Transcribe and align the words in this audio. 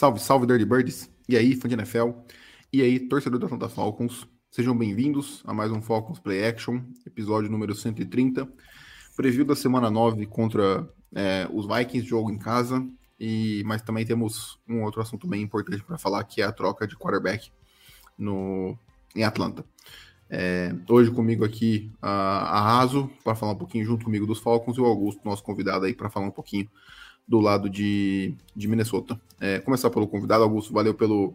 Salve, 0.00 0.18
salve, 0.18 0.46
Dirty 0.46 0.64
Birds. 0.64 1.10
E 1.28 1.36
aí, 1.36 1.54
fã 1.54 1.68
de 1.68 1.74
NFL. 1.74 2.12
E 2.72 2.80
aí, 2.80 2.98
torcedor 2.98 3.38
da 3.38 3.44
Atlanta 3.44 3.68
Falcons. 3.68 4.26
Sejam 4.50 4.74
bem-vindos 4.74 5.42
a 5.44 5.52
mais 5.52 5.70
um 5.70 5.82
Falcons 5.82 6.18
Play 6.18 6.42
Action, 6.42 6.80
episódio 7.04 7.50
número 7.50 7.74
130. 7.74 8.48
Preview 9.14 9.44
da 9.44 9.54
semana 9.54 9.90
9 9.90 10.24
contra 10.24 10.88
é, 11.14 11.46
os 11.52 11.66
Vikings, 11.66 12.08
jogo 12.08 12.30
em 12.30 12.38
casa. 12.38 12.82
E, 13.20 13.62
mas 13.66 13.82
também 13.82 14.06
temos 14.06 14.58
um 14.66 14.84
outro 14.84 15.02
assunto 15.02 15.28
bem 15.28 15.42
importante 15.42 15.84
para 15.84 15.98
falar, 15.98 16.24
que 16.24 16.40
é 16.40 16.46
a 16.46 16.52
troca 16.52 16.86
de 16.86 16.96
quarterback 16.96 17.52
no, 18.16 18.78
em 19.14 19.22
Atlanta. 19.22 19.66
É, 20.30 20.74
hoje 20.88 21.10
comigo 21.10 21.44
aqui 21.44 21.92
a, 22.00 22.62
Raso, 22.62 23.10
para 23.22 23.34
falar 23.34 23.52
um 23.52 23.58
pouquinho 23.58 23.84
junto 23.84 24.06
comigo 24.06 24.26
dos 24.26 24.38
Falcons, 24.38 24.78
e 24.78 24.80
o 24.80 24.86
Augusto, 24.86 25.20
nosso 25.26 25.42
convidado 25.42 25.84
aí, 25.84 25.94
para 25.94 26.08
falar 26.08 26.24
um 26.24 26.30
pouquinho 26.30 26.70
do 27.26 27.40
lado 27.40 27.68
de, 27.68 28.34
de 28.54 28.68
Minnesota. 28.68 29.20
É, 29.40 29.58
começar 29.58 29.90
pelo 29.90 30.08
convidado, 30.08 30.42
Augusto, 30.42 30.72
valeu 30.72 30.94
pelo, 30.94 31.34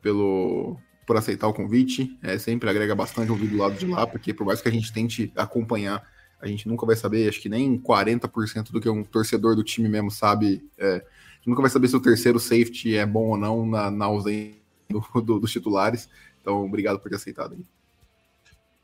pelo 0.00 0.78
por 1.06 1.16
aceitar 1.16 1.48
o 1.48 1.54
convite. 1.54 2.18
É, 2.22 2.38
sempre 2.38 2.68
agrega 2.68 2.94
bastante 2.94 3.30
ouvir 3.30 3.48
do 3.48 3.56
lado 3.56 3.76
de 3.76 3.86
lá, 3.86 4.06
porque 4.06 4.32
por 4.32 4.46
mais 4.46 4.60
que 4.60 4.68
a 4.68 4.72
gente 4.72 4.92
tente 4.92 5.32
acompanhar, 5.36 6.02
a 6.40 6.46
gente 6.46 6.68
nunca 6.68 6.84
vai 6.84 6.96
saber, 6.96 7.28
acho 7.28 7.40
que 7.40 7.48
nem 7.48 7.78
40% 7.78 8.70
do 8.70 8.80
que 8.80 8.88
um 8.88 9.02
torcedor 9.02 9.54
do 9.54 9.62
time 9.62 9.88
mesmo 9.88 10.10
sabe. 10.10 10.68
É, 10.78 11.04
nunca 11.46 11.62
vai 11.62 11.70
saber 11.70 11.88
se 11.88 11.96
o 11.96 12.00
terceiro 12.00 12.38
safety 12.38 12.96
é 12.96 13.06
bom 13.06 13.28
ou 13.28 13.36
não 13.36 13.66
na, 13.66 13.90
na 13.90 14.04
ausência 14.06 14.54
do, 14.88 15.20
do, 15.20 15.40
dos 15.40 15.52
titulares. 15.52 16.08
Então, 16.40 16.64
obrigado 16.64 16.98
por 16.98 17.08
ter 17.08 17.16
aceitado 17.16 17.54
aí. 17.54 17.64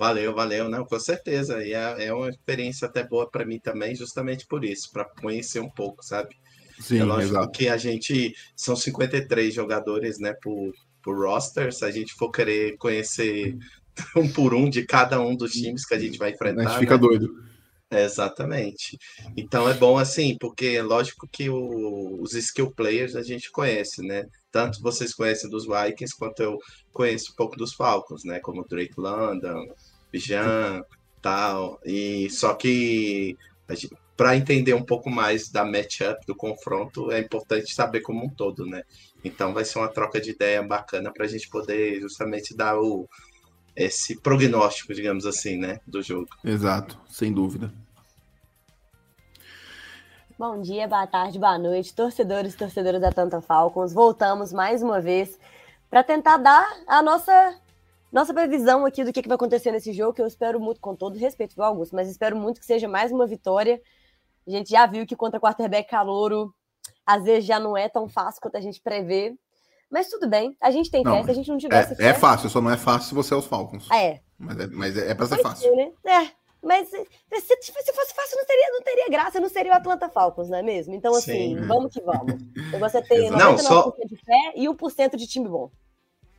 Valeu, 0.01 0.35
valeu, 0.35 0.67
não, 0.71 0.85
com 0.87 0.99
certeza. 0.99 1.63
E 1.63 1.75
é, 1.75 2.07
é 2.07 2.15
uma 2.15 2.31
experiência 2.31 2.89
até 2.89 3.07
boa 3.07 3.31
para 3.31 3.45
mim 3.45 3.61
também, 3.61 3.95
justamente 3.95 4.47
por 4.47 4.65
isso, 4.65 4.91
para 4.91 5.05
conhecer 5.05 5.61
um 5.61 5.69
pouco, 5.71 6.03
sabe? 6.03 6.35
Sim, 6.81 7.01
é 7.01 7.05
lógico 7.05 7.35
exato. 7.35 7.51
que 7.53 7.69
a 7.69 7.77
gente 7.77 8.35
são 8.57 8.75
53 8.75 9.53
jogadores, 9.53 10.19
né, 10.19 10.35
por, 10.43 10.73
por 11.03 11.19
roster. 11.19 11.71
Se 11.75 11.85
a 11.85 11.91
gente 11.91 12.15
for 12.15 12.31
querer 12.31 12.79
conhecer 12.79 13.55
um 14.17 14.27
por 14.33 14.55
um 14.55 14.71
de 14.71 14.87
cada 14.87 15.21
um 15.21 15.37
dos 15.37 15.53
times 15.53 15.85
que 15.87 15.95
a 15.95 15.99
gente 15.99 16.17
vai 16.19 16.31
enfrentar, 16.31 16.63
A 16.63 16.65
gente 16.65 16.79
fica 16.79 16.95
né? 16.95 16.99
doido. 16.99 17.29
Exatamente. 17.93 18.97
Então 19.37 19.69
é 19.69 19.75
bom 19.75 19.99
assim, 19.99 20.37
porque 20.41 20.67
é 20.69 20.83
lógico 20.83 21.29
que 21.31 21.51
o- 21.51 22.23
os 22.23 22.35
skill 22.35 22.71
players 22.73 23.17
a 23.17 23.23
gente 23.23 23.51
conhece, 23.51 24.01
né? 24.07 24.25
Tanto 24.53 24.81
vocês 24.81 25.13
conhecem 25.13 25.51
dos 25.51 25.67
Vikings, 25.67 26.17
quanto 26.17 26.41
eu 26.41 26.57
conheço 26.93 27.33
um 27.33 27.35
pouco 27.37 27.57
dos 27.57 27.75
Falcons, 27.75 28.23
né? 28.25 28.39
Como 28.41 28.65
Drake 28.69 28.95
London, 28.97 29.67
Bijan, 30.13 30.83
tal. 31.23 31.81
E 31.85 32.29
só 32.31 32.55
que 32.55 33.37
para 34.17 34.37
entender 34.37 34.75
um 34.75 34.83
pouco 34.83 35.09
mais 35.09 35.49
da 35.49 35.65
matchup, 35.65 36.27
do 36.27 36.35
confronto, 36.35 37.11
é 37.11 37.21
importante 37.21 37.75
saber 37.75 38.01
como 38.01 38.25
um 38.25 38.29
todo, 38.29 38.67
né? 38.67 38.83
Então 39.25 39.55
vai 39.55 39.65
ser 39.65 39.79
uma 39.79 39.89
troca 39.89 40.21
de 40.21 40.31
ideia 40.31 40.63
bacana 40.63 41.11
para 41.13 41.25
a 41.25 41.29
gente 41.29 41.49
poder 41.49 42.01
justamente 42.01 42.55
dar 42.55 42.79
o 42.79 43.09
esse 43.75 44.21
prognóstico, 44.21 44.93
digamos 44.93 45.25
assim, 45.25 45.57
né, 45.57 45.81
do 45.87 46.03
jogo. 46.03 46.29
Exato, 46.45 46.99
sem 47.09 47.33
dúvida. 47.33 47.73
Bom 50.39 50.61
dia, 50.61 50.89
boa 50.89 51.07
tarde, 51.07 51.39
boa 51.39 51.59
noite, 51.59 51.95
torcedores 51.95 52.55
e 52.55 52.57
torcedoras 52.57 53.01
da 53.01 53.09
Atlanta 53.09 53.41
Falcons. 53.41 53.93
Voltamos 53.93 54.53
mais 54.53 54.83
uma 54.83 55.01
vez 55.01 55.39
para 55.89 56.03
tentar 56.03 56.39
dar 56.39 56.67
a 56.87 57.03
nossa 57.03 57.55
nossa 58.13 58.35
previsão 58.35 58.85
aqui 58.85 59.05
do 59.05 59.13
que, 59.13 59.23
que 59.23 59.29
vai 59.29 59.37
acontecer 59.37 59.71
nesse 59.71 59.93
jogo, 59.93 60.13
que 60.13 60.23
eu 60.23 60.27
espero 60.27 60.59
muito, 60.61 60.81
com 60.81 60.95
todo 60.97 61.17
respeito, 61.19 61.55
viu, 61.55 61.65
Augusto, 61.65 61.95
mas 61.95 62.09
espero 62.09 62.37
muito 62.37 62.61
que 62.61 62.67
seja 62.67 62.89
mais 62.89 63.13
uma 63.13 63.27
vitória. 63.27 63.81
A 64.47 64.51
gente 64.51 64.71
já 64.71 64.87
viu 64.87 65.07
que 65.07 65.15
contra 65.17 65.39
quarterback 65.41 65.89
calouro, 65.89 66.53
às 67.07 67.23
vezes 67.23 67.45
já 67.45 67.61
não 67.61 67.77
é 67.77 67.89
tão 67.89 68.09
fácil 68.09 68.41
quanto 68.41 68.57
a 68.57 68.61
gente 68.61 68.81
prevê. 68.81 69.35
Mas 69.91 70.09
tudo 70.09 70.29
bem, 70.29 70.57
a 70.61 70.71
gente 70.71 70.91
tem 70.91 71.03
Não, 71.03 71.17
fé, 71.17 71.25
se 71.25 71.31
a 71.31 71.35
gente 71.35 71.49
não 71.51 71.59
tivesse 71.59 71.93
É, 71.95 71.97
fé... 71.97 72.05
é 72.07 72.15
fácil, 72.15 72.49
só 72.49 72.61
não 72.61 72.71
é 72.71 72.77
fácil 72.77 73.09
se 73.09 73.15
você 73.15 73.35
é 73.35 73.37
os 73.37 73.47
Falcons. 73.47 73.89
É, 73.91 74.21
Mas 74.39 74.59
é, 74.61 74.67
mas 74.69 74.97
é, 74.97 75.11
é 75.11 75.15
pra 75.15 75.27
ser 75.27 75.39
fácil. 75.39 75.75
né? 75.75 75.93
É, 76.05 76.29
mas 76.63 76.89
se, 76.89 76.97
se 77.61 77.73
fosse 77.73 78.15
fácil, 78.15 78.37
não 78.37 78.45
teria, 78.47 78.71
não 78.71 78.83
teria 78.83 79.09
graça, 79.09 79.41
não 79.41 79.49
seria 79.49 79.73
o 79.73 79.75
Atlanta 79.75 80.09
Falcons, 80.09 80.49
não 80.49 80.59
é 80.59 80.63
mesmo? 80.63 80.95
Então, 80.95 81.13
assim, 81.15 81.57
Sim. 81.59 81.67
vamos 81.67 81.93
que 81.93 82.01
vamos. 82.03 82.35
O 82.35 82.71
negócio 82.71 82.99
é 82.99 83.03
ter 83.03 83.31
99% 83.31 83.37
Não, 83.39 83.59
só- 83.59 83.91
de 84.07 84.17
fé 84.17 84.53
e 84.55 84.69
1% 84.69 85.17
de 85.17 85.27
time 85.27 85.49
bom. 85.49 85.71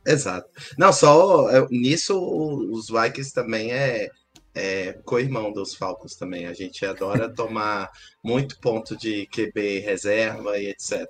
Exato. 0.04 0.48
Não, 0.76 0.92
só 0.92 1.48
é, 1.50 1.66
nisso 1.70 2.18
os 2.18 2.88
Vikings 2.88 3.32
também 3.32 3.72
é, 3.72 4.08
é 4.54 4.92
co-irmão 5.04 5.52
dos 5.52 5.74
Falcons 5.74 6.14
também. 6.14 6.46
A 6.46 6.52
gente 6.52 6.84
adora 6.84 7.28
tomar 7.32 7.90
muito 8.22 8.58
ponto 8.60 8.96
de 8.96 9.26
QB 9.26 9.80
reserva 9.80 10.58
e 10.58 10.68
etc. 10.68 11.06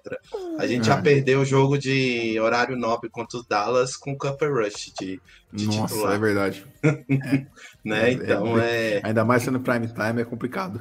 A 0.58 0.66
gente 0.66 0.86
já 0.86 0.98
Ah. 0.98 1.02
perdeu 1.02 1.40
o 1.40 1.44
jogo 1.44 1.76
de 1.78 2.38
horário 2.40 2.76
nobre 2.76 3.10
contra 3.10 3.38
os 3.38 3.46
Dallas 3.46 3.96
com 3.96 4.16
Cooper 4.16 4.52
Rush 4.54 4.92
de, 4.98 5.20
de 5.52 5.66
Nossa, 5.66 5.94
titular, 5.94 6.14
é 6.14 6.18
verdade. 6.18 6.66
né? 7.84 8.10
é- 8.10 8.12
Então 8.12 8.58
é, 8.58 9.00
Ainda 9.04 9.24
mais 9.24 9.42
sendo 9.42 9.60
prime 9.60 9.88
time 9.88 10.22
é 10.22 10.24
complicado. 10.24 10.80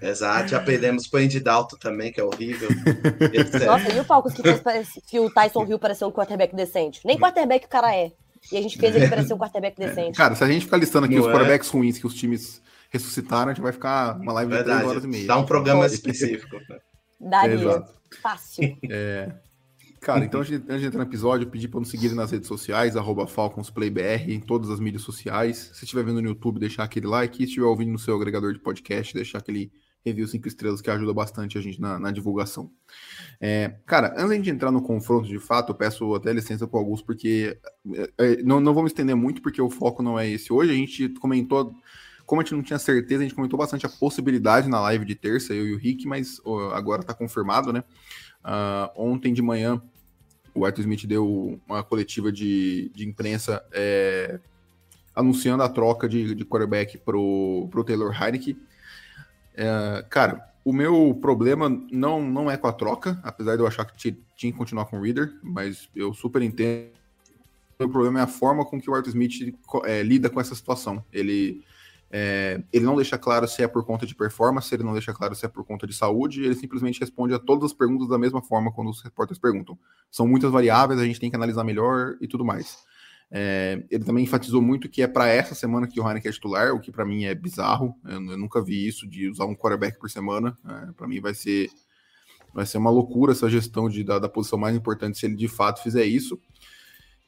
exato. 0.00 0.48
Já 0.48 0.60
perdemos 0.60 1.06
pro 1.08 1.20
Andy 1.20 1.40
Dalton 1.40 1.76
também, 1.78 2.12
que 2.12 2.20
é 2.20 2.24
horrível, 2.24 2.68
etc. 3.32 3.64
Nossa, 3.66 3.92
e 3.92 3.98
o 4.00 4.04
Falcons 4.04 4.34
que 4.34 4.42
fez 4.42 4.88
que 5.06 5.18
o 5.18 5.30
Tyson 5.30 5.64
Hill 5.66 5.78
parecer 5.78 6.04
um 6.04 6.12
quarterback 6.12 6.54
decente? 6.54 7.00
Nem 7.04 7.18
quarterback 7.18 7.66
o 7.66 7.68
cara 7.68 7.94
é. 7.96 8.12
E 8.50 8.56
a 8.56 8.62
gente 8.62 8.76
fez 8.78 8.94
ele 8.96 9.08
parecer 9.08 9.32
um 9.34 9.38
quarterback 9.38 9.76
decente. 9.78 10.16
Cara, 10.16 10.34
se 10.34 10.42
a 10.42 10.48
gente 10.48 10.64
ficar 10.64 10.76
listando 10.78 11.06
aqui 11.06 11.14
Não 11.14 11.22
os 11.22 11.28
é? 11.28 11.32
quarterbacks 11.32 11.68
ruins 11.68 11.98
que 11.98 12.06
os 12.06 12.14
times 12.14 12.60
ressuscitaram, 12.90 13.50
a 13.50 13.54
gente 13.54 13.62
vai 13.62 13.72
ficar 13.72 14.16
uma 14.20 14.32
live 14.32 14.50
de 14.56 14.64
três 14.64 14.78
horas 14.78 14.88
e 14.88 14.92
Verdade. 14.92 15.06
meia. 15.08 15.26
Dá 15.26 15.38
um 15.38 15.46
programa 15.46 15.82
Pode. 15.82 15.94
específico. 15.94 16.56
né? 16.68 16.78
Daria. 17.20 17.54
Exato. 17.54 17.94
Fácil. 18.20 18.76
Cara, 20.00 20.24
então 20.24 20.40
antes 20.40 20.50
de, 20.60 20.64
antes 20.68 20.80
de 20.80 20.86
entrar 20.88 21.04
no 21.04 21.08
episódio, 21.08 21.46
eu 21.46 21.50
pedi 21.50 21.68
para 21.68 21.78
nos 21.78 21.88
seguirem 21.88 22.16
nas 22.16 22.32
redes 22.32 22.48
sociais, 22.48 22.96
arroba 22.96 23.24
FalconsPlayBR, 23.26 24.32
em 24.32 24.40
todas 24.40 24.68
as 24.68 24.80
mídias 24.80 25.02
sociais. 25.02 25.70
Se 25.74 25.84
estiver 25.84 26.02
vendo 26.04 26.20
no 26.20 26.28
YouTube, 26.28 26.58
deixar 26.58 26.82
aquele 26.82 27.06
like. 27.06 27.36
Se 27.36 27.44
estiver 27.44 27.66
ouvindo 27.66 27.92
no 27.92 27.98
seu 28.00 28.16
agregador 28.16 28.52
de 28.52 28.58
podcast, 28.58 29.14
deixar 29.14 29.38
aquele 29.38 29.70
review 30.04 30.26
5 30.26 30.48
estrelas 30.48 30.80
que 30.80 30.90
ajuda 30.90 31.12
bastante 31.12 31.56
a 31.56 31.60
gente 31.60 31.80
na, 31.80 31.98
na 31.98 32.10
divulgação. 32.10 32.70
É, 33.40 33.76
cara, 33.86 34.14
antes 34.16 34.42
de 34.42 34.50
entrar 34.50 34.70
no 34.70 34.82
confronto 34.82 35.28
de 35.28 35.38
fato, 35.38 35.70
eu 35.70 35.74
peço 35.74 36.14
até 36.14 36.32
licença 36.32 36.66
para 36.66 36.78
Augusto, 36.78 37.04
porque 37.06 37.58
é, 37.94 38.10
é, 38.18 38.42
não, 38.42 38.60
não 38.60 38.74
vou 38.74 38.82
me 38.82 38.88
estender 38.88 39.16
muito, 39.16 39.42
porque 39.42 39.60
o 39.60 39.70
foco 39.70 40.02
não 40.02 40.18
é 40.18 40.28
esse. 40.28 40.52
Hoje 40.52 40.72
a 40.72 40.74
gente 40.74 41.08
comentou, 41.10 41.74
como 42.26 42.40
a 42.40 42.44
gente 42.44 42.54
não 42.54 42.62
tinha 42.62 42.78
certeza, 42.78 43.20
a 43.20 43.24
gente 43.24 43.34
comentou 43.34 43.58
bastante 43.58 43.86
a 43.86 43.88
possibilidade 43.88 44.68
na 44.68 44.80
live 44.80 45.04
de 45.04 45.14
terça, 45.14 45.54
eu 45.54 45.66
e 45.66 45.74
o 45.74 45.78
Rick, 45.78 46.06
mas 46.06 46.40
ó, 46.44 46.72
agora 46.72 47.02
está 47.02 47.14
confirmado, 47.14 47.72
né? 47.72 47.84
Ah, 48.44 48.90
ontem 48.96 49.32
de 49.32 49.40
manhã, 49.40 49.80
o 50.54 50.64
Arthur 50.66 50.82
Smith 50.82 51.06
deu 51.06 51.60
uma 51.66 51.82
coletiva 51.82 52.30
de, 52.30 52.90
de 52.94 53.08
imprensa 53.08 53.64
é, 53.72 54.40
anunciando 55.14 55.62
a 55.62 55.68
troca 55.68 56.08
de, 56.08 56.34
de 56.34 56.44
quarterback 56.44 56.98
pro, 56.98 57.68
pro 57.70 57.84
Taylor 57.84 58.12
Heineke. 58.12 58.56
É, 59.54 60.04
cara, 60.08 60.48
o 60.64 60.72
meu 60.72 61.16
problema 61.20 61.68
não, 61.90 62.22
não 62.22 62.50
é 62.50 62.56
com 62.56 62.66
a 62.66 62.72
troca, 62.72 63.20
apesar 63.22 63.56
de 63.56 63.62
eu 63.62 63.66
achar 63.66 63.84
que 63.84 63.96
ti- 63.96 64.24
tinha 64.36 64.52
que 64.52 64.58
continuar 64.58 64.86
com 64.86 64.98
o 64.98 65.02
Reader, 65.02 65.38
mas 65.42 65.88
eu 65.94 66.14
super 66.14 66.40
entendo. 66.42 66.92
O 67.78 67.82
meu 67.84 67.88
problema 67.90 68.20
é 68.20 68.22
a 68.22 68.28
forma 68.28 68.64
com 68.64 68.80
que 68.80 68.88
o 68.88 68.94
Arthur 68.94 69.10
Smith 69.10 69.54
é, 69.84 70.02
lida 70.02 70.30
com 70.30 70.40
essa 70.40 70.54
situação. 70.54 71.04
Ele, 71.12 71.64
é, 72.10 72.62
ele 72.72 72.84
não 72.84 72.94
deixa 72.94 73.18
claro 73.18 73.48
se 73.48 73.62
é 73.62 73.66
por 73.66 73.84
conta 73.84 74.06
de 74.06 74.14
performance, 74.14 74.72
ele 74.72 74.84
não 74.84 74.92
deixa 74.92 75.12
claro 75.12 75.34
se 75.34 75.44
é 75.44 75.48
por 75.48 75.64
conta 75.64 75.86
de 75.86 75.94
saúde, 75.94 76.44
ele 76.44 76.54
simplesmente 76.54 77.00
responde 77.00 77.34
a 77.34 77.38
todas 77.40 77.64
as 77.64 77.72
perguntas 77.72 78.08
da 78.08 78.18
mesma 78.18 78.40
forma 78.40 78.70
quando 78.70 78.90
os 78.90 79.02
repórteres 79.02 79.40
perguntam. 79.40 79.76
São 80.10 80.28
muitas 80.28 80.52
variáveis, 80.52 81.00
a 81.00 81.04
gente 81.04 81.18
tem 81.18 81.28
que 81.30 81.36
analisar 81.36 81.64
melhor 81.64 82.16
e 82.20 82.28
tudo 82.28 82.44
mais. 82.44 82.84
É, 83.34 83.82
ele 83.90 84.04
também 84.04 84.24
enfatizou 84.24 84.60
muito 84.60 84.90
que 84.90 85.00
é 85.00 85.08
para 85.08 85.26
essa 85.26 85.54
semana 85.54 85.88
que 85.88 85.98
o 85.98 86.06
Heineken 86.06 86.28
é 86.28 86.32
titular, 86.32 86.74
o 86.74 86.80
que 86.80 86.92
para 86.92 87.06
mim 87.06 87.24
é 87.24 87.34
bizarro. 87.34 87.96
Eu, 88.04 88.22
eu 88.30 88.38
nunca 88.38 88.62
vi 88.62 88.86
isso 88.86 89.08
de 89.08 89.30
usar 89.30 89.46
um 89.46 89.56
quarterback 89.56 89.98
por 89.98 90.10
semana. 90.10 90.56
É, 90.68 90.92
para 90.92 91.08
mim 91.08 91.18
vai 91.18 91.32
ser 91.32 91.70
vai 92.52 92.66
ser 92.66 92.76
uma 92.76 92.90
loucura 92.90 93.32
essa 93.32 93.48
gestão 93.48 93.88
de, 93.88 94.04
da, 94.04 94.18
da 94.18 94.28
posição 94.28 94.58
mais 94.58 94.76
importante 94.76 95.18
se 95.18 95.24
ele 95.24 95.34
de 95.34 95.48
fato 95.48 95.82
fizer 95.82 96.04
isso. 96.04 96.38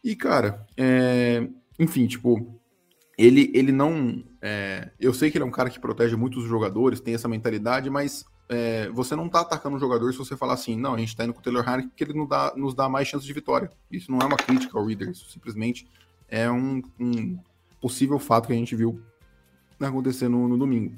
E 0.03 0.15
cara, 0.15 0.67
é, 0.77 1.49
enfim, 1.81 2.07
tipo, 2.07 2.61
ele 3.17 3.51
ele 3.55 3.73
não, 3.73 4.23
é, 4.43 4.91
eu 5.01 5.15
sei 5.15 5.31
que 5.31 5.39
ele 5.39 5.45
é 5.45 5.47
um 5.47 5.51
cara 5.51 5.71
que 5.71 5.81
protege 5.81 6.17
muitos 6.17 6.45
jogadores, 6.45 7.01
tem 7.01 7.15
essa 7.15 7.29
mentalidade, 7.29 7.89
mas 7.89 8.27
é, 8.49 8.89
você 8.91 9.17
não 9.17 9.29
tá 9.29 9.41
atacando 9.41 9.77
o 9.77 9.81
jogador 9.81 10.13
se 10.13 10.19
você 10.19 10.37
falar 10.37 10.55
assim, 10.55 10.77
não, 10.77 10.95
a 10.95 10.99
gente 10.99 11.17
tá 11.17 11.25
indo 11.25 11.33
com 11.33 11.41
o 11.41 11.43
Taylor 11.43 11.67
Heineken 11.67 11.89
porque 11.89 12.05
ele 12.05 12.13
nos 12.13 12.29
dá, 12.29 12.53
nos 12.57 12.75
dá 12.75 12.89
mais 12.89 13.09
chance 13.09 13.27
de 13.27 13.33
vitória. 13.33 13.71
Isso 13.91 14.11
não 14.11 14.19
é 14.19 14.25
uma 14.25 14.37
crítica 14.37 14.79
ao 14.79 14.85
Reader, 14.85 15.11
isso 15.11 15.31
simplesmente 15.31 15.89
é 16.29 16.51
um, 16.51 16.83
um 16.99 17.39
possível 17.81 18.19
fato 18.19 18.47
que 18.47 18.53
a 18.53 18.57
gente 18.57 18.75
viu 18.75 19.01
acontecer 19.81 20.29
no, 20.29 20.49
no 20.49 20.59
domingo. 20.59 20.97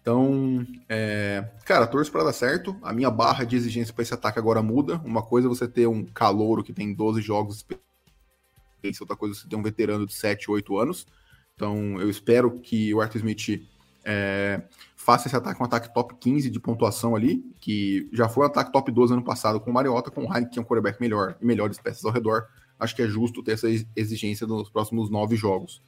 Então, 0.00 0.66
é, 0.88 1.46
cara, 1.64 1.86
torço 1.86 2.10
para 2.10 2.24
dar 2.24 2.32
certo. 2.32 2.76
A 2.82 2.92
minha 2.92 3.10
barra 3.10 3.44
de 3.44 3.56
exigência 3.56 3.92
para 3.92 4.02
esse 4.02 4.14
ataque 4.14 4.38
agora 4.38 4.62
muda. 4.62 4.96
Uma 5.04 5.22
coisa 5.22 5.46
é 5.46 5.48
você 5.48 5.68
ter 5.68 5.86
um 5.86 6.04
calouro 6.04 6.64
que 6.64 6.72
tem 6.72 6.92
12 6.94 7.20
jogos, 7.20 7.64
outra 9.00 9.16
coisa 9.16 9.34
é 9.34 9.38
você 9.38 9.48
ter 9.48 9.56
um 9.56 9.62
veterano 9.62 10.06
de 10.06 10.14
7, 10.14 10.50
8 10.50 10.78
anos. 10.78 11.06
Então, 11.54 12.00
eu 12.00 12.08
espero 12.08 12.58
que 12.60 12.94
o 12.94 13.00
Arthur 13.00 13.18
Smith 13.18 13.68
é, 14.04 14.62
faça 14.96 15.28
esse 15.28 15.36
ataque 15.36 15.60
um 15.60 15.64
ataque 15.64 15.92
top 15.92 16.14
15 16.20 16.50
de 16.50 16.60
pontuação 16.60 17.16
ali, 17.16 17.42
que 17.60 18.08
já 18.12 18.28
foi 18.28 18.44
um 18.44 18.46
ataque 18.46 18.72
top 18.72 18.90
12 18.92 19.14
ano 19.14 19.24
passado 19.24 19.60
com 19.60 19.70
o 19.70 19.74
Mariota, 19.74 20.10
com 20.10 20.22
o 20.22 20.24
Heineken, 20.24 20.50
que 20.50 20.58
é 20.58 20.62
um 20.62 20.64
quarterback 20.64 21.00
melhor 21.00 21.36
e 21.40 21.46
melhores 21.46 21.78
peças 21.78 22.04
ao 22.04 22.12
redor. 22.12 22.46
Acho 22.78 22.94
que 22.94 23.02
é 23.02 23.08
justo 23.08 23.42
ter 23.42 23.52
essa 23.52 23.66
exigência 23.96 24.46
nos 24.46 24.70
próximos 24.70 25.10
nove 25.10 25.36
jogos. 25.36 25.82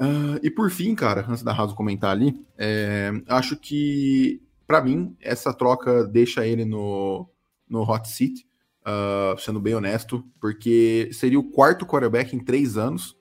Uh, 0.00 0.38
e 0.42 0.50
por 0.50 0.70
fim, 0.70 0.94
cara, 0.94 1.26
antes 1.28 1.42
da 1.42 1.52
Raso 1.52 1.74
comentar 1.74 2.12
ali, 2.12 2.40
é, 2.56 3.10
acho 3.26 3.56
que, 3.56 4.40
para 4.66 4.80
mim, 4.80 5.16
essa 5.20 5.52
troca 5.52 6.06
deixa 6.06 6.46
ele 6.46 6.64
no, 6.64 7.28
no 7.68 7.82
hot 7.82 8.08
seat, 8.08 8.46
uh, 8.82 9.38
sendo 9.38 9.60
bem 9.60 9.74
honesto, 9.74 10.24
porque 10.40 11.10
seria 11.12 11.38
o 11.38 11.50
quarto 11.50 11.84
quarterback 11.84 12.34
em 12.34 12.38
três 12.38 12.78
anos. 12.78 13.16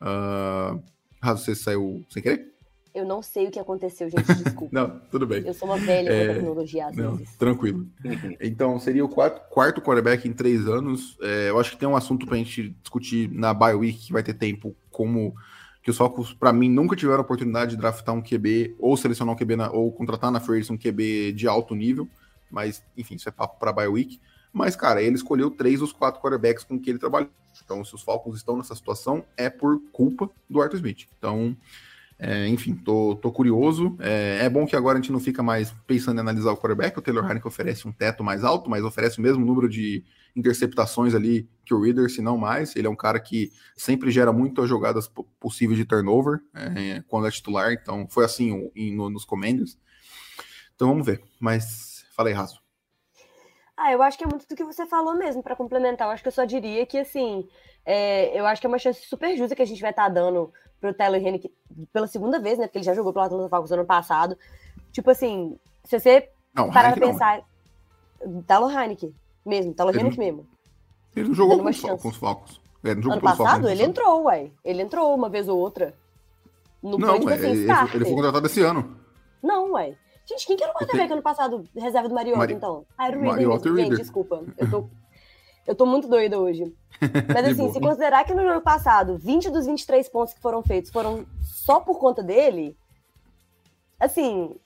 Uh, 0.00 0.82
Raso, 1.22 1.44
você 1.44 1.54
saiu 1.54 2.04
sem 2.08 2.22
querer? 2.22 2.53
Eu 2.94 3.04
não 3.04 3.20
sei 3.20 3.48
o 3.48 3.50
que 3.50 3.58
aconteceu, 3.58 4.08
gente, 4.08 4.22
desculpa. 4.44 4.68
não, 4.70 5.00
tudo 5.10 5.26
bem. 5.26 5.44
Eu 5.44 5.52
sou 5.52 5.68
uma 5.68 5.76
velha 5.76 6.10
é... 6.10 6.28
com 6.28 6.34
tecnologia 6.34 6.86
às 6.86 6.96
não, 6.96 7.16
vezes. 7.16 7.36
Tranquilo. 7.36 7.88
então, 8.40 8.78
seria 8.78 9.04
o 9.04 9.08
quarto, 9.08 9.40
quarto 9.50 9.82
quarterback 9.82 10.28
em 10.28 10.32
três 10.32 10.68
anos. 10.68 11.18
É, 11.20 11.50
eu 11.50 11.58
acho 11.58 11.72
que 11.72 11.76
tem 11.76 11.88
um 11.88 11.96
assunto 11.96 12.24
pra 12.24 12.36
gente 12.36 12.68
discutir 12.80 13.28
na 13.32 13.52
bye 13.52 13.74
week, 13.74 14.06
que 14.06 14.12
vai 14.12 14.22
ter 14.22 14.34
tempo, 14.34 14.76
como 14.92 15.34
que 15.82 15.90
os 15.90 15.98
Falcons, 15.98 16.32
para 16.32 16.52
mim, 16.52 16.70
nunca 16.70 16.96
tiveram 16.96 17.18
a 17.18 17.22
oportunidade 17.22 17.72
de 17.72 17.76
draftar 17.76 18.14
um 18.14 18.22
QB 18.22 18.76
ou 18.78 18.96
selecionar 18.96 19.34
um 19.34 19.36
QB 19.36 19.56
na, 19.56 19.70
ou 19.70 19.92
contratar 19.92 20.30
na 20.30 20.40
Free 20.40 20.64
um 20.70 20.78
QB 20.78 21.32
de 21.32 21.46
alto 21.46 21.74
nível, 21.74 22.08
mas 22.50 22.82
enfim, 22.96 23.16
isso 23.16 23.28
é 23.28 23.32
papo 23.32 23.58
para 23.58 23.72
bye 23.72 23.88
week. 23.88 24.18
Mas, 24.50 24.76
cara, 24.76 25.02
ele 25.02 25.16
escolheu 25.16 25.50
três 25.50 25.80
dos 25.80 25.92
quatro 25.92 26.22
quarterbacks 26.22 26.62
com 26.62 26.78
que 26.78 26.88
ele 26.88 26.98
trabalhou. 26.98 27.28
Então, 27.62 27.84
se 27.84 27.92
os 27.94 28.02
Falcons 28.02 28.36
estão 28.36 28.56
nessa 28.56 28.74
situação, 28.74 29.24
é 29.36 29.50
por 29.50 29.80
culpa 29.92 30.30
do 30.48 30.62
Arthur 30.62 30.76
Smith. 30.76 31.06
Então, 31.18 31.56
é, 32.26 32.48
enfim, 32.48 32.74
tô, 32.74 33.16
tô 33.16 33.30
curioso. 33.30 33.96
É, 34.00 34.38
é, 34.42 34.48
bom 34.48 34.66
que 34.66 34.74
agora 34.74 34.98
a 34.98 35.00
gente 35.00 35.12
não 35.12 35.20
fica 35.20 35.42
mais 35.42 35.72
pensando 35.86 36.16
em 36.16 36.20
analisar 36.20 36.52
o 36.52 36.56
quarterback. 36.56 36.98
O 36.98 37.02
Taylor 37.02 37.22
Heineken 37.22 37.46
oferece 37.46 37.86
um 37.86 37.92
teto 37.92 38.24
mais 38.24 38.42
alto, 38.42 38.70
mas 38.70 38.82
oferece 38.82 39.18
o 39.18 39.20
mesmo 39.20 39.44
número 39.44 39.68
de 39.68 40.02
interceptações 40.34 41.14
ali 41.14 41.46
que 41.66 41.74
o 41.74 41.82
Reader, 41.82 42.10
se 42.10 42.22
não 42.22 42.38
mais. 42.38 42.74
Ele 42.76 42.86
é 42.86 42.90
um 42.90 42.96
cara 42.96 43.20
que 43.20 43.52
sempre 43.76 44.10
gera 44.10 44.32
muitas 44.32 44.66
jogadas 44.66 45.10
possíveis 45.38 45.78
de 45.78 45.84
turnover 45.84 46.40
é, 46.54 47.04
quando 47.08 47.26
é 47.26 47.30
titular. 47.30 47.72
Então, 47.72 48.08
foi 48.08 48.24
assim 48.24 48.70
em, 48.74 48.96
no, 48.96 49.10
nos 49.10 49.26
Commanders. 49.26 49.78
Então, 50.74 50.88
vamos 50.88 51.04
ver. 51.04 51.20
Mas, 51.38 52.06
falei, 52.16 52.32
Raso. 52.32 52.63
Ah, 53.76 53.92
eu 53.92 54.02
acho 54.02 54.16
que 54.16 54.24
é 54.24 54.26
muito 54.26 54.46
do 54.46 54.54
que 54.54 54.64
você 54.64 54.86
falou 54.86 55.14
mesmo, 55.14 55.42
para 55.42 55.56
complementar. 55.56 56.06
Eu 56.06 56.12
acho 56.12 56.22
que 56.22 56.28
eu 56.28 56.32
só 56.32 56.44
diria 56.44 56.86
que, 56.86 56.98
assim, 56.98 57.48
é, 57.84 58.38
eu 58.38 58.46
acho 58.46 58.60
que 58.60 58.66
é 58.66 58.68
uma 58.68 58.78
chance 58.78 59.04
super 59.06 59.36
justa 59.36 59.56
que 59.56 59.62
a 59.62 59.66
gente 59.66 59.82
vai 59.82 59.90
estar 59.90 60.04
tá 60.04 60.08
dando 60.08 60.52
pro 60.80 60.94
Tyler 60.94 61.26
Hennick 61.26 61.50
pela 61.92 62.06
segunda 62.06 62.38
vez, 62.38 62.58
né? 62.58 62.66
Porque 62.66 62.78
ele 62.78 62.84
já 62.84 62.94
jogou 62.94 63.12
pelo 63.12 63.24
Atlanta 63.24 63.48
Falcons 63.48 63.72
ano 63.72 63.84
passado. 63.84 64.38
Tipo 64.92 65.10
assim, 65.10 65.58
se 65.82 65.98
você 65.98 66.28
não, 66.54 66.70
parar 66.70 66.92
pra 66.92 67.06
pensar. 67.06 67.42
Não. 68.24 68.42
Tyler 68.42 68.70
Heineken 68.70 69.14
mesmo, 69.44 69.74
Tyler 69.74 69.96
Hennick 69.96 70.18
mesmo. 70.18 70.46
Ele 71.16 71.28
não 71.28 71.34
jogou 71.34 71.58
com 71.58 71.68
os, 71.68 71.80
com 71.80 72.08
os, 72.08 72.16
Falcons. 72.16 72.60
Ele 72.82 73.00
ano 73.10 73.20
passado, 73.20 73.68
ele 73.68 73.82
entrou, 73.82 74.24
ué. 74.24 74.50
Ele 74.64 74.82
entrou 74.82 75.14
uma 75.14 75.28
vez 75.28 75.48
ou 75.48 75.58
outra. 75.58 75.94
No 76.82 76.98
não, 76.98 77.22
ué, 77.24 77.34
assim, 77.34 77.50
ele, 77.50 77.72
ele, 77.94 78.04
foi 78.04 78.14
contratado 78.14 78.46
esse 78.46 78.62
ano. 78.62 78.96
Não, 79.42 79.72
ué. 79.72 79.96
Gente, 80.26 80.46
quem 80.46 80.56
que 80.56 80.62
era 80.62 80.72
o 80.72 80.74
quarterback 80.74 81.12
ano 81.12 81.22
passado, 81.22 81.64
reserva 81.76 82.08
do 82.08 82.14
Mariota, 82.14 82.38
Mari... 82.38 82.54
então? 82.54 82.86
Ah, 82.96 83.08
era 83.08 83.18
o 83.18 83.20
Reader 83.20 83.48
mesmo. 83.48 83.76
Gente, 83.76 83.96
desculpa. 83.96 84.42
Eu 84.56 84.70
tô, 84.70 84.88
eu 85.66 85.74
tô 85.74 85.86
muito 85.86 86.08
doida 86.08 86.38
hoje. 86.38 86.74
Mas 87.32 87.44
assim, 87.52 87.70
se 87.72 87.80
considerar 87.80 88.24
que 88.24 88.32
no 88.32 88.40
ano 88.40 88.62
passado, 88.62 89.18
20 89.18 89.50
dos 89.50 89.66
23 89.66 90.08
pontos 90.08 90.32
que 90.32 90.40
foram 90.40 90.62
feitos 90.62 90.90
foram 90.90 91.26
só 91.42 91.80
por 91.80 91.98
conta 91.98 92.22
dele, 92.22 92.76
assim, 94.00 94.56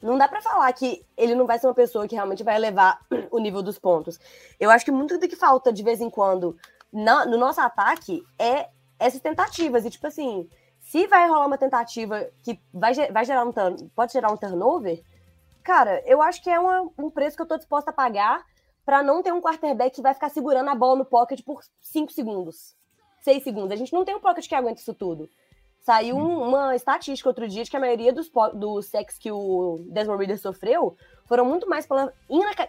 não 0.00 0.16
dá 0.16 0.28
para 0.28 0.40
falar 0.40 0.72
que 0.72 1.04
ele 1.16 1.34
não 1.34 1.46
vai 1.46 1.58
ser 1.58 1.66
uma 1.66 1.74
pessoa 1.74 2.06
que 2.06 2.14
realmente 2.14 2.44
vai 2.44 2.56
elevar 2.56 3.00
o 3.30 3.38
nível 3.38 3.62
dos 3.62 3.78
pontos. 3.78 4.18
Eu 4.58 4.70
acho 4.70 4.84
que 4.84 4.92
muito 4.92 5.18
do 5.18 5.28
que 5.28 5.36
falta 5.36 5.72
de 5.72 5.82
vez 5.82 6.00
em 6.00 6.10
quando 6.10 6.56
no 6.92 7.36
nosso 7.36 7.60
ataque 7.60 8.22
é 8.38 8.68
essas 8.98 9.20
tentativas. 9.20 9.84
E, 9.84 9.90
tipo 9.90 10.06
assim, 10.06 10.48
se 10.90 11.06
vai 11.06 11.28
rolar 11.28 11.46
uma 11.46 11.56
tentativa 11.56 12.28
que 12.42 12.58
vai, 12.74 12.92
vai 13.12 13.24
gerar 13.24 13.44
um 13.44 13.52
pode 13.94 14.12
gerar 14.12 14.32
um 14.32 14.36
turnover, 14.36 15.00
cara, 15.62 16.02
eu 16.04 16.20
acho 16.20 16.42
que 16.42 16.50
é 16.50 16.58
uma, 16.58 16.90
um 16.98 17.08
preço 17.08 17.36
que 17.36 17.42
eu 17.42 17.46
tô 17.46 17.56
disposta 17.56 17.90
a 17.90 17.94
pagar 17.94 18.44
para 18.84 19.00
não 19.00 19.22
ter 19.22 19.32
um 19.32 19.40
quarterback 19.40 19.94
que 19.94 20.02
vai 20.02 20.14
ficar 20.14 20.30
segurando 20.30 20.68
a 20.68 20.74
bola 20.74 20.96
no 20.96 21.04
pocket 21.04 21.44
por 21.44 21.60
5 21.80 22.10
segundos, 22.10 22.74
6 23.20 23.44
segundos. 23.44 23.70
A 23.70 23.76
gente 23.76 23.92
não 23.92 24.04
tem 24.04 24.16
um 24.16 24.20
pocket 24.20 24.48
que 24.48 24.54
aguenta 24.54 24.80
isso 24.80 24.92
tudo. 24.92 25.28
Saiu 25.80 26.16
um, 26.16 26.48
uma 26.48 26.74
estatística 26.74 27.28
outro 27.28 27.46
dia 27.46 27.62
de 27.62 27.70
que 27.70 27.76
a 27.76 27.80
maioria 27.80 28.12
dos, 28.12 28.28
dos 28.54 28.86
sacks 28.86 29.16
que 29.16 29.30
o 29.30 29.76
Desmond 29.92 30.18
Reader 30.18 30.40
sofreu 30.40 30.96
foram 31.26 31.44
muito 31.44 31.68
mais 31.68 31.86
pela 31.86 32.12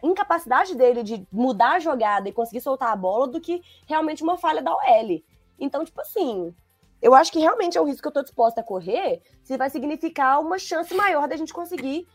incapacidade 0.04 0.76
dele 0.76 1.02
de 1.02 1.28
mudar 1.32 1.72
a 1.72 1.80
jogada 1.80 2.30
e 2.30 2.32
conseguir 2.32 2.62
soltar 2.62 2.92
a 2.92 2.96
bola 2.96 3.28
do 3.28 3.42
que 3.42 3.64
realmente 3.88 4.22
uma 4.22 4.38
falha 4.38 4.62
da 4.62 4.72
OL. 4.72 5.24
Então, 5.60 5.84
tipo 5.84 6.00
assim, 6.02 6.54
eu 7.02 7.16
acho 7.16 7.32
que 7.32 7.40
realmente 7.40 7.78
é 7.78 7.82
um 7.82 7.86
risco 7.86 8.02
que 8.02 8.08
eu 8.08 8.12
tô 8.12 8.22
disposta 8.22 8.62
a 8.62 8.64
correr 8.64 9.22
se 9.44 9.58
vai 9.58 9.70
significar 9.70 10.40
uma 10.40 10.60
chance 10.60 10.94
maior 10.94 11.28
da 11.28 11.36
gente 11.36 11.54
conseguir 11.54 12.08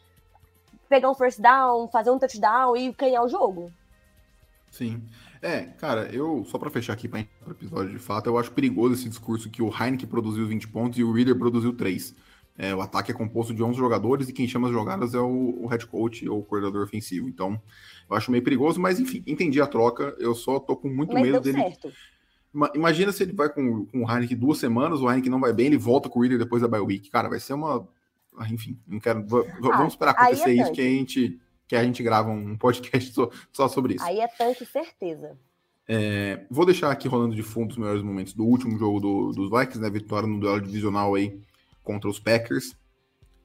pegar 0.88 1.10
um 1.10 1.14
first 1.14 1.40
down, 1.40 1.88
fazer 1.88 2.10
um 2.10 2.18
touchdown 2.18 2.76
e 2.76 2.92
ganhar 2.92 3.22
o 3.22 3.28
jogo. 3.28 3.72
Sim. 4.70 5.02
É, 5.42 5.62
cara, 5.78 6.08
eu, 6.12 6.44
só 6.44 6.58
para 6.58 6.70
fechar 6.70 6.92
aqui 6.92 7.08
para 7.08 7.26
o 7.46 7.50
episódio 7.50 7.92
de 7.92 7.98
fato, 7.98 8.28
eu 8.28 8.38
acho 8.38 8.52
perigoso 8.52 8.94
esse 8.94 9.08
discurso 9.08 9.50
que 9.50 9.62
o 9.62 9.68
Heineken 9.68 10.08
produziu 10.08 10.46
20 10.46 10.68
pontos 10.68 10.98
e 10.98 11.04
o 11.04 11.12
Reader 11.12 11.36
produziu 11.36 11.72
3. 11.72 12.14
É, 12.58 12.74
o 12.74 12.80
ataque 12.80 13.10
é 13.10 13.14
composto 13.14 13.52
de 13.52 13.62
11 13.62 13.76
jogadores 13.76 14.28
e 14.28 14.32
quem 14.32 14.48
chama 14.48 14.68
as 14.68 14.72
jogadas 14.72 15.14
é 15.14 15.18
o, 15.18 15.62
o 15.62 15.66
head 15.66 15.86
coach 15.86 16.26
ou 16.26 16.40
o 16.40 16.42
coordenador 16.42 16.82
ofensivo. 16.84 17.28
Então, 17.28 17.60
eu 18.08 18.16
acho 18.16 18.30
meio 18.30 18.42
perigoso, 18.42 18.80
mas 18.80 18.98
enfim, 18.98 19.22
entendi 19.26 19.60
a 19.60 19.66
troca. 19.66 20.14
Eu 20.18 20.34
só 20.34 20.58
tô 20.58 20.74
com 20.74 20.88
muito 20.88 21.12
mas 21.12 21.22
medo 21.22 21.40
dele. 21.40 21.58
Certo. 21.58 21.92
Imagina 22.74 23.12
se 23.12 23.22
ele 23.22 23.32
vai 23.32 23.48
com, 23.48 23.84
com 23.86 24.04
o 24.04 24.10
Heineken 24.10 24.36
duas 24.36 24.58
semanas, 24.58 25.00
o 25.00 25.10
Heineken 25.10 25.30
não 25.30 25.40
vai 25.40 25.52
bem, 25.52 25.66
ele 25.66 25.76
volta 25.76 26.08
com 26.08 26.18
o 26.18 26.22
Reader 26.22 26.38
depois 26.38 26.62
da 26.62 26.68
bye 26.68 26.80
week. 26.80 27.10
Cara, 27.10 27.28
vai 27.28 27.38
ser 27.38 27.52
uma. 27.52 27.86
Ah, 28.38 28.48
enfim, 28.48 28.78
não 28.86 28.98
quero. 28.98 29.20
Ah, 29.20 29.76
vamos 29.76 29.92
esperar 29.92 30.12
acontecer 30.12 30.50
é 30.50 30.54
isso 30.54 30.72
que 30.72 30.80
a 30.80 30.84
gente 30.84 31.40
que 31.68 31.74
a 31.74 31.82
gente 31.82 32.02
grava 32.02 32.30
um 32.30 32.56
podcast 32.56 33.10
só, 33.12 33.30
só 33.52 33.68
sobre 33.68 33.94
isso. 33.94 34.04
Aí 34.04 34.20
é 34.20 34.28
tanque, 34.28 34.64
certeza. 34.64 35.36
É, 35.88 36.44
vou 36.50 36.64
deixar 36.64 36.90
aqui 36.90 37.06
rolando 37.06 37.34
de 37.34 37.42
fundo 37.42 37.70
os 37.70 37.76
melhores 37.76 38.02
momentos 38.02 38.32
do 38.32 38.44
último 38.44 38.78
jogo 38.78 39.00
do, 39.00 39.32
dos 39.32 39.50
Vikings, 39.50 39.80
né? 39.80 39.90
Vitória 39.90 40.28
no 40.28 40.40
duelo 40.40 40.60
divisional 40.60 41.14
aí 41.14 41.40
contra 41.82 42.08
os 42.08 42.18
Packers. 42.18 42.76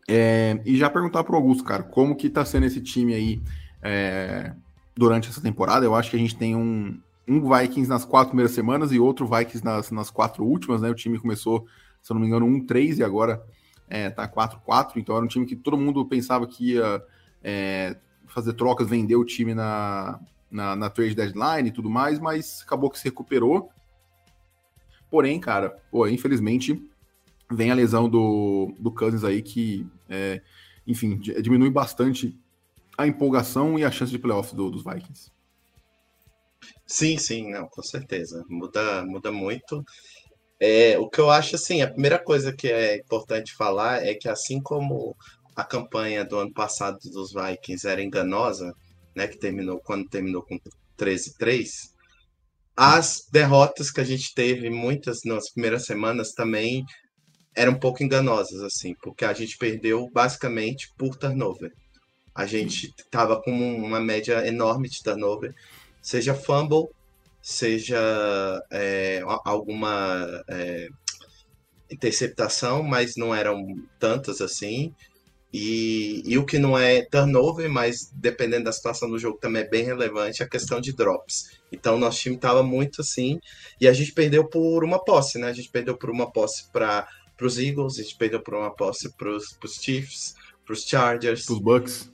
É, 0.08 0.60
e 0.66 0.78
já 0.78 0.90
perguntar 0.90 1.24
pro 1.24 1.36
Augusto, 1.36 1.64
cara, 1.64 1.84
como 1.84 2.16
que 2.16 2.30
tá 2.30 2.44
sendo 2.44 2.66
esse 2.66 2.82
time 2.82 3.14
aí 3.14 3.42
é, 3.82 4.54
durante 4.96 5.30
essa 5.30 5.42
temporada? 5.42 5.86
Eu 5.86 5.94
acho 5.94 6.10
que 6.10 6.16
a 6.16 6.20
gente 6.20 6.36
tem 6.36 6.56
um, 6.56 7.00
um 7.28 7.42
Vikings 7.42 7.90
nas 7.90 8.04
quatro 8.04 8.30
primeiras 8.30 8.54
semanas 8.54 8.92
e 8.92 9.00
outro 9.00 9.28
Vikings 9.28 9.64
nas, 9.64 9.92
nas 9.92 10.10
quatro 10.10 10.44
últimas, 10.44 10.82
né? 10.82 10.90
O 10.90 10.96
time 10.96 11.20
começou, 11.20 11.68
se 12.02 12.12
eu 12.12 12.16
não 12.16 12.22
me 12.22 12.28
engano, 12.28 12.48
1-3 12.48 12.98
e 12.98 13.04
agora 13.04 13.44
é, 13.88 14.10
tá 14.10 14.28
4-4, 14.28 14.94
então 14.96 15.16
era 15.16 15.26
um 15.26 15.28
time 15.28 15.46
que 15.46 15.56
todo 15.56 15.78
mundo 15.78 16.06
pensava 16.06 16.48
que 16.48 16.74
ia 16.74 17.04
é, 17.44 17.98
fazer 18.26 18.54
trocas, 18.54 18.88
vender 18.88 19.16
o 19.16 19.26
time 19.26 19.54
na, 19.54 20.20
na, 20.50 20.76
na 20.76 20.90
trade 20.90 21.16
deadline 21.16 21.70
e 21.70 21.72
tudo 21.72 21.90
mais, 21.90 22.20
mas 22.20 22.62
acabou 22.66 22.90
que 22.90 22.98
se 22.98 23.06
recuperou. 23.06 23.70
Porém, 25.10 25.40
cara, 25.40 25.78
pô, 25.92 26.08
infelizmente 26.08 26.82
vem 27.52 27.70
a 27.70 27.76
lesão 27.76 28.10
do, 28.10 28.74
do 28.80 28.92
Cousins 28.92 29.26
aí 29.26 29.42
que, 29.42 29.86
é, 30.10 30.42
enfim, 30.88 31.18
diminui 31.18 31.70
bastante 31.70 32.40
a 32.98 33.06
empolgação 33.06 33.78
e 33.78 33.84
a 33.84 33.92
chance 33.92 34.12
de 34.12 34.20
playoff 34.20 34.56
do, 34.56 34.72
dos 34.72 34.84
Vikings. 34.84 35.30
Sim, 36.88 37.18
sim, 37.18 37.50
não, 37.52 37.68
com 37.68 37.82
certeza. 37.84 38.44
Muda, 38.50 39.04
muda 39.06 39.32
muito. 39.32 39.84
É, 40.60 40.98
o 41.00 41.10
que 41.10 41.20
eu 41.20 41.30
acho 41.30 41.56
assim, 41.56 41.82
a 41.82 41.92
primeira 41.92 42.20
coisa 42.20 42.54
que 42.54 42.68
é 42.68 42.98
importante 42.98 43.56
falar 43.56 44.06
é 44.06 44.14
que 44.14 44.30
assim 44.30 44.62
como 44.62 45.16
a 45.56 45.64
campanha 45.64 46.24
do 46.24 46.38
ano 46.38 46.54
passado 46.54 46.98
dos 47.12 47.34
Vikings 47.34 47.88
era 47.88 48.02
enganosa, 48.02 48.74
né, 49.16 49.28
que 49.28 49.40
terminou 49.40 49.80
quando 49.80 50.08
terminou 50.08 50.44
com 50.44 50.60
13-3, 50.98 51.92
as 52.76 53.28
derrotas 53.32 53.92
que 53.92 54.02
a 54.02 54.04
gente 54.04 54.34
teve, 54.34 54.70
muitas 54.70 55.20
nas 55.26 55.52
primeiras 55.52 55.86
semanas 55.86 56.32
também 56.32 56.86
eram 57.56 57.74
um 57.74 57.80
pouco 57.80 58.04
enganosas, 58.04 58.62
assim, 58.62 58.96
porque 59.04 59.26
a 59.26 59.34
gente 59.34 59.58
perdeu 59.58 60.10
basicamente 60.14 60.88
por 60.98 61.16
turnover. 61.18 61.72
A 62.34 62.46
gente 62.46 62.94
tava 63.10 63.42
com 63.42 63.52
uma 63.52 64.00
média 64.00 64.48
enorme 64.48 64.88
de 64.88 65.04
turnover, 65.04 65.54
seja 66.02 66.34
fumble, 66.34 66.88
seja 67.42 68.00
é, 68.72 69.22
alguma 69.46 70.44
é, 70.48 70.88
interceptação, 71.90 72.84
mas 72.84 73.16
não 73.16 73.34
eram 73.34 73.66
tantas 74.00 74.42
assim. 74.42 74.94
E, 75.54 76.24
e 76.26 76.38
o 76.38 76.46
que 76.46 76.58
não 76.58 76.78
é 76.78 77.04
turnover, 77.04 77.70
mas 77.70 78.10
dependendo 78.14 78.66
da 78.66 78.72
situação 78.72 79.10
do 79.10 79.20
jogo 79.20 79.38
também 79.38 79.64
é 79.64 79.68
bem 79.68 79.84
relevante, 79.84 80.42
é 80.42 80.46
a 80.46 80.50
questão 80.50 80.80
de 80.80 80.94
drops. 80.94 81.60
Então, 81.72 81.98
nosso 81.98 82.20
time 82.20 82.36
estava 82.36 82.64
muito 82.64 83.02
assim, 83.02 83.38
e 83.80 83.88
a 83.88 83.92
gente 83.92 84.14
perdeu 84.14 84.48
por 84.48 84.84
uma 84.84 85.04
posse, 85.04 85.38
né? 85.38 85.50
A 85.50 85.54
gente 85.54 85.70
perdeu 85.70 85.98
por 85.98 86.10
uma 86.10 86.32
posse 86.32 86.72
para 86.72 87.06
os 87.42 87.60
Eagles, 87.60 88.00
a 88.00 88.04
gente 88.04 88.16
perdeu 88.16 88.42
por 88.42 88.54
uma 88.54 88.74
posse 88.74 89.12
para 89.18 89.30
os 89.30 89.76
Chiefs, 89.82 90.36
para 90.66 90.74
os 90.74 90.84
Chargers. 90.84 91.46
Para 91.46 91.54
os 91.54 91.62
Bucks. 91.62 92.12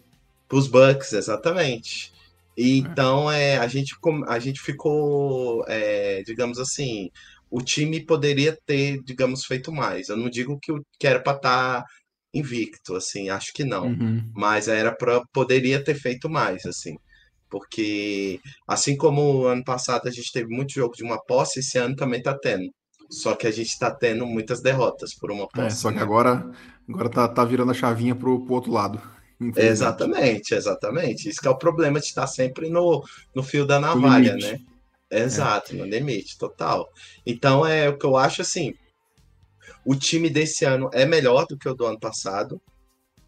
Para 0.48 0.58
os 0.58 0.68
Bucks, 0.68 1.14
exatamente. 1.14 2.17
E, 2.58 2.80
então, 2.80 3.32
é, 3.32 3.58
a, 3.58 3.68
gente, 3.68 3.96
a 4.28 4.40
gente 4.40 4.60
ficou, 4.60 5.64
é, 5.68 6.24
digamos 6.24 6.58
assim, 6.58 7.12
o 7.52 7.62
time 7.62 8.04
poderia 8.04 8.58
ter, 8.66 9.00
digamos, 9.04 9.46
feito 9.46 9.72
mais. 9.72 10.10
Eu 10.10 10.18
não 10.18 10.28
digo 10.28 10.58
que, 10.60 10.74
que 11.00 11.06
era 11.06 11.20
para 11.20 11.38
estar 11.38 11.82
tá 11.82 11.86
invicto, 12.34 12.96
assim, 12.96 13.30
acho 13.30 13.54
que 13.54 13.64
não. 13.64 13.88
Uhum. 13.88 14.32
Mas 14.36 14.68
era 14.68 14.92
para 14.92 15.22
poderia 15.32 15.84
ter 15.84 15.94
feito 15.94 16.28
mais, 16.28 16.66
assim. 16.66 16.96
Porque 17.50 18.40
assim 18.68 18.98
como 18.98 19.46
ano 19.46 19.64
passado 19.64 20.08
a 20.08 20.12
gente 20.12 20.32
teve 20.34 20.50
muito 20.50 20.74
jogo 20.74 20.96
de 20.96 21.04
uma 21.04 21.24
posse, 21.24 21.60
esse 21.60 21.78
ano 21.78 21.96
também 21.96 22.22
tá 22.22 22.38
tendo. 22.38 22.70
Só 23.10 23.36
que 23.36 23.48
a 23.48 23.52
gente 23.52 23.70
está 23.70 23.90
tendo 23.90 24.26
muitas 24.26 24.62
derrotas 24.62 25.16
por 25.16 25.32
uma 25.32 25.44
é, 25.44 25.48
posse. 25.48 25.68
É, 25.68 25.70
só 25.70 25.90
que 25.90 25.98
né? 25.98 26.02
agora, 26.02 26.52
agora 26.90 27.10
tá, 27.10 27.28
tá 27.28 27.46
virando 27.46 27.72
a 27.72 27.76
chavinha 27.76 28.16
pro, 28.16 28.44
pro 28.44 28.56
outro 28.56 28.72
lado. 28.72 29.02
Exatamente, 29.56 30.54
exatamente. 30.56 31.30
Isso 31.30 31.40
que 31.40 31.48
é 31.48 31.52
o 31.52 31.58
problema 31.58 32.00
de 32.00 32.08
estar 32.08 32.28
sempre 32.28 32.70
no, 32.70 33.04
no 33.36 33.44
fio 33.44 33.66
da 33.66 33.80
navalha, 33.80 34.36
né? 34.36 34.60
Exato, 35.10 35.74
é. 35.74 35.76
no 35.76 35.86
limite, 35.86 36.38
total. 36.38 36.92
Então 37.26 37.66
é 37.66 37.88
o 37.88 37.98
que 37.98 38.06
eu 38.06 38.18
acho 38.18 38.42
assim. 38.42 38.74
O 39.86 39.96
time 39.96 40.30
desse 40.30 40.66
ano 40.66 40.90
é 40.92 41.06
melhor 41.06 41.46
do 41.46 41.58
que 41.58 41.70
o 41.70 41.74
do 41.74 41.86
ano 41.86 42.00
passado. 42.00 42.60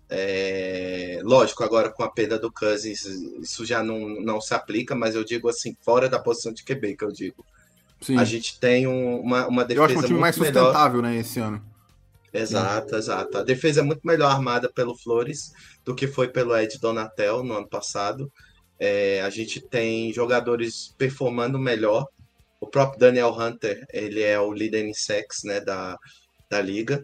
É, 0.09 1.19
lógico, 1.23 1.63
agora 1.63 1.91
com 1.91 2.03
a 2.03 2.09
perda 2.09 2.39
do 2.39 2.51
Cousins, 2.51 3.05
isso 3.05 3.63
já 3.63 3.83
não, 3.83 4.09
não 4.21 4.41
se 4.41 4.53
aplica, 4.55 4.95
mas 4.95 5.13
eu 5.13 5.23
digo 5.23 5.47
assim, 5.47 5.77
fora 5.81 6.09
da 6.09 6.17
posição 6.17 6.51
de 6.51 6.63
QB, 6.63 6.97
que 6.97 7.03
eu 7.03 7.11
digo. 7.11 7.45
Sim. 8.01 8.17
A 8.17 8.23
gente 8.23 8.59
tem 8.59 8.87
um, 8.87 9.19
uma, 9.19 9.47
uma 9.47 9.63
defesa. 9.63 9.81
Eu 9.81 9.85
acho 9.85 9.99
um 9.99 10.07
time 10.07 10.19
mais 10.19 10.35
sustentável, 10.35 11.01
melhor. 11.01 11.13
né, 11.13 11.19
esse 11.19 11.39
ano. 11.39 11.63
Exato, 12.33 12.95
exato. 12.95 13.37
A 13.37 13.43
defesa 13.43 13.81
é 13.81 13.83
muito 13.83 14.01
melhor 14.05 14.31
armada 14.31 14.71
pelo 14.71 14.97
Flores 14.97 15.51
do 15.83 15.95
que 15.95 16.07
foi 16.07 16.29
pelo 16.29 16.55
Ed 16.55 16.77
Donatel 16.79 17.43
no 17.43 17.55
ano 17.55 17.67
passado. 17.67 18.31
É, 18.79 19.21
a 19.21 19.29
gente 19.29 19.59
tem 19.61 20.13
jogadores 20.13 20.93
performando 20.97 21.57
melhor. 21.57 22.05
O 22.61 22.67
próprio 22.67 22.99
Daniel 22.99 23.33
Hunter, 23.33 23.83
ele 23.91 24.21
é 24.21 24.39
o 24.39 24.53
líder 24.53 24.85
em 24.85 24.93
sex 24.93 25.41
né, 25.43 25.59
da, 25.59 25.97
da 26.49 26.61
liga. 26.61 27.01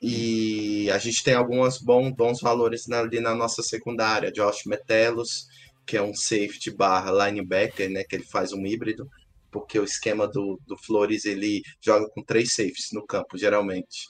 E 0.00 0.90
a 0.90 0.98
gente 0.98 1.22
tem 1.22 1.34
alguns 1.34 1.78
bons, 1.78 2.12
bons 2.14 2.40
valores 2.40 2.88
ali 2.90 3.20
na 3.20 3.34
nossa 3.34 3.62
secundária. 3.62 4.32
Josh 4.32 4.64
Metelos, 4.66 5.46
que 5.86 5.96
é 5.96 6.02
um 6.02 6.14
safety 6.14 6.70
barra 6.70 7.26
linebacker, 7.26 7.88
né, 7.90 8.04
que 8.04 8.16
ele 8.16 8.24
faz 8.24 8.52
um 8.52 8.66
híbrido, 8.66 9.08
porque 9.50 9.78
o 9.78 9.84
esquema 9.84 10.26
do, 10.26 10.60
do 10.66 10.76
Flores 10.76 11.24
ele 11.24 11.62
joga 11.80 12.06
com 12.10 12.22
três 12.22 12.52
safeties 12.52 12.88
no 12.92 13.06
campo, 13.06 13.38
geralmente. 13.38 14.06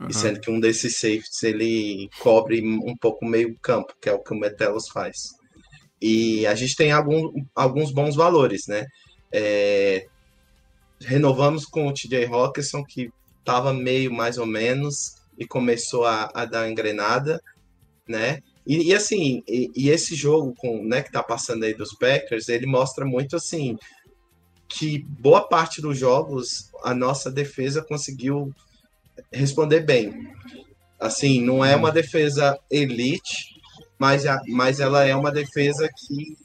Uhum. 0.00 0.08
E 0.08 0.14
sendo 0.14 0.40
que 0.40 0.50
um 0.50 0.60
desses 0.60 0.98
safeties 0.98 1.42
ele 1.42 2.08
cobre 2.20 2.60
um 2.62 2.96
pouco 2.96 3.24
meio 3.24 3.56
campo, 3.60 3.94
que 4.00 4.08
é 4.08 4.12
o 4.12 4.22
que 4.22 4.32
o 4.32 4.38
Metelos 4.38 4.88
faz. 4.88 5.34
E 6.00 6.46
a 6.46 6.54
gente 6.54 6.76
tem 6.76 6.92
algum, 6.92 7.32
alguns 7.54 7.90
bons 7.90 8.14
valores, 8.14 8.66
né? 8.66 8.86
É, 9.32 10.06
renovamos 11.00 11.64
com 11.64 11.88
o 11.88 11.92
TJ 11.92 12.26
Rockerson, 12.26 12.84
que 12.84 13.10
estava 13.38 13.72
meio 13.72 14.12
mais 14.12 14.38
ou 14.38 14.46
menos, 14.46 15.16
e 15.38 15.46
começou 15.46 16.04
a, 16.04 16.30
a 16.34 16.44
dar 16.44 16.68
engrenada, 16.68 17.40
né? 18.06 18.40
E, 18.66 18.88
e 18.88 18.94
assim, 18.94 19.42
e, 19.46 19.70
e, 19.74 19.90
esse 19.90 20.14
jogo 20.14 20.52
com, 20.56 20.82
né, 20.84 21.00
que 21.00 21.12
tá 21.12 21.22
passando 21.22 21.64
aí 21.64 21.72
dos 21.72 21.94
Packers, 21.94 22.48
ele 22.48 22.66
mostra 22.66 23.04
muito 23.04 23.36
assim 23.36 23.76
que 24.68 24.98
boa 24.98 25.46
parte 25.46 25.80
dos 25.80 25.96
jogos 25.96 26.70
a 26.82 26.92
nossa 26.92 27.30
defesa 27.30 27.84
conseguiu 27.84 28.52
responder 29.32 29.80
bem. 29.80 30.32
Assim, 30.98 31.42
não 31.42 31.64
é 31.64 31.76
uma 31.76 31.92
defesa 31.92 32.58
elite, 32.70 33.60
mas, 33.98 34.26
a, 34.26 34.40
mas 34.48 34.80
ela 34.80 35.04
é 35.04 35.14
uma 35.14 35.30
defesa 35.30 35.88
que 35.88 36.36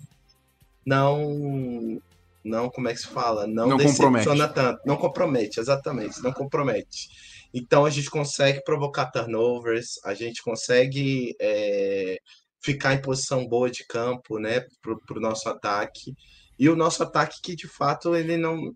não 0.86 2.02
não 2.44 2.72
como 2.72 2.90
é 2.90 2.94
que 2.94 3.00
se 3.02 3.08
fala 3.08 3.46
não, 3.46 3.70
não 3.70 3.78
decepciona 3.78 4.48
compromete. 4.48 4.56
tanto 4.56 4.82
não 4.84 4.98
compromete 4.98 5.60
exatamente 5.60 6.24
não 6.24 6.34
compromete 6.34 7.08
então 7.54 7.86
a 7.86 7.90
gente 7.90 8.10
consegue 8.10 8.64
provocar 8.64 9.12
turnovers, 9.12 10.00
a 10.04 10.14
gente 10.14 10.42
consegue 10.42 11.36
é, 11.40 12.18
ficar 12.64 12.94
em 12.94 13.02
posição 13.02 13.48
boa 13.48 13.70
de 13.70 13.86
campo, 13.86 14.40
né, 14.40 14.66
para 14.82 15.18
o 15.18 15.22
nosso 15.22 15.50
ataque. 15.50 16.16
E 16.58 16.70
o 16.70 16.76
nosso 16.76 17.04
ataque 17.04 17.42
que 17.42 17.56
de 17.56 17.68
fato 17.68 18.16
ele 18.16 18.38
não, 18.38 18.74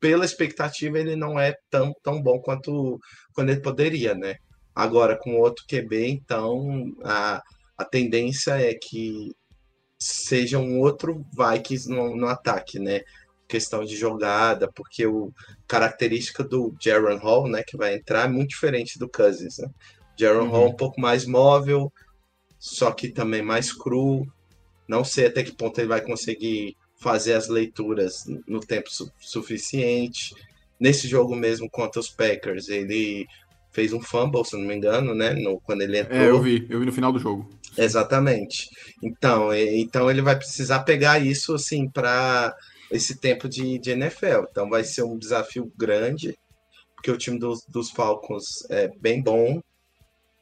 pela 0.00 0.24
expectativa, 0.24 0.98
ele 0.98 1.16
não 1.16 1.38
é 1.38 1.54
tão, 1.70 1.92
tão 2.02 2.22
bom 2.22 2.40
quanto 2.40 2.98
quando 3.32 3.50
ele 3.50 3.60
poderia, 3.60 4.14
né? 4.14 4.36
Agora 4.74 5.18
com 5.18 5.36
outro 5.36 5.64
QB, 5.66 6.08
então 6.08 6.92
a, 7.04 7.42
a 7.78 7.84
tendência 7.84 8.52
é 8.60 8.74
que 8.74 9.32
seja 9.98 10.58
um 10.58 10.80
outro 10.80 11.24
Vikings 11.32 11.88
no, 11.88 12.14
no 12.16 12.26
ataque, 12.26 12.78
né? 12.78 13.00
questão 13.46 13.84
de 13.84 13.96
jogada, 13.96 14.70
porque 14.74 15.06
o 15.06 15.32
característica 15.66 16.42
do 16.42 16.74
Jaron 16.80 17.16
Hall, 17.18 17.48
né, 17.48 17.62
que 17.66 17.76
vai 17.76 17.94
entrar, 17.94 18.24
é 18.24 18.28
muito 18.28 18.50
diferente 18.50 18.98
do 18.98 19.08
Cousins, 19.08 19.58
né? 19.58 19.68
Jaron 20.18 20.44
uhum. 20.46 20.50
Hall 20.50 20.68
um 20.68 20.76
pouco 20.76 21.00
mais 21.00 21.26
móvel, 21.26 21.92
só 22.58 22.90
que 22.90 23.08
também 23.08 23.42
mais 23.42 23.72
cru. 23.72 24.26
Não 24.88 25.04
sei 25.04 25.26
até 25.26 25.42
que 25.42 25.54
ponto 25.54 25.78
ele 25.78 25.88
vai 25.88 26.00
conseguir 26.00 26.76
fazer 27.00 27.34
as 27.34 27.48
leituras 27.48 28.24
no 28.46 28.60
tempo 28.60 28.90
su 28.90 29.10
suficiente. 29.20 30.34
Nesse 30.78 31.08
jogo 31.08 31.34
mesmo 31.34 31.70
contra 31.70 32.00
os 32.00 32.08
Packers, 32.08 32.68
ele 32.68 33.26
fez 33.72 33.92
um 33.92 34.00
fumble, 34.00 34.44
se 34.44 34.56
não 34.56 34.64
me 34.66 34.74
engano, 34.74 35.14
né? 35.14 35.34
No, 35.34 35.60
quando 35.60 35.82
ele 35.82 35.98
entrou. 35.98 36.18
É, 36.18 36.30
eu 36.30 36.40
vi, 36.40 36.66
eu 36.68 36.80
vi 36.80 36.86
no 36.86 36.92
final 36.92 37.12
do 37.12 37.18
jogo. 37.18 37.48
Exatamente. 37.76 38.68
Então, 39.02 39.52
então 39.54 40.10
ele 40.10 40.22
vai 40.22 40.36
precisar 40.36 40.80
pegar 40.80 41.18
isso 41.18 41.54
assim 41.54 41.88
para 41.88 42.54
esse 42.90 43.18
tempo 43.20 43.48
de, 43.48 43.78
de 43.78 43.90
NFL. 43.90 44.46
Então 44.50 44.68
vai 44.68 44.84
ser 44.84 45.02
um 45.02 45.18
desafio 45.18 45.70
grande, 45.76 46.34
porque 46.94 47.10
o 47.10 47.18
time 47.18 47.38
dos, 47.38 47.60
dos 47.68 47.90
Falcons 47.90 48.64
é 48.70 48.88
bem 48.98 49.22
bom. 49.22 49.60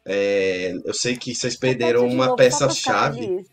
É, 0.07 0.75
eu 0.85 0.95
sei 0.95 1.17
que 1.17 1.35
vocês 1.35 1.57
perderam 1.57 2.07
uma 2.07 2.37
peça-chave. 2.37 3.45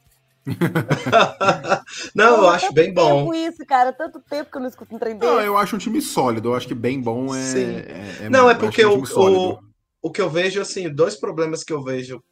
não, 2.16 2.38
eu 2.38 2.50
acho 2.50 2.74
bem 2.74 2.94
bom. 2.94 3.34
isso, 3.34 3.66
cara. 3.66 3.94
Tanto 3.94 4.20
tempo 4.20 4.50
que 4.50 4.58
eu 4.58 4.62
não 4.62 4.70
escuto 4.70 4.96
um 4.96 5.00
trem 5.00 5.16
desse. 5.18 5.32
Não, 5.32 5.40
eu 5.42 5.58
acho 5.58 5.76
um 5.76 5.80
time 5.80 6.02
sólido. 6.02 6.50
Eu 6.50 6.56
acho 6.56 6.68
que 6.68 6.76
bem 6.76 7.00
bom 7.00 7.36
é. 7.36 7.42
Sim. 7.42 7.76
é, 7.76 8.18
é 8.22 8.30
não, 8.30 8.50
é 8.50 8.56
porque 8.56 8.86
um 8.86 9.02
o, 9.04 9.52
o, 9.52 9.60
o 10.02 10.12
que 10.12 10.22
eu 10.22 10.30
vejo, 10.30 10.62
assim, 10.62 10.90
dois 10.90 11.20
problemas 11.20 11.64
que 11.64 11.74
eu 11.74 11.84
vejo 11.84 12.24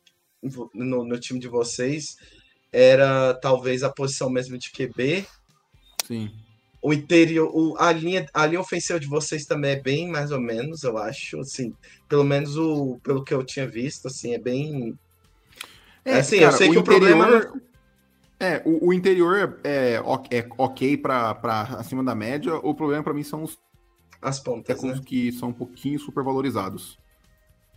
no, 0.74 1.04
no 1.06 1.20
time 1.20 1.39
de 1.39 1.48
vocês 1.48 2.16
era 2.72 3.34
talvez 3.36 3.84
a 3.84 3.89
posição 3.89 4.30
mesmo 4.30 4.58
de 4.58 4.72
QB. 4.72 5.25
Sim 6.06 6.32
o 6.82 6.94
interior, 6.94 7.50
o, 7.54 7.75
a, 7.78 7.92
linha, 7.92 8.25
a 8.34 8.46
linha 8.46 8.62
ofensiva 8.62 9.00
de 9.00 9.08
vocês 9.08 9.46
também 9.46 9.72
é 9.72 9.82
bem 9.82 10.08
mais 10.10 10.32
ou 10.32 10.39
menos, 10.39 10.84
eu 10.84 10.98
acho, 10.98 11.39
assim, 11.39 11.74
pelo 12.08 12.24
menos 12.24 12.56
o, 12.58 12.98
pelo 13.04 13.24
que 13.24 13.34
eu 13.34 13.44
tinha 13.44 13.68
visto, 13.68 14.08
assim, 14.08 14.34
é 14.34 14.39
bem... 14.39 14.98
É, 16.06 16.20
assim, 16.20 16.39
cara, 16.39 16.54
eu 16.54 16.58
sei 16.58 16.70
que 16.70 16.78
o, 16.78 16.80
interior, 16.80 17.18
problema... 17.18 17.62
É, 18.39 18.62
o, 18.65 18.88
o 18.88 18.93
interior 18.93 19.60
é, 19.63 19.96
é 19.96 20.50
ok 20.58 20.98
para 20.98 21.31
acima 21.77 22.03
da 22.03 22.15
média, 22.15 22.55
o 22.55 22.74
problema 22.74 23.03
para 23.03 23.13
mim 23.13 23.24
são 23.24 23.43
os 23.43 23.58
as 24.22 24.39
pontas, 24.39 24.81
né? 24.84 25.00
que 25.05 25.31
são 25.31 25.50
um 25.50 25.53
pouquinho 25.53 25.98
supervalorizados. 25.98 27.00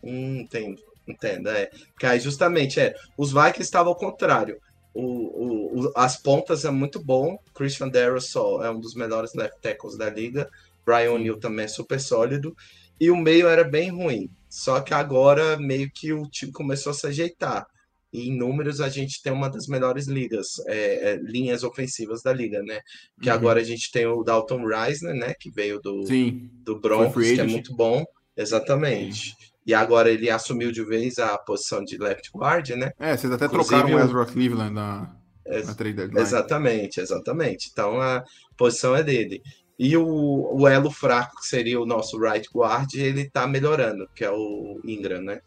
Hum, 0.03 0.41
entendo, 0.41 0.83
entendo, 1.07 1.49
é. 1.49 1.67
Porque 1.93 2.05
aí 2.05 2.19
justamente, 2.19 2.81
é, 2.81 2.97
os 3.17 3.33
Vikings 3.33 3.63
estavam 3.63 3.93
ao 3.93 3.99
contrário 3.99 4.61
o, 4.95 5.87
o, 5.87 5.93
as 5.97 6.17
pontas 6.17 6.65
é 6.65 6.71
muito 6.71 7.03
bom. 7.03 7.39
Christian 7.55 7.89
Darrell 7.89 8.19
é 8.63 8.71
um 8.71 8.79
dos 8.79 8.95
melhores 8.95 9.35
left 9.35 9.61
tackles 9.61 9.97
da 9.97 10.11
liga. 10.11 10.49
Brian 10.85 11.13
O'Neill 11.13 11.39
também 11.39 11.65
é 11.65 11.69
super 11.69 12.01
sólido. 12.01 12.55
E 13.01 13.11
o 13.11 13.17
meio 13.17 13.49
era 13.49 13.65
bem 13.65 13.91
ruim. 13.91 14.29
Só 14.49 14.81
que 14.81 14.93
agora 14.93 15.57
meio 15.57 15.91
que 15.91 16.13
o 16.13 16.29
time 16.29 16.53
começou 16.53 16.91
a 16.91 16.95
se 16.95 17.07
ajeitar. 17.07 17.67
E 18.13 18.29
em 18.29 18.37
números 18.37 18.81
a 18.81 18.89
gente 18.89 19.23
tem 19.23 19.33
uma 19.33 19.49
das 19.49 19.67
melhores 19.67 20.07
ligas, 20.07 20.59
é, 20.67 21.13
é, 21.13 21.17
linhas 21.23 21.63
ofensivas 21.65 22.23
da 22.23 22.33
liga, 22.33 22.63
né? 22.63 22.81
Que 23.21 23.31
uhum. 23.31 23.35
agora 23.35 23.61
a 23.61 23.65
gente 23.65 23.91
tem 23.91 24.07
o 24.07 24.23
Dalton 24.23 24.67
Reisner, 24.67 25.15
né? 25.15 25.35
Que 25.41 25.51
veio 25.51 25.81
do, 25.81 26.07
Sim. 26.07 26.51
do 26.63 26.79
Broncos, 26.79 27.27
que 27.31 27.41
é 27.41 27.45
muito 27.45 27.75
bom. 27.75 28.05
Exatamente. 28.37 29.35
E 29.67 29.73
agora 29.73 30.11
ele 30.11 30.29
assumiu 30.29 30.73
de 30.73 30.85
vez 30.85 31.19
a 31.19 31.39
posição 31.39 31.83
de 31.85 31.97
left 31.97 32.31
guard, 32.35 32.69
né? 32.71 32.91
É, 32.99 33.17
vocês 33.17 33.33
até 33.33 33.47
Inclusive, 33.47 33.77
trocaram 33.77 33.97
o 33.97 34.01
o- 34.01 34.05
Ezra 34.05 34.27
Cleveland 34.27 34.75
na, 34.75 35.17
Ex- 35.47 35.67
na 35.67 35.75
trade 35.75 35.97
deadline. 35.97 36.21
Exatamente, 36.21 37.01
exatamente. 37.01 37.71
Então 37.73 38.01
a 38.01 38.23
posição 38.57 38.95
é 38.95 39.03
dele. 39.03 39.41
E 39.79 39.97
o, 39.97 40.05
o 40.53 40.69
elo 40.69 40.91
fraco, 40.91 41.41
que 41.41 41.47
seria 41.47 41.81
o 41.81 41.87
nosso 41.87 42.19
right 42.19 42.47
guard, 42.55 42.93
ele 42.95 43.29
tá 43.31 43.47
melhorando, 43.47 44.09
que 44.15 44.25
é 44.25 44.31
o 44.31 44.81
Ingram, 44.85 45.23
né? 45.23 45.41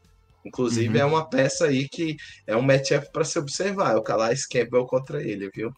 Inclusive, 0.46 0.90
Uhum. 0.96 1.02
é 1.02 1.06
uma 1.06 1.28
peça 1.28 1.66
aí 1.66 1.90
que 1.90 2.16
é 2.46 2.56
um 2.56 2.62
matchup 2.62 3.12
para 3.12 3.24
se 3.24 3.38
observar. 3.40 3.94
É 3.94 3.98
o 3.98 4.04
Calais 4.04 4.46
Campbell 4.46 4.86
contra 4.86 5.22
ele, 5.24 5.50
viu? 5.54 5.72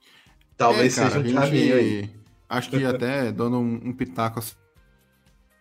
Talvez 0.57 0.97
É, 0.97 1.01
cara, 1.01 1.21
seja 1.23 1.29
um 1.37 1.41
caminho 1.41 1.75
aí. 1.75 2.09
Acho 2.49 2.69
que 2.69 2.83
até 2.83 3.31
dando 3.31 3.57
um, 3.57 3.81
um 3.85 3.93
pitaco 3.93 4.39
assim, 4.39 4.55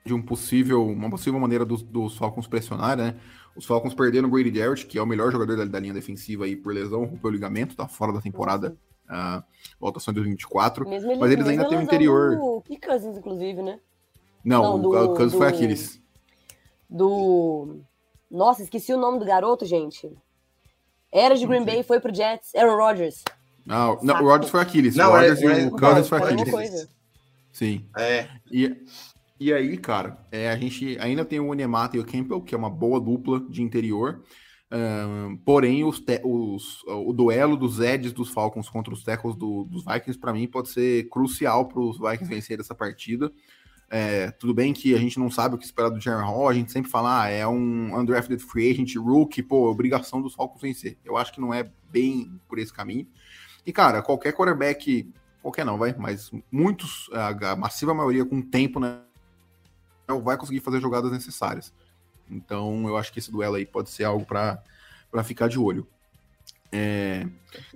de 0.04 0.12
um 0.14 0.22
possível, 0.22 0.86
uma 0.86 1.10
possível 1.10 1.38
maneira 1.38 1.64
dos, 1.64 1.82
dos 1.82 2.16
Falcons 2.16 2.46
pressionar, 2.46 2.96
né? 2.96 3.16
Os 3.56 3.64
Falcons 3.64 3.94
perderam 3.94 4.28
o 4.28 4.30
Brady 4.30 4.54
Jarrett, 4.56 4.86
que 4.86 4.98
é 4.98 5.02
o 5.02 5.06
melhor 5.06 5.32
jogador 5.32 5.56
da, 5.56 5.64
da 5.64 5.80
linha 5.80 5.94
defensiva 5.94 6.44
aí 6.44 6.54
por 6.56 6.72
lesão, 6.74 7.04
rompeu 7.04 7.30
o 7.30 7.32
ligamento, 7.32 7.74
tá 7.74 7.88
fora 7.88 8.12
da 8.12 8.20
temporada, 8.20 8.76
a 9.08 9.42
votação 9.80 10.12
de 10.12 10.16
2024. 10.20 10.88
Mesmo 10.88 11.10
ele, 11.10 11.20
Mas 11.20 11.30
eles 11.32 11.46
ainda 11.46 11.68
têm 11.68 11.78
o 11.78 11.82
interior. 11.82 12.36
do 12.36 12.62
Kirk 12.66 12.86
Cousins, 12.86 13.16
inclusive, 13.16 13.62
né? 13.62 13.78
Não, 14.44 14.62
Não, 14.62 14.74
o 14.76 14.78
do- 15.08 15.14
Cousins 15.14 15.32
foi 15.38 15.50
do- 15.50 15.54
Aquiles. 15.56 16.00
Do. 16.88 17.80
Nossa, 18.30 18.62
esqueci 18.62 18.92
o 18.92 18.98
nome 18.98 19.18
do 19.18 19.24
garoto, 19.24 19.64
gente. 19.64 20.10
Era 21.12 21.34
de 21.36 21.46
Green 21.46 21.60
Não. 21.60 21.66
Bay, 21.66 21.82
foi 21.82 22.00
pro 22.00 22.14
Jets. 22.14 22.54
Aaron 22.54 22.76
Rodgers. 22.76 23.22
Ah, 23.68 23.96
não, 24.02 24.22
o 24.22 24.28
Rodgers 24.28 24.50
foi 24.50 24.60
Aquiles. 24.60 24.96
Não, 24.96 25.10
o 25.10 25.12
Rodgers 25.12 25.42
é- 25.42 25.44
e 25.44 25.64
é- 25.64 25.66
o 25.66 25.70
Cousins 25.70 26.08
foi 26.08 26.18
é- 26.20 26.24
Aquiles. 26.24 26.88
Sim. 27.52 27.86
É, 27.96 28.28
E, 28.50 28.76
e 29.40 29.52
aí, 29.52 29.76
cara, 29.78 30.18
é, 30.30 30.50
a 30.50 30.56
gente 30.56 30.98
ainda 31.00 31.24
tem 31.24 31.40
o 31.40 31.48
Onemata 31.48 31.96
e 31.96 32.00
o 32.00 32.04
Campbell, 32.04 32.42
que 32.42 32.54
é 32.54 32.58
uma 32.58 32.70
boa 32.70 33.00
dupla 33.00 33.40
de 33.40 33.62
interior. 33.62 34.22
Ahn, 34.70 35.36
porém, 35.44 35.84
os 35.84 36.00
te- 36.00 36.20
os- 36.24 36.82
o 36.86 37.12
duelo 37.12 37.56
dos 37.56 37.78
Eds 37.80 38.12
dos 38.12 38.30
Falcons 38.30 38.68
contra 38.68 38.92
os 38.92 39.02
tackles 39.04 39.36
do- 39.36 39.64
dos 39.64 39.84
Vikings, 39.84 40.18
para 40.18 40.32
mim, 40.32 40.46
pode 40.48 40.68
ser 40.70 41.08
crucial 41.08 41.66
para 41.66 41.80
os 41.80 41.98
Vikings 41.98 42.24
vencerem 42.28 42.60
essa 42.60 42.74
partida. 42.74 43.32
É, 43.88 44.32
tudo 44.32 44.52
bem 44.52 44.72
que 44.72 44.94
a 44.94 44.98
gente 44.98 45.18
não 45.18 45.30
sabe 45.30 45.54
o 45.54 45.58
que 45.58 45.64
esperar 45.64 45.90
do 45.90 46.00
Jaron 46.00 46.26
Hall, 46.26 46.48
a 46.48 46.54
gente 46.54 46.72
sempre 46.72 46.90
fala, 46.90 47.22
ah, 47.22 47.28
é 47.28 47.46
um 47.46 47.96
undrafted 47.96 48.42
free 48.42 48.70
agent 48.70 48.96
rookie, 48.96 49.42
pô, 49.42 49.70
obrigação 49.70 50.20
dos 50.20 50.34
Falcons 50.34 50.60
vencer. 50.60 50.98
Eu 51.04 51.16
acho 51.16 51.32
que 51.32 51.40
não 51.40 51.54
é 51.54 51.70
bem 51.90 52.40
por 52.48 52.58
esse 52.58 52.72
caminho. 52.72 53.06
E, 53.64 53.72
cara, 53.72 54.02
qualquer 54.02 54.32
quarterback, 54.32 55.08
qualquer 55.40 55.64
não, 55.64 55.78
vai, 55.78 55.94
mas 55.96 56.30
muitos, 56.50 57.08
a, 57.12 57.52
a 57.52 57.56
massiva 57.56 57.94
maioria 57.94 58.24
com 58.24 58.42
tempo, 58.42 58.80
né, 58.80 59.00
vai 60.22 60.36
conseguir 60.36 60.60
fazer 60.60 60.80
jogadas 60.80 61.12
necessárias. 61.12 61.72
Então, 62.28 62.88
eu 62.88 62.96
acho 62.96 63.12
que 63.12 63.20
esse 63.20 63.30
duelo 63.30 63.54
aí 63.54 63.64
pode 63.64 63.90
ser 63.90 64.04
algo 64.04 64.26
para 64.26 64.62
ficar 65.24 65.48
de 65.48 65.58
olho. 65.58 65.86
É, 66.72 67.26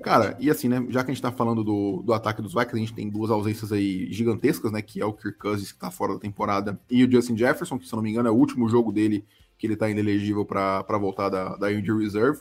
cara, 0.02 0.36
e 0.40 0.50
assim, 0.50 0.68
né? 0.68 0.84
Já 0.90 1.04
que 1.04 1.10
a 1.10 1.14
gente 1.14 1.22
tá 1.22 1.32
falando 1.32 1.62
do, 1.62 2.02
do 2.02 2.12
ataque 2.12 2.42
dos 2.42 2.52
Vikings, 2.52 2.76
a 2.76 2.78
gente 2.78 2.94
tem 2.94 3.08
duas 3.08 3.30
ausências 3.30 3.72
aí 3.72 4.12
gigantescas, 4.12 4.72
né? 4.72 4.82
Que 4.82 5.00
é 5.00 5.04
o 5.04 5.12
Kirk 5.12 5.38
Cousins, 5.38 5.72
que 5.72 5.78
tá 5.78 5.90
fora 5.90 6.14
da 6.14 6.20
temporada, 6.20 6.80
e 6.90 7.04
o 7.04 7.10
Justin 7.10 7.36
Jefferson, 7.36 7.78
que 7.78 7.86
se 7.86 7.94
não 7.94 8.02
me 8.02 8.10
engano 8.10 8.28
é 8.28 8.32
o 8.32 8.36
último 8.36 8.68
jogo 8.68 8.92
dele 8.92 9.24
que 9.58 9.66
ele 9.66 9.76
tá 9.76 9.90
inelegível 9.90 10.44
para 10.44 10.98
voltar 10.98 11.28
da, 11.28 11.56
da 11.56 11.72
Injury 11.72 12.04
Reserve. 12.04 12.40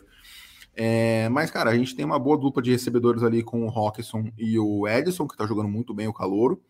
É, 0.74 1.28
mas, 1.30 1.52
cara, 1.52 1.70
a 1.70 1.78
gente 1.78 1.94
tem 1.94 2.06
uma 2.06 2.18
boa 2.18 2.38
dupla 2.38 2.62
de 2.62 2.72
recebedores 2.72 3.24
ali 3.24 3.44
com 3.44 3.66
o 3.66 3.70
Hawkinson 3.70 4.32
e 4.38 4.58
o 4.58 4.88
Edison, 4.88 5.28
que 5.28 5.36
tá 5.36 5.46
jogando 5.46 5.68
muito 5.68 5.94
bem 5.94 6.08
o 6.08 6.14
calouro. 6.14 6.62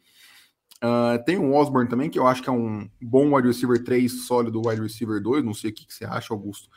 Ah, 0.81 1.21
tem 1.25 1.37
o 1.37 1.53
Osborne 1.53 1.89
também, 1.89 2.09
que 2.09 2.17
eu 2.17 2.25
acho 2.25 2.41
que 2.41 2.49
é 2.49 2.51
um 2.53 2.89
bom 3.01 3.35
wide 3.35 3.47
receiver 3.47 3.83
3, 3.83 4.25
sólido 4.25 4.61
wide 4.65 4.81
receiver 4.81 5.21
2. 5.21 5.43
Não 5.43 5.53
sei 5.53 5.71
o 5.71 5.73
que, 5.73 5.85
que 5.85 5.93
você 5.93 6.05
acha, 6.05 6.33
Augusto. 6.33 6.69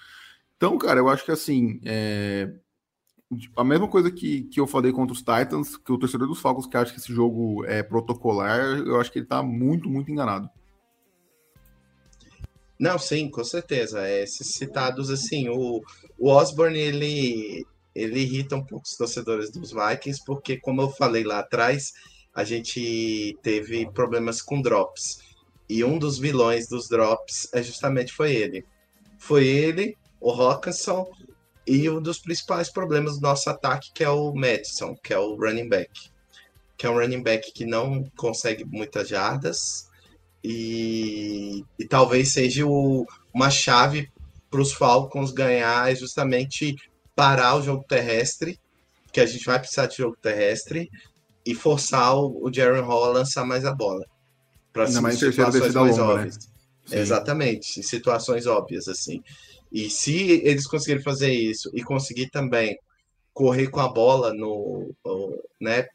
Então, 0.56 0.76
cara, 0.76 0.98
eu 1.00 1.08
acho 1.08 1.24
que 1.24 1.30
assim. 1.30 1.80
é, 1.84 2.52
A 3.56 3.64
mesma 3.64 3.88
coisa 3.88 4.10
que, 4.10 4.42
que 4.44 4.60
eu 4.60 4.66
falei 4.66 4.92
contra 4.92 5.12
os 5.12 5.20
Titans, 5.20 5.76
que 5.76 5.92
o 5.92 5.98
torcedor 5.98 6.28
dos 6.28 6.40
Falcons 6.40 6.66
que 6.66 6.76
acha 6.76 6.92
que 6.92 6.98
esse 6.98 7.12
jogo 7.12 7.64
é 7.64 7.82
protocolar, 7.82 8.78
eu 8.78 9.00
acho 9.00 9.10
que 9.10 9.20
ele 9.20 9.26
tá 9.26 9.42
muito, 9.42 9.88
muito 9.88 10.10
enganado. 10.10 10.50
Não, 12.78 12.98
sim, 12.98 13.30
com 13.30 13.44
certeza. 13.44 14.06
É, 14.06 14.24
esses 14.24 14.54
citados, 14.54 15.08
assim, 15.08 15.48
o, 15.48 15.80
o 16.18 16.28
Osborne, 16.28 16.78
ele, 16.78 17.64
ele 17.94 18.20
irrita 18.20 18.56
um 18.56 18.64
pouco 18.64 18.84
os 18.84 18.96
torcedores 18.96 19.50
dos 19.52 19.72
Vikings, 19.72 20.20
porque, 20.26 20.58
como 20.58 20.82
eu 20.82 20.90
falei 20.90 21.22
lá 21.22 21.38
atrás, 21.38 21.92
a 22.34 22.44
gente 22.44 23.38
teve 23.42 23.90
problemas 23.92 24.42
com 24.42 24.60
drops. 24.60 25.18
E 25.68 25.84
um 25.84 25.98
dos 25.98 26.18
vilões 26.18 26.68
dos 26.68 26.88
drops 26.88 27.48
é 27.54 27.62
justamente 27.62 28.12
foi 28.12 28.34
ele. 28.34 28.64
Foi 29.18 29.46
ele, 29.46 29.96
o 30.20 30.32
Hawkinson, 30.32 31.08
e 31.66 31.88
um 31.88 32.00
dos 32.00 32.18
principais 32.18 32.70
problemas 32.70 33.14
do 33.16 33.20
nosso 33.20 33.48
ataque, 33.48 33.90
que 33.94 34.02
é 34.04 34.10
o 34.10 34.34
Madison, 34.34 34.94
que 35.02 35.12
é 35.12 35.18
o 35.18 35.36
running 35.36 35.68
back. 35.68 35.90
Que 36.76 36.86
é 36.86 36.90
um 36.90 36.94
running 36.94 37.22
back 37.22 37.52
que 37.52 37.64
não 37.64 38.04
consegue 38.16 38.64
muitas 38.64 39.08
jardas, 39.08 39.86
e, 40.44 41.64
e 41.78 41.84
talvez 41.86 42.32
seja 42.32 42.66
o- 42.66 43.06
uma 43.32 43.50
chave 43.50 44.10
para 44.50 44.60
os 44.60 44.72
Falcons 44.72 45.30
ganhar 45.32 45.90
é 45.90 45.94
justamente 45.94 46.74
parar 47.14 47.56
o 47.56 47.62
jogo 47.62 47.84
terrestre, 47.88 48.58
que 49.12 49.20
a 49.20 49.26
gente 49.26 49.44
vai 49.44 49.58
precisar 49.58 49.86
de 49.86 49.96
jogo 49.96 50.16
terrestre, 50.20 50.90
e 51.44 51.54
forçar 51.54 52.16
o, 52.16 52.46
o 52.46 52.52
Jaron 52.52 52.84
Hall 52.84 53.04
a 53.04 53.08
lançar 53.08 53.44
mais 53.44 53.64
a 53.64 53.74
bola. 53.74 54.04
Para 54.72 54.86
Ainda 54.86 55.00
mais 55.00 55.18
longa, 55.98 56.14
né? 56.14 56.20
óbvias. 56.20 56.38
Sim. 56.86 56.96
Exatamente, 56.98 57.80
em 57.80 57.82
situações 57.82 58.46
óbvias, 58.46 58.88
assim. 58.88 59.22
E 59.72 59.88
se 59.88 60.42
eles 60.44 60.66
conseguirem 60.66 61.02
fazer 61.02 61.32
isso 61.32 61.70
e 61.74 61.82
conseguir 61.82 62.28
também 62.30 62.78
correr 63.32 63.68
com 63.68 63.80
a 63.80 63.88
bola 63.88 64.34
no, 64.34 64.94
né, 65.60 65.86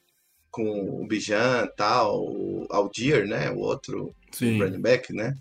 com 0.50 1.04
o 1.04 1.08
Bijan 1.08 1.68
tal, 1.78 2.26
o 2.26 2.66
Aldir, 2.70 3.28
né, 3.28 3.52
o 3.52 3.60
outro 3.60 4.13
Sim. 4.32 4.60
running 4.60 4.82
back, 4.82 5.13
né? 5.13 5.36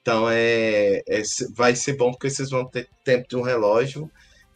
Então 0.00 0.28
é, 0.30 1.02
é- 1.06 1.22
vai 1.54 1.74
ser 1.74 1.96
bom 1.96 2.10
porque 2.10 2.30
vocês 2.30 2.50
vão 2.50 2.66
ter 2.66 2.88
tempo 3.04 3.28
de 3.28 3.36
um 3.36 3.42
relógio 3.42 4.10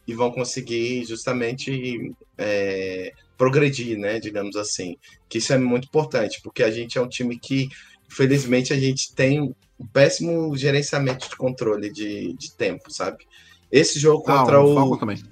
e 0.07 0.13
vão 0.13 0.31
conseguir 0.31 1.05
justamente 1.05 2.11
é, 2.37 3.11
progredir, 3.37 3.97
né? 3.97 4.19
Digamos 4.19 4.55
assim. 4.55 4.97
Que 5.27 5.37
isso 5.37 5.53
é 5.53 5.57
muito 5.57 5.85
importante, 5.85 6.41
porque 6.43 6.63
a 6.63 6.71
gente 6.71 6.97
é 6.97 7.01
um 7.01 7.07
time 7.07 7.39
que, 7.39 7.67
felizmente, 8.09 8.73
a 8.73 8.79
gente 8.79 9.13
tem 9.13 9.55
um 9.79 9.87
péssimo 9.87 10.55
gerenciamento 10.57 11.29
de 11.29 11.35
controle 11.35 11.89
de, 11.91 12.33
de 12.33 12.51
tempo, 12.53 12.91
sabe? 12.91 13.25
Esse 13.71 13.99
jogo 13.99 14.23
Ah, 14.27 14.39
contra 14.39 14.61
o 14.61 14.71
o. 14.71 14.75
Falcons 14.75 14.99
também. 14.99 15.23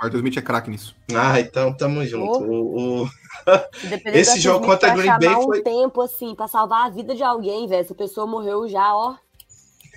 O 0.00 0.04
Arthur 0.04 0.16
Smith 0.18 0.36
é 0.38 0.42
craque 0.42 0.70
nisso. 0.70 0.96
Ah, 1.14 1.38
então 1.38 1.76
tamo 1.76 2.04
junto. 2.06 2.42
Oh. 2.42 3.02
O, 3.02 3.04
o- 3.04 3.10
Esse 4.06 4.40
jogo 4.40 4.64
Smith 4.64 4.70
contra 4.72 4.92
pra 4.92 4.96
Green 4.96 5.18
Bay 5.18 5.28
chamar 5.28 5.38
um 5.40 5.44
foi- 5.44 5.62
tempo, 5.62 6.00
assim, 6.00 6.34
pra 6.34 6.48
salvar 6.48 6.86
a 6.86 6.90
vida 6.90 7.14
de 7.14 7.22
alguém, 7.22 7.66
velho. 7.68 7.80
Essa 7.82 7.94
pessoa 7.94 8.26
morreu 8.26 8.66
já, 8.68 8.94
ó. 8.94 9.16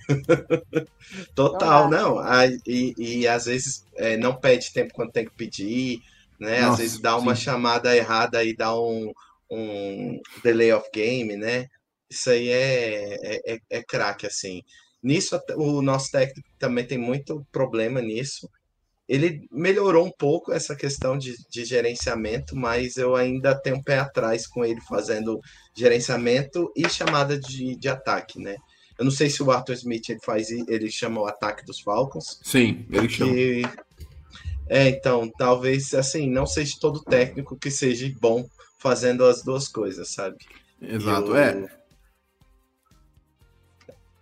Total, 1.35 1.89
Não 1.89 2.15
não. 2.15 2.19
A- 2.19 2.45
e, 2.67 2.93
e 2.97 3.27
às 3.27 3.45
vezes 3.45 3.85
é, 3.95 4.17
não 4.17 4.35
pede 4.35 4.73
tempo 4.73 4.93
quando 4.93 5.11
tem 5.11 5.25
que 5.25 5.31
pedir, 5.31 6.01
né? 6.39 6.59
às 6.59 6.65
Nossa, 6.65 6.81
vezes 6.81 6.99
dá 6.99 7.15
uma 7.17 7.35
sim. 7.35 7.41
chamada 7.43 7.95
errada 7.95 8.43
e 8.43 8.55
dá 8.55 8.77
um, 8.77 9.11
um 9.49 10.19
delay 10.43 10.73
of 10.73 10.89
game, 10.93 11.35
né? 11.37 11.67
Isso 12.13 12.29
aí 12.29 12.47
é, 12.49 13.15
é, 13.23 13.53
é, 13.55 13.57
é 13.71 13.83
craque, 13.83 14.27
assim. 14.27 14.61
Nisso, 15.01 15.39
o 15.57 15.81
nosso 15.81 16.11
técnico 16.11 16.47
também 16.59 16.85
tem 16.85 16.97
muito 16.97 17.43
problema 17.51 17.99
nisso. 18.01 18.47
Ele 19.09 19.41
melhorou 19.51 20.05
um 20.05 20.11
pouco 20.11 20.53
essa 20.53 20.75
questão 20.75 21.17
de, 21.17 21.33
de 21.49 21.65
gerenciamento, 21.65 22.55
mas 22.55 22.95
eu 22.97 23.15
ainda 23.15 23.59
tenho 23.59 23.77
um 23.77 23.83
pé 23.83 23.97
atrás 23.97 24.45
com 24.47 24.63
ele 24.63 24.79
fazendo 24.87 25.39
gerenciamento 25.75 26.71
e 26.75 26.87
chamada 26.87 27.37
de, 27.37 27.75
de 27.75 27.89
ataque, 27.89 28.39
né? 28.39 28.55
Eu 28.97 29.03
não 29.03 29.11
sei 29.11 29.27
se 29.29 29.41
o 29.41 29.51
Arthur 29.51 29.73
Smith 29.73 30.07
ele 30.09 30.19
faz, 30.23 30.49
ele 30.51 30.89
chama 30.91 31.19
o 31.19 31.25
ataque 31.25 31.65
dos 31.65 31.81
Falcons, 31.81 32.39
Sim, 32.43 32.85
ele 32.91 33.09
chama. 33.09 33.33
é, 34.69 34.87
então, 34.87 35.29
talvez 35.37 35.93
assim, 35.95 36.29
não 36.29 36.45
seja 36.45 36.73
todo 36.79 37.03
técnico 37.03 37.57
que 37.57 37.71
seja 37.71 38.09
bom 38.21 38.45
fazendo 38.79 39.25
as 39.25 39.43
duas 39.43 39.67
coisas, 39.67 40.13
sabe? 40.13 40.37
Exato. 40.81 41.31
E 41.31 41.33
o- 41.33 41.35
É. 41.37 41.82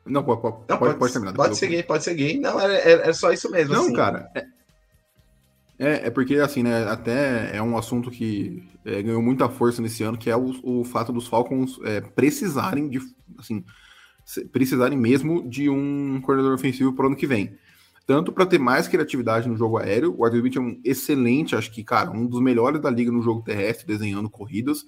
Não, 0.05 0.23
pode, 0.23 0.41
pode, 0.41 0.55
Não, 0.67 0.77
pode, 0.77 0.97
pode 0.97 1.13
terminar. 1.13 1.33
Pode 1.33 1.49
depois 1.49 1.61
eu- 1.61 1.69
seguir, 1.69 1.87
pode 1.87 2.03
seguir. 2.03 2.39
Não, 2.39 2.59
era, 2.59 2.73
era, 2.73 3.01
era 3.03 3.13
só 3.13 3.31
isso 3.31 3.49
mesmo. 3.51 3.73
Não, 3.73 3.83
assim. 3.85 3.93
cara. 3.93 4.29
É, 4.35 4.45
é, 5.79 6.07
é 6.07 6.09
porque, 6.09 6.35
assim, 6.35 6.63
né? 6.63 6.83
Até 6.87 7.55
é 7.55 7.61
um 7.61 7.77
assunto 7.77 8.09
que 8.09 8.63
é, 8.85 9.01
ganhou 9.01 9.21
muita 9.21 9.49
força 9.49 9.81
nesse 9.81 10.03
ano, 10.03 10.17
que 10.17 10.29
é 10.29 10.35
o, 10.35 10.53
o 10.63 10.83
fato 10.83 11.11
dos 11.13 11.27
Falcons 11.27 11.79
é, 11.83 12.01
precisarem 12.01 12.89
de. 12.89 12.99
Assim, 13.37 13.63
precisarem 14.51 14.97
mesmo 14.97 15.47
de 15.49 15.69
um 15.69 16.21
coordenador 16.21 16.55
ofensivo 16.55 16.93
para 16.93 17.03
o 17.03 17.07
ano 17.07 17.15
que 17.15 17.27
vem. 17.27 17.57
Tanto 18.05 18.31
para 18.31 18.45
ter 18.45 18.59
mais 18.59 18.87
criatividade 18.87 19.47
no 19.47 19.55
jogo 19.55 19.77
aéreo, 19.77 20.13
o 20.17 20.25
Arthur 20.25 20.37
Smith 20.37 20.55
é 20.57 20.59
um 20.59 20.81
excelente, 20.83 21.55
acho 21.55 21.71
que, 21.71 21.83
cara, 21.83 22.11
um 22.11 22.25
dos 22.25 22.41
melhores 22.41 22.81
da 22.81 22.89
liga 22.89 23.11
no 23.11 23.21
jogo 23.21 23.41
terrestre, 23.43 23.85
desenhando 23.87 24.29
corridas, 24.29 24.85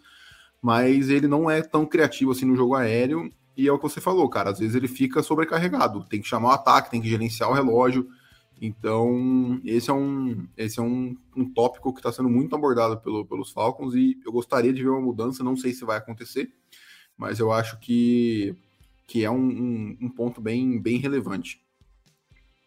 mas 0.61 1.09
ele 1.09 1.27
não 1.27 1.49
é 1.49 1.61
tão 1.61 1.85
criativo 1.85 2.31
assim 2.31 2.45
no 2.45 2.55
jogo 2.55 2.75
aéreo. 2.75 3.31
E 3.55 3.67
é 3.67 3.71
o 3.71 3.77
que 3.77 3.83
você 3.83 4.01
falou, 4.01 4.27
cara. 4.29 4.49
Às 4.49 4.59
vezes 4.59 4.75
ele 4.75 4.87
fica 4.87 5.21
sobrecarregado, 5.21 6.03
tem 6.05 6.21
que 6.21 6.27
chamar 6.27 6.49
o 6.49 6.53
ataque, 6.53 6.91
tem 6.91 7.01
que 7.01 7.09
gerenciar 7.09 7.49
o 7.49 7.53
relógio. 7.53 8.07
Então, 8.61 9.59
esse 9.65 9.89
é 9.89 9.93
um, 9.93 10.47
esse 10.55 10.79
é 10.79 10.81
um, 10.83 11.17
um 11.35 11.47
tópico 11.49 11.93
que 11.93 11.99
está 11.99 12.11
sendo 12.11 12.29
muito 12.29 12.55
abordado 12.55 12.97
pelo, 12.99 13.25
pelos 13.25 13.51
Falcons 13.51 13.93
e 13.93 14.17
eu 14.25 14.31
gostaria 14.31 14.71
de 14.73 14.81
ver 14.81 14.89
uma 14.89 15.01
mudança. 15.01 15.43
Não 15.43 15.55
sei 15.55 15.73
se 15.73 15.85
vai 15.85 15.97
acontecer, 15.97 16.51
mas 17.17 17.39
eu 17.39 17.51
acho 17.51 17.79
que, 17.79 18.55
que 19.05 19.23
é 19.23 19.29
um, 19.29 19.35
um, 19.35 19.97
um 20.01 20.09
ponto 20.09 20.39
bem, 20.39 20.79
bem 20.79 20.97
relevante. 20.97 21.61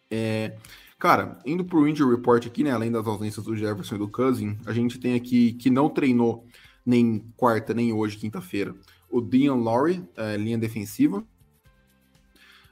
É, 0.09 0.55
cara, 0.99 1.39
indo 1.45 1.65
para 1.65 1.77
o 1.77 1.87
injury 1.87 2.15
report 2.15 2.45
aqui, 2.45 2.63
né, 2.63 2.71
além 2.71 2.91
das 2.91 3.07
ausências 3.07 3.45
do 3.45 3.55
Jefferson 3.55 3.95
e 3.95 3.99
do 3.99 4.07
Cousin, 4.07 4.57
a 4.65 4.73
gente 4.73 4.99
tem 4.99 5.15
aqui 5.15 5.53
que 5.53 5.69
não 5.69 5.89
treinou 5.89 6.45
nem 6.85 7.19
quarta, 7.35 7.73
nem 7.73 7.91
hoje, 7.91 8.17
quinta-feira, 8.17 8.73
o 9.09 9.21
Dean 9.21 9.55
Lowry, 9.55 10.03
é, 10.15 10.37
linha 10.37 10.57
defensiva. 10.57 11.23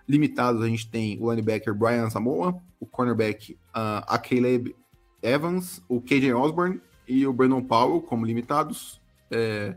Limitados, 0.08 0.62
a 0.62 0.68
gente 0.68 0.90
tem 0.90 1.18
o 1.20 1.30
linebacker 1.32 1.74
Brian 1.74 2.10
Samoa, 2.10 2.62
o 2.80 2.86
cornerback 2.86 3.54
uh, 3.54 4.06
a 4.06 4.20
Caleb 4.20 4.76
Evans, 5.22 5.82
o 5.90 6.00
KJ 6.00 6.32
Osborne 6.34 6.80
e 7.08 7.26
o 7.26 7.34
Brandon 7.34 7.64
Powell 7.64 8.02
como 8.02 8.26
limitados. 8.26 9.02
É, 9.32 9.76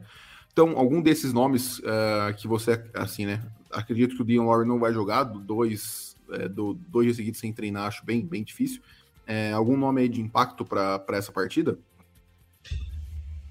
então, 0.53 0.77
algum 0.77 1.01
desses 1.01 1.33
nomes 1.33 1.79
uh, 1.79 2.35
que 2.37 2.47
você, 2.47 2.85
assim, 2.95 3.25
né? 3.25 3.43
Acredito 3.71 4.17
que 4.17 4.23
o 4.23 4.25
Dean 4.25 4.43
Lowry 4.43 4.67
não 4.67 4.79
vai 4.79 4.93
jogar, 4.93 5.25
dois, 5.25 6.17
é, 6.31 6.49
do, 6.49 6.75
dois 6.75 7.07
dias 7.07 7.17
seguidos 7.17 7.41
sem 7.41 7.53
treinar, 7.53 7.87
acho 7.87 8.05
bem, 8.05 8.27
bem 8.27 8.43
difícil. 8.43 8.83
É, 9.27 9.53
algum 9.53 9.77
nome 9.77 10.01
aí 10.03 10.09
de 10.09 10.21
impacto 10.21 10.65
para 10.65 11.05
essa 11.11 11.31
partida? 11.31 11.79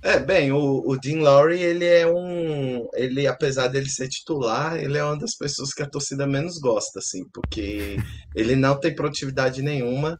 É, 0.03 0.19
bem, 0.19 0.51
o, 0.51 0.83
o 0.85 0.97
Dean 0.97 1.21
Lowry, 1.21 1.59
ele 1.59 1.85
é 1.85 2.07
um. 2.07 2.87
Ele, 2.93 3.25
apesar 3.25 3.67
dele 3.67 3.89
ser 3.89 4.07
titular, 4.07 4.77
ele 4.77 4.97
é 4.97 5.03
uma 5.03 5.17
das 5.17 5.35
pessoas 5.35 5.73
que 5.73 5.81
a 5.81 5.89
torcida 5.89 6.27
menos 6.27 6.59
gosta, 6.59 6.99
assim, 6.99 7.27
porque 7.33 7.97
ele 8.35 8.55
não 8.55 8.79
tem 8.79 8.93
produtividade 8.93 9.61
nenhuma. 9.61 10.19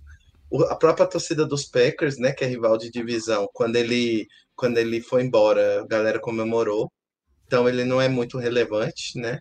O, 0.50 0.63
a 0.63 0.76
própria 0.76 1.06
torcida 1.06 1.46
dos 1.46 1.66
Packers, 1.66 2.18
né, 2.18 2.32
que 2.34 2.44
é 2.44 2.48
rival 2.48 2.78
de 2.78 2.90
divisão, 2.90 3.48
quando 3.54 3.76
ele, 3.76 4.26
quando 4.56 4.78
ele 4.78 5.00
foi 5.02 5.24
embora, 5.24 5.82
a 5.82 5.88
galera 5.88 6.20
comemorou. 6.20 6.92
Então 7.46 7.70
ele 7.70 7.86
não 7.86 8.02
é 8.02 8.10
muito 8.10 8.38
relevante, 8.38 9.18
né? 9.20 9.40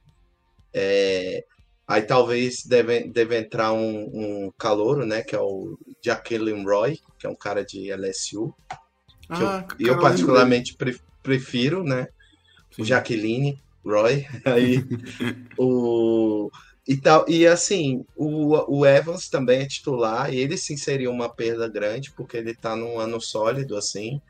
É, 0.73 1.43
aí 1.89 2.03
talvez 2.03 2.63
deve, 2.67 3.09
deve 3.09 3.39
entrar 3.39 3.73
um, 3.73 4.11
um 4.13 4.53
calouro, 4.59 5.07
né, 5.07 5.23
que 5.23 5.35
é 5.35 5.41
o 5.41 5.79
Jacqueline 6.05 6.65
Roy, 6.65 6.99
que 7.19 7.27
é 7.27 7.31
um 7.31 7.37
cara 7.37 7.65
de 7.65 7.91
LSU 7.91 8.55
ah, 9.29 9.67
eu, 9.79 9.95
eu, 9.95 10.01
particularmente 10.01 10.77
prefiro, 11.23 11.83
né? 11.83 12.09
Sim. 12.71 12.83
O 12.83 12.85
Jaqueline, 12.85 13.61
Roy, 13.85 14.27
aí 14.45 14.85
o 15.59 16.51
e 16.87 16.97
tal. 16.97 17.25
E 17.29 17.47
assim, 17.47 18.05
o, 18.15 18.79
o 18.79 18.87
Evans 18.87 19.29
também 19.29 19.63
é 19.63 19.67
titular, 19.67 20.33
e 20.33 20.39
ele 20.39 20.57
sim 20.57 20.77
seria 20.77 21.11
uma 21.11 21.29
perda 21.29 21.69
grande, 21.69 22.13
porque 22.13 22.37
ele 22.37 22.55
tá 22.55 22.77
num 22.77 22.99
ano 22.99 23.21
sólido, 23.21 23.77
assim. 23.77 24.21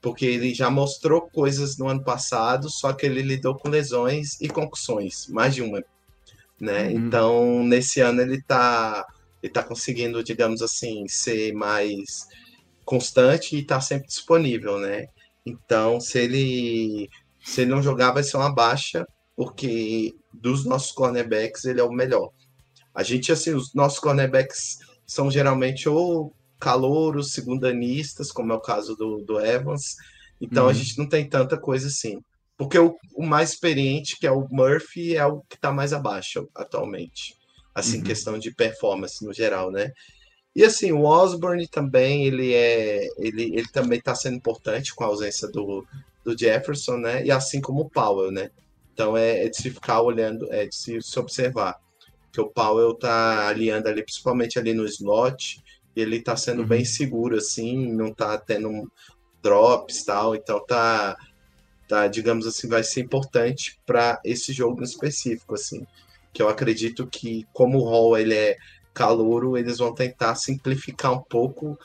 Porque 0.00 0.26
ele 0.26 0.54
já 0.54 0.70
mostrou 0.70 1.22
coisas 1.22 1.78
no 1.78 1.88
ano 1.88 2.02
passado, 2.02 2.68
só 2.70 2.92
que 2.92 3.06
ele 3.06 3.22
lidou 3.22 3.56
com 3.56 3.68
lesões 3.68 4.40
e 4.40 4.48
concussões, 4.48 5.26
mais 5.28 5.54
de 5.54 5.62
uma. 5.62 5.82
Né? 6.60 6.88
Uhum. 6.88 6.90
Então, 6.90 7.64
nesse 7.64 8.00
ano 8.00 8.22
ele 8.22 8.42
tá, 8.42 9.06
ele 9.42 9.52
tá 9.52 9.62
conseguindo, 9.62 10.22
digamos 10.24 10.62
assim, 10.62 11.06
ser 11.08 11.52
mais 11.52 12.26
constante 12.86 13.54
e 13.56 13.60
está 13.60 13.80
sempre 13.80 14.06
disponível, 14.06 14.78
né? 14.78 15.08
Então, 15.44 16.00
se 16.00 16.18
ele 16.18 17.10
se 17.44 17.60
ele 17.60 17.70
não 17.70 17.82
jogar, 17.82 18.12
vai 18.12 18.24
ser 18.24 18.38
uma 18.38 18.52
baixa, 18.52 19.06
porque 19.36 20.16
dos 20.32 20.64
nossos 20.64 20.90
cornerbacks 20.92 21.64
ele 21.64 21.80
é 21.80 21.84
o 21.84 21.92
melhor. 21.92 22.30
A 22.94 23.02
gente, 23.02 23.30
assim, 23.30 23.52
os 23.52 23.74
nossos 23.74 23.98
cornerbacks 23.98 24.78
são 25.06 25.30
geralmente 25.30 25.88
ou 25.88 26.34
calouros, 26.58 27.32
segundanistas, 27.32 28.32
como 28.32 28.52
é 28.52 28.56
o 28.56 28.60
caso 28.60 28.96
do, 28.96 29.22
do 29.22 29.38
Evans. 29.38 29.94
Então 30.40 30.64
uhum. 30.64 30.70
a 30.70 30.72
gente 30.72 30.98
não 30.98 31.08
tem 31.08 31.28
tanta 31.28 31.56
coisa 31.56 31.88
assim. 31.88 32.20
Porque 32.56 32.78
o, 32.78 32.96
o, 33.14 33.24
mais 33.24 33.50
experiente, 33.50 34.18
que 34.18 34.26
é 34.26 34.32
o 34.32 34.48
Murphy, 34.50 35.14
é 35.14 35.26
o 35.26 35.42
que 35.42 35.56
está 35.56 35.70
mais 35.70 35.92
abaixo 35.92 36.48
atualmente. 36.54 37.34
Assim, 37.74 37.98
uhum. 37.98 38.04
questão 38.04 38.38
de 38.38 38.50
performance 38.50 39.24
no 39.24 39.32
geral, 39.32 39.70
né? 39.70 39.92
E 40.56 40.64
assim, 40.64 40.90
o 40.90 41.04
Osborne 41.04 41.68
também, 41.68 42.24
ele 42.24 42.54
é. 42.54 43.06
Ele, 43.18 43.54
ele 43.54 43.68
também 43.68 43.98
está 43.98 44.14
sendo 44.14 44.36
importante 44.36 44.94
com 44.94 45.04
a 45.04 45.08
ausência 45.08 45.46
do, 45.48 45.86
do 46.24 46.36
Jefferson, 46.36 46.96
né? 46.96 47.22
E 47.26 47.30
assim 47.30 47.60
como 47.60 47.82
o 47.82 47.90
Powell, 47.90 48.32
né? 48.32 48.50
Então 48.94 49.14
é, 49.14 49.44
é 49.44 49.48
de 49.50 49.56
se 49.58 49.70
ficar 49.70 50.00
olhando, 50.00 50.50
é 50.50 50.64
de 50.64 50.74
se, 50.74 51.02
se 51.02 51.18
observar. 51.18 51.78
Que 52.32 52.40
o 52.40 52.48
Powell 52.48 52.94
tá 52.94 53.46
aliando 53.46 53.86
ali, 53.86 54.02
principalmente 54.02 54.58
ali 54.58 54.72
no 54.72 54.86
slot, 54.86 55.62
e 55.94 56.00
ele 56.00 56.22
tá 56.22 56.34
sendo 56.38 56.62
uhum. 56.62 56.68
bem 56.68 56.86
seguro, 56.86 57.36
assim, 57.36 57.92
não 57.92 58.10
tá 58.10 58.38
tendo 58.38 58.90
drops 59.42 60.04
tal, 60.04 60.34
então 60.34 60.64
tá, 60.64 61.18
tá, 61.86 62.06
digamos 62.06 62.46
assim, 62.46 62.66
vai 62.66 62.82
ser 62.82 63.02
importante 63.02 63.78
para 63.84 64.18
esse 64.24 64.54
jogo 64.54 64.82
específico, 64.82 65.54
assim. 65.54 65.86
Que 66.32 66.40
eu 66.40 66.48
acredito 66.48 67.06
que, 67.06 67.46
como 67.52 67.78
o 67.78 67.84
Hall 67.84 68.16
ele 68.16 68.34
é 68.34 68.56
calouro, 68.96 69.58
eles 69.58 69.76
vão 69.76 69.94
tentar 69.94 70.34
simplificar 70.36 71.12
um 71.12 71.22
pouco 71.22 71.78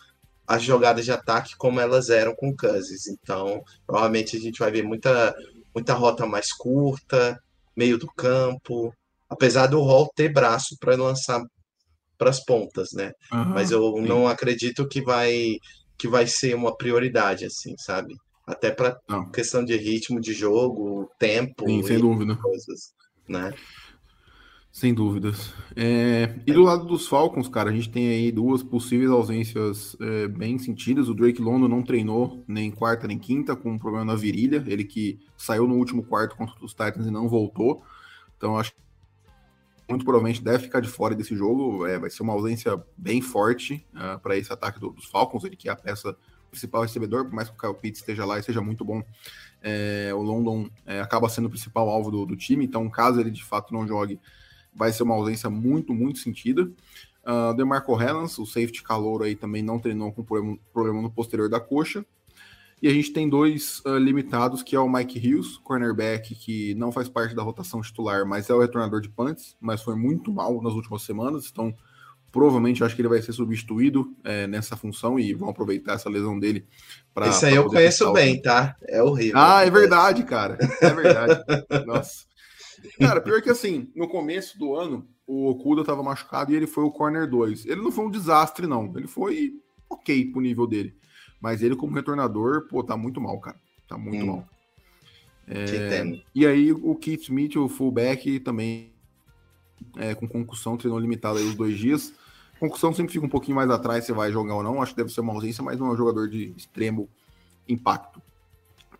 as 0.48 0.64
jogadas 0.64 1.04
de 1.04 1.12
ataque 1.12 1.56
como 1.58 1.80
elas 1.80 2.10
eram 2.10 2.34
com 2.34 2.56
Cousins. 2.56 3.08
Então, 3.08 3.62
provavelmente 3.86 4.38
a 4.38 4.40
gente 4.40 4.60
vai 4.60 4.72
ver 4.72 4.84
muita, 4.84 5.36
muita 5.76 5.94
rota 5.94 6.26
mais 6.26 6.54
curta, 6.54 7.38
meio 7.76 7.98
do 7.98 8.08
campo, 8.08 8.94
apesar 9.30 9.68
do 9.68 9.82
Hall 9.82 10.10
ter 10.16 10.30
braço 10.32 10.78
para 10.80 10.96
lançar 10.96 11.42
para 12.18 12.30
as 12.30 12.44
pontas, 12.44 12.90
né? 12.94 13.12
Uhum, 13.34 13.50
Mas 13.50 13.72
eu 13.72 13.94
sim. 13.96 14.02
não 14.04 14.28
acredito 14.28 14.88
que 14.88 15.02
vai 15.02 15.58
que 15.98 16.08
vai 16.08 16.26
ser 16.26 16.56
uma 16.56 16.76
prioridade 16.76 17.46
assim, 17.46 17.76
sabe? 17.78 18.16
Até 18.46 18.72
para 18.72 18.98
questão 19.32 19.64
de 19.64 19.76
ritmo 19.78 20.20
de 20.20 20.34
jogo, 20.34 21.10
tempo, 21.20 21.66
sim, 21.68 21.84
sem 21.84 22.00
dúvida. 22.00 22.36
coisas, 22.38 22.92
né? 23.28 23.54
Sem 24.72 24.94
dúvidas. 24.94 25.54
É, 25.76 26.34
e 26.48 26.54
do 26.54 26.62
lado 26.62 26.86
dos 26.86 27.06
Falcons, 27.06 27.50
cara, 27.50 27.70
a 27.70 27.74
gente 27.74 27.90
tem 27.90 28.08
aí 28.08 28.32
duas 28.32 28.64
possíveis 28.64 29.12
ausências 29.12 29.98
é, 30.00 30.30
bem 30.30 30.58
sentidas. 30.58 31.10
O 31.10 31.14
Drake 31.14 31.42
London 31.42 31.68
não 31.68 31.84
treinou 31.84 32.44
nem 32.48 32.72
quarta 32.72 33.06
nem 33.06 33.20
quinta, 33.20 33.54
com 33.54 33.72
um 33.72 33.78
problema 33.78 34.06
na 34.06 34.16
virilha. 34.16 34.64
Ele 34.66 34.86
que 34.86 35.20
saiu 35.36 35.68
no 35.68 35.76
último 35.76 36.04
quarto 36.04 36.38
contra 36.38 36.56
os 36.64 36.72
Titans 36.72 37.06
e 37.06 37.12
não 37.12 37.28
voltou. 37.28 37.84
Então, 38.38 38.58
acho 38.58 38.72
que 38.72 38.80
muito 39.90 40.06
provavelmente 40.06 40.42
deve 40.42 40.64
ficar 40.64 40.80
de 40.80 40.88
fora 40.88 41.14
desse 41.14 41.36
jogo. 41.36 41.86
É, 41.86 42.00
vai 42.00 42.10
ser 42.10 42.24
uma 42.24 42.32
ausência 42.32 42.82
bem 42.98 43.22
forte 43.22 43.86
uh, 43.94 44.18
para 44.20 44.38
esse 44.38 44.54
ataque 44.54 44.80
do, 44.80 44.92
dos 44.92 45.06
Falcons. 45.06 45.44
Ele 45.44 45.58
que 45.58 45.68
é 45.68 45.72
a 45.74 45.76
peça 45.76 46.16
principal 46.50 46.82
recebedor, 46.84 47.26
por 47.26 47.34
mais 47.34 47.50
que 47.50 47.56
o 47.56 47.60
Kyle 47.60 47.74
Pitts 47.74 48.00
esteja 48.00 48.26
lá 48.26 48.40
e 48.40 48.44
seja 48.44 48.62
muito 48.62 48.86
bom. 48.86 49.04
É, 49.62 50.12
o 50.14 50.22
London 50.22 50.70
é, 50.86 51.02
acaba 51.02 51.28
sendo 51.28 51.48
o 51.48 51.50
principal 51.50 51.90
alvo 51.90 52.10
do, 52.10 52.26
do 52.26 52.38
time. 52.38 52.66
Então, 52.66 52.90
caso 52.90 53.20
ele 53.20 53.32
de 53.32 53.44
fato 53.44 53.74
não 53.74 53.86
jogue 53.86 54.18
vai 54.74 54.92
ser 54.92 55.04
uma 55.04 55.16
ausência 55.16 55.50
muito, 55.50 55.94
muito 55.94 56.20
sentida. 56.20 56.72
Uh, 57.24 57.54
Demarco 57.56 58.00
Hellens, 58.02 58.38
o 58.40 58.46
safety 58.46 58.82
calor 58.82 59.24
aí 59.24 59.36
também 59.36 59.62
não 59.62 59.80
treinou 59.80 60.12
com 60.12 60.24
problema, 60.24 60.58
problema 60.74 61.02
no 61.02 61.12
posterior 61.12 61.50
da 61.50 61.60
coxa. 61.60 62.06
E 62.82 62.88
a 62.88 62.92
gente 62.92 63.14
tem 63.14 63.30
dois 63.30 63.80
uh, 63.86 63.98
limitados, 63.98 64.64
que 64.64 64.76
é 64.76 64.80
o 64.80 64.90
Mike 64.90 65.20
Hughes, 65.20 65.58
cornerback, 65.58 66.34
que 66.34 66.74
não 66.74 66.92
faz 66.92 67.08
parte 67.08 67.36
da 67.36 67.44
rotação 67.44 67.80
titular, 67.82 68.26
mas 68.26 68.50
é 68.50 68.56
o 68.56 68.60
retornador 68.60 69.02
de 69.02 69.10
punts, 69.10 69.56
mas 69.62 69.84
foi 69.84 69.96
muito 69.96 70.34
mal 70.34 70.60
nas 70.64 70.74
últimas 70.74 71.04
semanas, 71.04 71.48
então 71.52 71.76
provavelmente 72.32 72.84
acho 72.84 72.96
que 72.96 73.02
ele 73.02 73.10
vai 73.10 73.22
ser 73.22 73.34
substituído 73.34 74.16
é, 74.24 74.48
nessa 74.48 74.76
função 74.76 75.20
e 75.20 75.34
vão 75.34 75.50
aproveitar 75.50 75.94
essa 75.94 76.10
lesão 76.10 76.40
dele 76.40 76.66
para. 77.14 77.28
Isso 77.28 77.46
aí 77.46 77.56
eu 77.56 77.66
conheço 77.66 78.12
bem, 78.14 78.42
tá? 78.42 78.76
É 78.88 79.04
horrível. 79.04 79.38
Ah, 79.38 79.64
é 79.64 79.70
verdade, 79.70 80.24
cara. 80.24 80.58
É 80.82 80.90
verdade. 80.90 81.44
Nossa. 81.86 82.31
Cara, 83.00 83.22
pior 83.22 83.42
que 83.42 83.50
assim, 83.50 83.92
no 83.96 84.08
começo 84.08 84.58
do 84.58 84.76
ano, 84.76 85.08
o 85.26 85.50
Okuda 85.50 85.84
tava 85.84 86.04
machucado 86.04 86.52
e 86.52 86.56
ele 86.56 86.68
foi 86.68 86.84
o 86.84 86.92
corner 86.92 87.30
2. 87.30 87.66
Ele 87.66 87.82
não 87.82 87.92
foi 87.92 88.06
um 88.06 88.12
desastre, 88.12 88.68
não. 88.68 88.92
Ele 88.96 89.08
foi 89.08 89.54
ok 89.90 90.26
pro 90.32 90.42
nível 90.42 90.68
dele. 90.68 90.96
Mas 91.40 91.62
ele, 91.62 91.76
como 91.76 91.96
retornador, 91.96 92.68
pô, 92.68 92.84
tá 92.84 92.96
muito 92.96 93.20
mal, 93.20 93.40
cara. 93.40 93.60
Tá 93.88 93.98
muito 93.98 94.24
hum. 94.24 94.28
mal. 94.28 94.48
É, 95.48 96.22
e 96.34 96.46
aí 96.46 96.72
o 96.72 96.96
Keith 96.96 97.24
Smith, 97.24 97.56
o 97.58 97.68
fullback, 97.68 98.40
também 98.40 98.94
é, 99.98 100.14
com 100.14 100.28
concussão, 100.28 100.78
treinou 100.78 101.00
limitado 101.00 101.40
aí 101.40 101.46
os 101.46 101.56
dois 101.56 101.78
dias. 101.78 102.14
Concussão 102.60 102.94
sempre 102.94 103.12
fica 103.12 103.26
um 103.26 103.30
pouquinho 103.30 103.56
mais 103.56 103.70
atrás 103.70 104.06
se 104.06 104.14
vai 104.14 104.32
jogar 104.32 104.56
ou 104.56 104.64
não. 104.64 104.82
Acho 104.82 104.94
que 104.94 104.98
deve 104.98 105.12
ser 105.12 105.22
uma 105.22 105.34
ausência, 105.34 105.64
mas 105.64 105.80
não 105.80 105.88
é 105.88 105.92
um 105.92 105.98
jogador 105.98 106.30
de 106.30 106.54
extremo 106.56 107.10
impacto. 107.68 108.22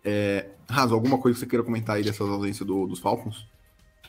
É, 0.04 0.50
Raso, 0.68 0.94
alguma 0.94 1.16
coisa 1.16 1.36
que 1.36 1.40
você 1.40 1.48
queira 1.48 1.64
comentar 1.64 1.96
aí 1.96 2.02
dessas 2.02 2.28
ausências 2.28 2.66
do, 2.66 2.86
dos 2.86 2.98
Falcons? 2.98 3.46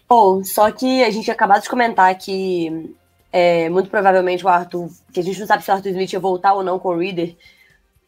Bom, 0.07 0.43
só 0.43 0.69
que 0.71 1.03
a 1.03 1.09
gente 1.09 1.31
acabou 1.31 1.59
de 1.59 1.69
comentar 1.69 2.15
que 2.17 2.95
é, 3.31 3.67
muito 3.69 3.89
provavelmente 3.89 4.45
o 4.45 4.49
Arthur, 4.49 4.89
que 5.11 5.19
a 5.19 5.23
gente 5.23 5.39
não 5.39 5.47
sabe 5.47 5.63
se 5.63 5.71
o 5.71 5.73
Arthur 5.73 5.89
Smith 5.89 6.13
ia 6.13 6.19
voltar 6.19 6.53
ou 6.53 6.63
não 6.63 6.77
com 6.77 6.89
o 6.89 6.97
Reader 6.97 7.35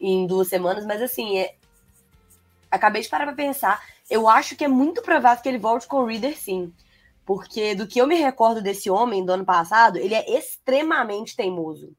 em 0.00 0.26
duas 0.26 0.48
semanas, 0.48 0.86
mas 0.86 1.02
assim, 1.02 1.38
é, 1.38 1.54
acabei 2.70 3.02
de 3.02 3.08
parar 3.08 3.26
pra 3.26 3.34
pensar. 3.34 3.82
Eu 4.08 4.28
acho 4.28 4.54
que 4.54 4.64
é 4.64 4.68
muito 4.68 5.02
provável 5.02 5.42
que 5.42 5.48
ele 5.48 5.58
volte 5.58 5.88
com 5.88 5.96
o 5.96 6.06
Reader 6.06 6.38
sim. 6.38 6.72
Porque 7.24 7.74
do 7.74 7.88
que 7.88 8.00
eu 8.00 8.06
me 8.06 8.14
recordo 8.14 8.62
desse 8.62 8.88
homem 8.88 9.24
do 9.24 9.32
ano 9.32 9.44
passado, 9.44 9.96
ele 9.98 10.14
é 10.14 10.38
extremamente 10.38 11.34
teimoso. 11.34 11.92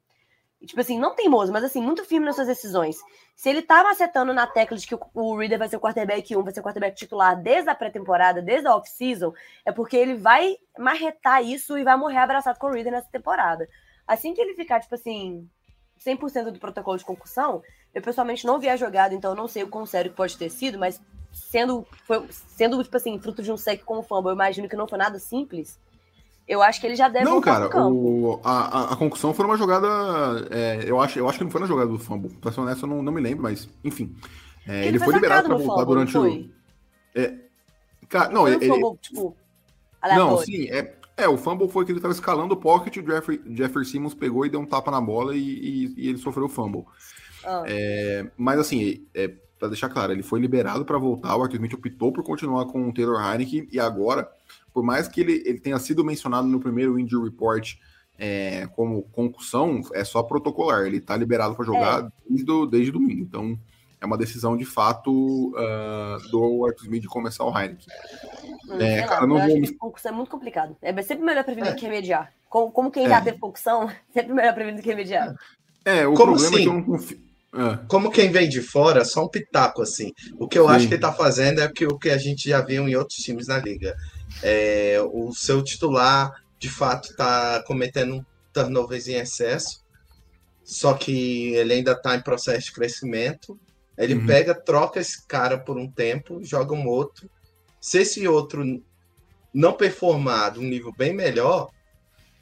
Tipo 0.66 0.82
assim, 0.82 1.00
não 1.00 1.16
teimoso, 1.16 1.52
mas 1.52 1.64
assim, 1.64 1.82
muito 1.82 2.04
firme 2.04 2.26
nas 2.26 2.36
suas 2.36 2.48
decisões. 2.48 2.98
Se 3.36 3.48
ele 3.48 3.62
tava 3.62 3.92
acertando 3.92 4.34
na 4.34 4.48
tecla 4.48 4.76
de 4.76 4.88
que 4.88 4.98
o 5.14 5.38
Reader 5.38 5.60
vai 5.60 5.70
ser 5.70 5.78
o 5.78 5.80
quarterback 5.80 6.36
1, 6.36 6.44
vai 6.44 6.52
ser 6.52 6.62
o 6.62 6.64
quarterback 6.64 6.96
titular 6.96 7.40
desde 7.40 7.70
a 7.70 7.76
pré-temporada, 7.76 8.42
desde 8.42 8.68
a 8.68 8.76
off-season, 8.76 9.32
é 9.64 9.72
porque 9.72 9.96
ele 9.96 10.16
vai 10.16 10.56
marretar 10.78 11.44
isso 11.44 11.78
e 11.78 11.84
vai 11.84 11.96
morrer 11.96 12.18
abraçado 12.18 12.58
com 12.58 12.68
o 12.68 12.72
Reader 12.72 12.92
nessa 12.92 13.10
temporada. 13.10 13.70
Assim 14.08 14.34
que 14.34 14.42
ele 14.42 14.56
ficar, 14.56 14.80
tipo 14.80 14.96
assim, 14.96 15.48
100% 16.04 16.52
do 16.52 16.60
protocolo 16.60 16.98
de 16.98 17.06
concussão, 17.06 17.62
eu 17.94 18.02
pessoalmente 18.02 18.46
não 18.46 18.60
vi 18.60 18.68
a 18.68 18.76
jogada, 18.76 19.14
então 19.14 19.32
eu 19.32 19.38
não 19.38 19.48
sei 19.48 19.64
o 19.64 19.70
quão 19.70 19.86
sério 19.86 20.10
que 20.10 20.18
pode 20.18 20.38
ter 20.38 20.50
sido, 20.50 20.80
mas 20.80 21.00
sendo, 21.32 21.86
foi, 22.06 22.28
sendo 22.32 22.84
tipo 22.84 22.98
assim, 22.98 23.20
fruto 23.20 23.44
de 23.44 23.52
um 23.52 23.58
sec 23.58 23.84
com 23.84 24.00
o 24.00 24.04
fumble, 24.04 24.32
eu 24.32 24.36
imagino 24.36 24.68
que 24.68 24.76
não 24.76 24.88
foi 24.88 24.98
nada 24.98 25.20
simples 25.20 25.80
eu 26.48 26.62
acho 26.62 26.80
que 26.80 26.88
ele 26.88 26.96
já 26.96 27.10
deve 27.10 27.26
Não, 27.26 27.42
cara, 27.42 27.70
o, 27.78 28.40
a, 28.44 28.94
a, 28.94 28.96
concussão 28.96 29.34
foi 29.34 29.46
uma 29.46 29.58
jogada. 29.58 29.88
É, 30.50 30.84
eu, 30.86 31.00
acho, 31.02 31.20
eu 31.20 31.28
acho 31.28 31.38
que 31.38 31.44
não 31.44 31.52
foi 31.52 31.62
na 31.62 31.68
jogada 31.68 31.90
do 31.90 32.00
fumble. 32.00 32.34
Pra 32.36 32.52
ser 32.52 32.62
honesto, 32.62 32.84
eu 32.84 32.90
não, 32.90 33.04
não 33.04 33.12
me 33.12 33.20
lembro, 33.20 33.44
mas, 33.44 33.68
enfim. 33.84 34.16
É, 34.66 34.80
ele, 34.80 34.88
ele 34.90 35.00
foi 35.00 35.14
liberado 35.14 35.48
pra 35.50 35.58
voltar 35.58 35.86
fumble, 35.86 35.86
durante 35.86 36.18
o. 36.18 36.50
É, 37.14 37.34
cara, 38.08 38.30
não, 38.30 38.48
ele, 38.48 38.66
fumble, 38.66 38.98
tipo, 39.02 39.36
não, 40.16 40.38
sim, 40.38 40.70
é, 40.70 40.96
é, 41.18 41.28
o 41.28 41.38
fumble 41.38 41.68
foi 41.68 41.84
que 41.84 41.92
ele 41.92 42.00
tava 42.00 42.14
escalando 42.14 42.54
o 42.54 42.58
pocket, 42.58 42.98
o 42.98 43.06
Jeffrey, 43.06 43.42
Jeffrey 43.50 43.86
Simmons 43.86 44.14
pegou 44.14 44.46
e 44.46 44.50
deu 44.50 44.60
um 44.60 44.66
tapa 44.66 44.92
na 44.92 45.02
bola 45.02 45.36
e, 45.36 45.40
e, 45.40 45.94
e 45.98 46.10
ele 46.10 46.18
sofreu 46.18 46.46
o 46.46 46.50
fumble. 46.50 46.86
Ah. 47.44 47.64
É, 47.66 48.30
mas 48.38 48.60
assim, 48.60 49.06
é, 49.14 49.28
pra 49.60 49.68
deixar 49.68 49.90
claro, 49.90 50.12
ele 50.12 50.24
foi 50.24 50.40
liberado 50.40 50.86
para 50.86 50.98
voltar, 50.98 51.36
o 51.36 51.42
Arthur 51.42 51.56
Smith 51.56 51.74
optou 51.74 52.14
por 52.14 52.24
continuar 52.24 52.66
com 52.66 52.88
o 52.88 52.94
Taylor 52.94 53.20
Heineken 53.20 53.68
e 53.72 53.80
agora 53.80 54.30
por 54.78 54.84
mais 54.84 55.08
que 55.08 55.22
ele, 55.22 55.42
ele 55.44 55.60
tenha 55.60 55.80
sido 55.80 56.06
mencionado 56.06 56.48
no 56.48 56.60
primeiro 56.60 57.00
injury 57.00 57.32
report 57.32 57.78
é, 58.16 58.68
como 58.76 59.02
concussão, 59.12 59.82
é 59.92 60.04
só 60.04 60.22
protocolar. 60.22 60.86
Ele 60.86 60.98
está 60.98 61.18
liberado 61.18 61.56
para 61.56 61.66
jogar 61.66 62.04
é. 62.04 62.10
desde, 62.30 62.68
desde 62.68 62.92
domingo. 62.92 63.24
Então, 63.24 63.60
é 64.00 64.06
uma 64.06 64.20
decisão 64.20 64.56
de 64.56 64.66
fato 64.66 65.50
uh, 65.56 66.30
do 66.30 66.64
Arthur 66.68 66.84
Smith 66.84 67.02
de 67.02 67.08
começar 67.08 67.44
o 67.44 67.58
Heineken. 67.58 67.88
Hum, 68.70 68.80
é, 68.80 69.02
cara, 69.02 69.22
lá, 69.22 69.26
não 69.26 69.48
vou... 69.48 69.62
que 69.62 69.74
concussão 69.74 70.12
é 70.12 70.16
muito 70.16 70.30
complicado. 70.30 70.78
É 70.80 71.02
sempre 71.02 71.26
melhor 71.26 71.44
prevenir 71.44 71.72
é. 71.72 71.74
do 71.74 71.76
que 71.76 71.86
remediar. 71.88 72.32
Como, 72.48 72.72
como 72.72 72.92
quem 72.92 73.10
já 73.10 73.18
é. 73.18 73.22
teve 73.22 73.40
concussão, 73.40 73.90
sempre 74.14 74.32
melhor 74.32 74.54
prevenir 74.54 74.80
do 74.80 74.84
que 74.84 74.90
remediar. 74.90 75.36
É, 75.84 76.06
o 76.06 76.14
como 76.14 76.34
problema 76.34 76.50
assim? 76.50 76.60
é 76.60 76.62
que 76.62 76.70
eu 76.70 76.74
não 76.74 76.84
confio. 76.84 77.20
É. 77.56 77.80
Como 77.88 78.12
quem 78.12 78.30
vem 78.30 78.48
de 78.48 78.62
fora, 78.62 79.04
só 79.04 79.26
um 79.26 79.28
pitaco 79.28 79.82
assim. 79.82 80.12
O 80.40 80.48
que 80.48 80.60
eu 80.60 80.68
Sim. 80.68 80.76
acho 80.76 80.88
que 80.88 80.94
ele 80.94 81.02
tá 81.02 81.12
fazendo 81.12 81.62
é 81.62 81.68
que, 81.68 81.88
o 81.88 81.98
que 81.98 82.12
a 82.12 82.18
gente 82.20 82.48
já 82.48 82.62
viu 82.62 82.88
em 82.88 82.96
outros 82.96 83.18
times 83.18 83.48
na 83.48 83.58
liga. 83.58 83.96
É, 84.44 84.98
o 85.12 85.34
seu 85.34 85.64
titular, 85.64 86.44
de 86.60 86.70
fato, 86.70 87.12
está 87.12 87.64
cometendo 87.64 88.26
turnovers 88.54 89.08
em 89.08 89.16
excesso, 89.16 89.84
só 90.64 90.94
que 90.94 91.54
ele 91.54 91.74
ainda 91.74 91.94
está 91.94 92.16
em 92.16 92.22
processo 92.22 92.66
de 92.66 92.74
crescimento. 92.74 93.60
Ele 93.98 94.16
uhum. 94.16 94.26
pega, 94.26 94.54
troca 94.54 95.00
esse 95.00 95.26
cara 95.26 95.58
por 95.58 95.78
um 95.78 95.90
tempo, 95.90 96.44
joga 96.44 96.74
um 96.74 96.88
outro. 96.88 97.30
Se 97.80 98.00
esse 98.00 98.28
outro 98.28 98.64
não 99.54 99.74
performar 99.74 100.52
de 100.52 100.60
um 100.60 100.64
nível 100.64 100.94
bem 100.96 101.14
melhor, 101.14 101.70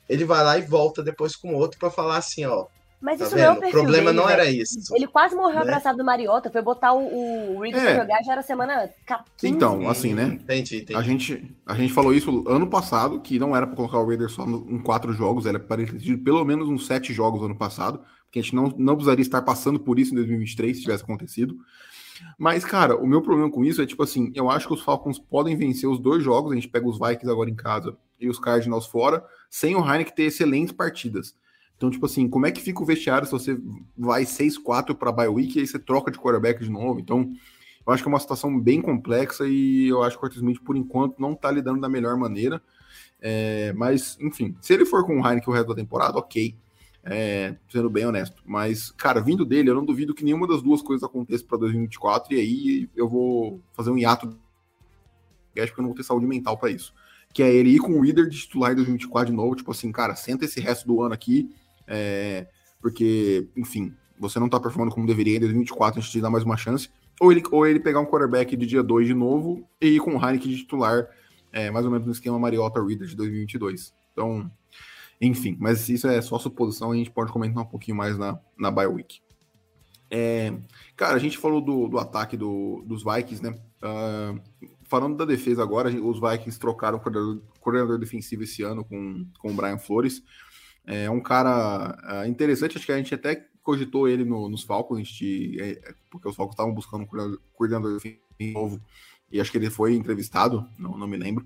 ele 0.10 0.25
vai 0.25 0.43
lá 0.43 0.58
e 0.58 0.62
volta 0.62 1.01
depois 1.01 1.36
com 1.36 1.53
outro 1.53 1.79
para 1.79 1.89
falar 1.89 2.17
assim, 2.17 2.45
ó, 2.45 2.67
mas 3.01 3.19
tá 3.19 3.25
isso 3.25 3.36
vendo? 3.36 3.45
não 3.45 3.53
é 3.53 3.58
o 3.58 3.60
perfil 3.60 3.79
problema 3.81 4.12
dele, 4.12 4.23
não 4.23 4.29
era 4.29 4.45
isso. 4.45 4.95
Ele 4.95 5.08
quase 5.08 5.36
morreu 5.36 5.55
né? 5.55 5.62
abraçado 5.62 5.97
do 5.97 6.05
Mariota, 6.05 6.49
foi 6.49 6.62
botar 6.62 6.93
o, 6.93 7.55
o 7.55 7.60
Reed 7.62 7.75
é. 7.75 7.79
pra 7.79 8.01
jogar, 8.01 8.23
já 8.23 8.31
era 8.31 8.41
semana 8.41 8.89
14. 9.05 9.29
Então, 9.43 9.89
assim, 9.89 10.13
né? 10.13 10.39
Entendi, 10.41 10.77
entendi. 10.77 10.95
A 10.95 11.01
gente, 11.01 11.55
a 11.65 11.75
gente 11.75 11.93
falou 11.93 12.13
isso 12.13 12.43
ano 12.47 12.67
passado, 12.67 13.19
que 13.19 13.38
não 13.38 13.55
era 13.55 13.67
para 13.67 13.75
colocar 13.75 13.99
o 13.99 14.08
Raiders 14.08 14.31
só 14.31 14.45
no, 14.45 14.65
em 14.69 14.79
quatro 14.79 15.13
jogos, 15.13 15.45
era 15.45 15.60
para 15.60 15.86
ter 15.86 16.17
pelo 16.17 16.43
menos 16.43 16.67
uns 16.67 16.86
sete 16.86 17.13
jogos 17.13 17.43
ano 17.43 17.55
passado, 17.55 18.01
porque 18.25 18.39
a 18.39 18.41
gente 18.41 18.55
não, 18.55 18.73
não 18.77 18.95
precisaria 18.95 19.21
estar 19.21 19.41
passando 19.41 19.79
por 19.79 19.99
isso 19.99 20.12
em 20.12 20.15
2023 20.15 20.75
se 20.75 20.84
tivesse 20.84 21.03
acontecido. 21.03 21.58
Mas, 22.38 22.63
cara, 22.63 22.95
o 22.97 23.05
meu 23.05 23.21
problema 23.21 23.51
com 23.51 23.63
isso 23.63 23.81
é 23.81 23.86
tipo 23.86 24.03
assim: 24.03 24.31
eu 24.34 24.49
acho 24.49 24.67
que 24.67 24.73
os 24.73 24.81
Falcons 24.81 25.19
podem 25.19 25.55
vencer 25.55 25.89
os 25.89 25.99
dois 25.99 26.23
jogos. 26.23 26.51
A 26.51 26.55
gente 26.55 26.67
pega 26.67 26.88
os 26.88 26.97
Vikings 26.97 27.29
agora 27.29 27.49
em 27.49 27.55
casa 27.55 27.95
e 28.19 28.29
os 28.29 28.39
Cardinals 28.39 28.86
fora, 28.86 29.23
sem 29.49 29.75
o 29.75 29.79
Heineken 29.79 30.13
ter 30.13 30.23
excelentes 30.23 30.71
partidas. 30.73 31.36
Então, 31.77 31.89
tipo 31.89 32.05
assim, 32.05 32.27
como 32.29 32.45
é 32.45 32.51
que 32.51 32.61
fica 32.61 32.81
o 32.81 32.85
vestiário 32.85 33.25
se 33.25 33.31
você 33.31 33.59
vai 33.97 34.23
6-4 34.23 34.95
para 34.95 35.29
week 35.29 35.57
e 35.57 35.61
aí 35.61 35.67
você 35.67 35.77
troca 35.77 36.09
de 36.09 36.17
quarterback 36.17 36.63
de 36.63 36.69
novo? 36.69 36.99
Então, 36.99 37.33
eu 37.85 37.93
acho 37.93 38.01
que 38.01 38.09
é 38.09 38.11
uma 38.11 38.19
situação 38.19 38.59
bem 38.59 38.81
complexa 38.81 39.45
e 39.47 39.88
eu 39.88 40.01
acho 40.01 40.17
que 40.17 40.25
o 40.25 40.29
Smith, 40.29 40.61
por 40.63 40.75
enquanto, 40.75 41.19
não 41.19 41.35
tá 41.35 41.51
lidando 41.51 41.81
da 41.81 41.89
melhor 41.89 42.17
maneira. 42.17 42.61
É, 43.21 43.73
mas, 43.73 44.17
enfim, 44.21 44.55
se 44.61 44.73
ele 44.73 44.85
for 44.85 45.05
com 45.05 45.19
o 45.19 45.27
Heineken 45.27 45.49
o 45.49 45.55
resto 45.55 45.67
da 45.67 45.75
temporada, 45.75 46.17
ok. 46.17 46.55
É, 47.03 47.55
sendo 47.69 47.89
bem 47.89 48.05
honesto. 48.05 48.41
Mas, 48.45 48.89
cara, 48.91 49.21
vindo 49.21 49.45
dele, 49.45 49.69
eu 49.69 49.75
não 49.75 49.85
duvido 49.85 50.15
que 50.15 50.23
nenhuma 50.23 50.47
das 50.47 50.63
duas 50.63 50.81
coisas 50.81 51.03
aconteça 51.03 51.43
para 51.43 51.59
2024 51.59 52.33
e 52.33 52.39
aí 52.39 52.89
eu 52.95 53.07
vou 53.07 53.61
fazer 53.73 53.91
um 53.91 53.97
hiato. 53.97 54.35
Acho 55.59 55.73
que 55.73 55.79
eu 55.79 55.83
não 55.83 55.89
vou 55.89 55.95
ter 55.95 56.03
saúde 56.03 56.25
mental 56.25 56.57
para 56.57 56.71
isso. 56.71 56.93
Que 57.31 57.43
é 57.43 57.53
ele 57.53 57.69
ir 57.69 57.79
com 57.79 57.91
o 57.99 58.03
líder 58.03 58.27
de 58.27 58.39
titular 58.39 58.71
em 58.71 58.75
2024 58.75 59.29
de 59.29 59.35
novo, 59.35 59.55
tipo 59.55 59.69
assim, 59.69 59.91
cara, 59.91 60.15
senta 60.15 60.45
esse 60.45 60.59
resto 60.59 60.88
do 60.88 61.01
ano 61.01 61.13
aqui 61.13 61.53
é, 61.87 62.47
porque, 62.81 63.47
enfim, 63.55 63.93
você 64.19 64.39
não 64.39 64.49
tá 64.49 64.59
performando 64.59 64.93
como 64.93 65.07
deveria 65.07 65.37
em 65.37 65.39
2024, 65.39 65.99
a 65.99 66.01
gente 66.01 66.11
te 66.11 66.21
dá 66.21 66.29
mais 66.29 66.43
uma 66.43 66.57
chance. 66.57 66.89
Ou 67.19 67.31
ele, 67.31 67.43
ou 67.51 67.65
ele 67.65 67.79
pegar 67.79 67.99
um 67.99 68.05
quarterback 68.05 68.55
de 68.55 68.65
dia 68.65 68.83
2 68.83 69.07
de 69.07 69.13
novo 69.13 69.67
e 69.79 69.95
ir 69.95 69.99
com 69.99 70.15
o 70.15 70.23
Heineken 70.23 70.51
de 70.51 70.57
titular, 70.57 71.07
é, 71.51 71.71
mais 71.71 71.85
ou 71.85 71.91
menos 71.91 72.05
no 72.05 72.11
esquema 72.11 72.37
Mariota 72.37 72.83
Reader 72.83 73.07
de 73.07 73.15
2022. 73.15 73.93
Então, 74.11 74.51
enfim, 75.21 75.55
mas 75.59 75.87
isso 75.87 76.07
é 76.07 76.21
só 76.21 76.37
suposição, 76.37 76.91
a 76.91 76.95
gente 76.95 77.11
pode 77.11 77.31
comentar 77.31 77.63
um 77.63 77.67
pouquinho 77.67 77.95
mais 77.95 78.17
na, 78.17 78.39
na 78.57 78.69
bye 78.69 78.87
week. 78.87 79.21
É, 80.09 80.53
cara, 80.95 81.15
a 81.15 81.19
gente 81.19 81.37
falou 81.37 81.61
do, 81.61 81.87
do 81.87 81.97
ataque 81.97 82.37
do, 82.37 82.83
dos 82.85 83.03
Vikings, 83.03 83.41
né? 83.41 83.57
Uh, 83.81 84.39
falando 84.83 85.17
da 85.17 85.25
defesa 85.25 85.63
agora, 85.63 85.89
os 85.89 86.19
Vikings 86.19 86.59
trocaram 86.59 86.97
o 86.97 87.01
coordenador, 87.01 87.41
coordenador 87.59 87.97
defensivo 87.97 88.43
esse 88.43 88.61
ano 88.63 88.83
com, 88.83 89.25
com 89.39 89.51
o 89.51 89.53
Brian 89.53 89.77
Flores. 89.77 90.23
É 90.87 91.09
um 91.09 91.19
cara 91.19 91.97
é, 92.23 92.27
interessante, 92.27 92.77
acho 92.77 92.85
que 92.85 92.91
a 92.91 92.97
gente 92.97 93.13
até 93.13 93.47
cogitou 93.63 94.07
ele 94.07 94.23
no, 94.23 94.47
nos 94.47 94.63
Falcons, 94.63 94.99
a 94.99 95.03
gente, 95.03 95.59
é, 95.59 95.93
porque 96.11 96.27
os 96.27 96.35
Falcons 96.35 96.53
estavam 96.53 96.73
buscando 96.73 97.03
um 97.03 97.37
coordenador 97.53 97.99
novo, 98.53 98.79
e 99.31 99.41
acho 99.41 99.51
que 99.51 99.57
ele 99.57 99.71
foi 99.71 99.95
entrevistado, 99.95 100.67
não, 100.77 100.97
não 100.97 101.07
me 101.07 101.17
lembro. 101.17 101.45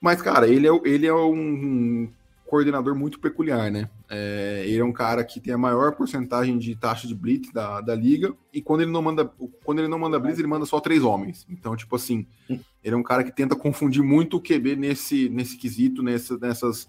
Mas, 0.00 0.20
cara, 0.20 0.48
ele 0.48 0.66
é, 0.68 0.80
ele 0.84 1.06
é 1.06 1.14
um 1.14 2.10
coordenador 2.46 2.94
muito 2.94 3.18
peculiar, 3.18 3.70
né? 3.70 3.88
É, 4.08 4.64
ele 4.66 4.80
é 4.80 4.84
um 4.84 4.92
cara 4.92 5.24
que 5.24 5.40
tem 5.40 5.52
a 5.52 5.58
maior 5.58 5.92
porcentagem 5.92 6.58
de 6.58 6.74
taxa 6.76 7.06
de 7.06 7.14
blitz 7.14 7.52
da, 7.52 7.80
da 7.80 7.94
liga, 7.94 8.34
e 8.52 8.62
quando 8.62 8.82
ele 8.82 8.90
não 8.90 9.02
manda 9.02 9.24
quando 9.64 9.80
ele 9.80 9.88
não 9.88 9.98
manda 9.98 10.18
blitz, 10.18 10.38
ele 10.38 10.48
manda 10.48 10.66
só 10.66 10.80
três 10.80 11.02
homens. 11.02 11.46
Então, 11.48 11.76
tipo 11.76 11.94
assim, 11.96 12.26
ele 12.48 12.94
é 12.94 12.96
um 12.96 13.02
cara 13.02 13.24
que 13.24 13.32
tenta 13.32 13.56
confundir 13.56 14.02
muito 14.02 14.36
o 14.36 14.40
QB 14.40 14.76
nesse, 14.76 15.28
nesse 15.28 15.56
quesito, 15.56 16.02
nessa, 16.02 16.38
nessas. 16.38 16.88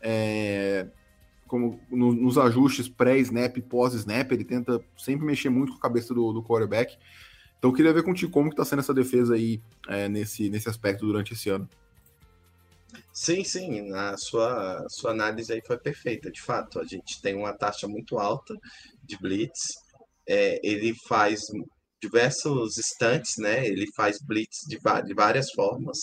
É, 0.00 0.86
como 1.46 1.80
no, 1.90 2.12
nos 2.12 2.38
ajustes 2.38 2.88
pré-snap 2.88 3.56
e 3.56 3.62
pós-snap, 3.62 4.30
ele 4.32 4.44
tenta 4.44 4.82
sempre 4.96 5.26
mexer 5.26 5.48
muito 5.48 5.72
com 5.72 5.78
a 5.78 5.82
cabeça 5.82 6.12
do, 6.12 6.32
do 6.32 6.42
quarterback. 6.42 6.96
Então 7.58 7.70
eu 7.70 7.74
queria 7.74 7.92
ver 7.92 8.02
contigo 8.02 8.30
como 8.30 8.50
que 8.50 8.56
tá 8.56 8.64
sendo 8.64 8.80
essa 8.80 8.94
defesa 8.94 9.34
aí 9.34 9.60
é, 9.88 10.08
nesse, 10.08 10.50
nesse 10.50 10.68
aspecto 10.68 11.06
durante 11.06 11.32
esse 11.32 11.48
ano. 11.48 11.68
Sim, 13.12 13.44
sim, 13.44 13.92
a 13.92 14.16
sua, 14.16 14.84
sua 14.88 15.10
análise 15.10 15.52
aí 15.52 15.62
foi 15.66 15.78
perfeita, 15.78 16.30
de 16.30 16.40
fato. 16.40 16.78
A 16.78 16.84
gente 16.84 17.20
tem 17.22 17.34
uma 17.34 17.52
taxa 17.52 17.88
muito 17.88 18.18
alta 18.18 18.54
de 19.02 19.18
blitz, 19.18 19.74
é, 20.28 20.60
ele 20.62 20.94
faz 21.08 21.40
diversos 22.00 22.78
instantes, 22.78 23.34
né? 23.38 23.66
Ele 23.66 23.86
faz 23.96 24.18
blitz 24.20 24.60
de, 24.68 24.78
de 24.78 25.14
várias 25.14 25.50
formas. 25.52 25.98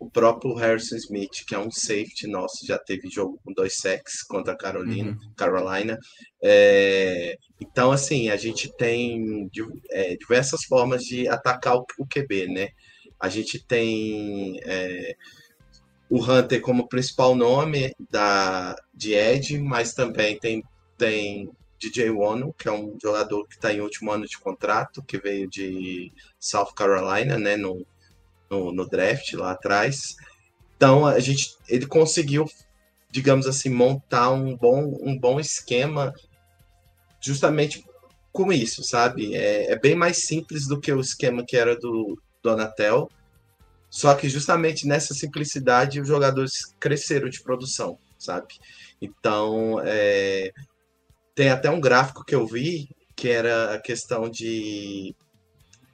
O 0.00 0.10
próprio 0.10 0.54
Harrison 0.54 0.96
Smith, 0.96 1.44
que 1.46 1.54
é 1.54 1.58
um 1.58 1.70
safety 1.70 2.26
nosso, 2.26 2.66
já 2.66 2.78
teve 2.78 3.10
jogo 3.10 3.38
com 3.44 3.52
dois 3.52 3.76
sacks 3.76 4.22
contra 4.22 4.54
a 4.54 4.56
Carolina. 4.56 5.10
Uhum. 5.10 5.32
Carolina. 5.36 5.98
É, 6.42 7.36
então, 7.60 7.92
assim, 7.92 8.30
a 8.30 8.36
gente 8.36 8.74
tem 8.78 9.48
é, 9.90 10.16
diversas 10.16 10.64
formas 10.64 11.02
de 11.02 11.28
atacar 11.28 11.76
o, 11.76 11.84
o, 11.98 12.06
QB, 12.06 12.48
né? 12.48 12.68
A 13.20 13.28
gente 13.28 13.62
tem 13.62 14.58
é, 14.64 15.14
o 16.08 16.24
Hunter 16.24 16.62
como 16.62 16.88
principal 16.88 17.34
nome 17.34 17.94
da, 18.10 18.74
de 18.94 19.12
Ed, 19.12 19.58
mas 19.58 19.92
também 19.92 20.38
tem, 20.38 20.64
tem 20.96 21.50
DJ 21.78 22.10
Wano, 22.10 22.52
que 22.58 22.68
é 22.68 22.72
um 22.72 22.98
jogador 23.00 23.46
que 23.46 23.54
está 23.54 23.72
em 23.72 23.80
último 23.80 24.10
ano 24.10 24.26
de 24.26 24.38
contrato, 24.38 25.02
que 25.02 25.18
veio 25.18 25.48
de 25.48 26.12
South 26.38 26.72
Carolina, 26.74 27.38
né, 27.38 27.56
no, 27.56 27.86
no, 28.50 28.72
no, 28.72 28.88
draft 28.88 29.32
lá 29.34 29.52
atrás. 29.52 30.16
Então 30.76 31.06
a 31.06 31.18
gente, 31.20 31.56
ele 31.68 31.86
conseguiu, 31.86 32.46
digamos 33.10 33.46
assim, 33.46 33.70
montar 33.70 34.30
um 34.30 34.56
bom, 34.56 34.98
um 35.02 35.18
bom 35.18 35.38
esquema 35.38 36.12
justamente 37.20 37.84
com 38.32 38.52
isso, 38.52 38.82
sabe? 38.82 39.34
É, 39.34 39.72
é 39.72 39.78
bem 39.78 39.94
mais 39.94 40.24
simples 40.26 40.66
do 40.66 40.80
que 40.80 40.92
o 40.92 41.00
esquema 41.00 41.44
que 41.44 41.56
era 41.56 41.76
do 41.76 42.20
Donatel. 42.42 43.10
Só 43.88 44.14
que 44.14 44.28
justamente 44.28 44.86
nessa 44.86 45.14
simplicidade 45.14 46.00
os 46.00 46.06
jogadores 46.06 46.74
cresceram 46.78 47.28
de 47.28 47.42
produção, 47.42 47.98
sabe? 48.16 48.54
Então, 49.02 49.80
é... 49.84 50.52
tem 51.34 51.50
até 51.50 51.68
um 51.68 51.80
gráfico 51.80 52.24
que 52.24 52.34
eu 52.34 52.46
vi 52.46 52.88
que 53.16 53.28
era 53.28 53.74
a 53.74 53.78
questão 53.78 54.30
de 54.30 55.14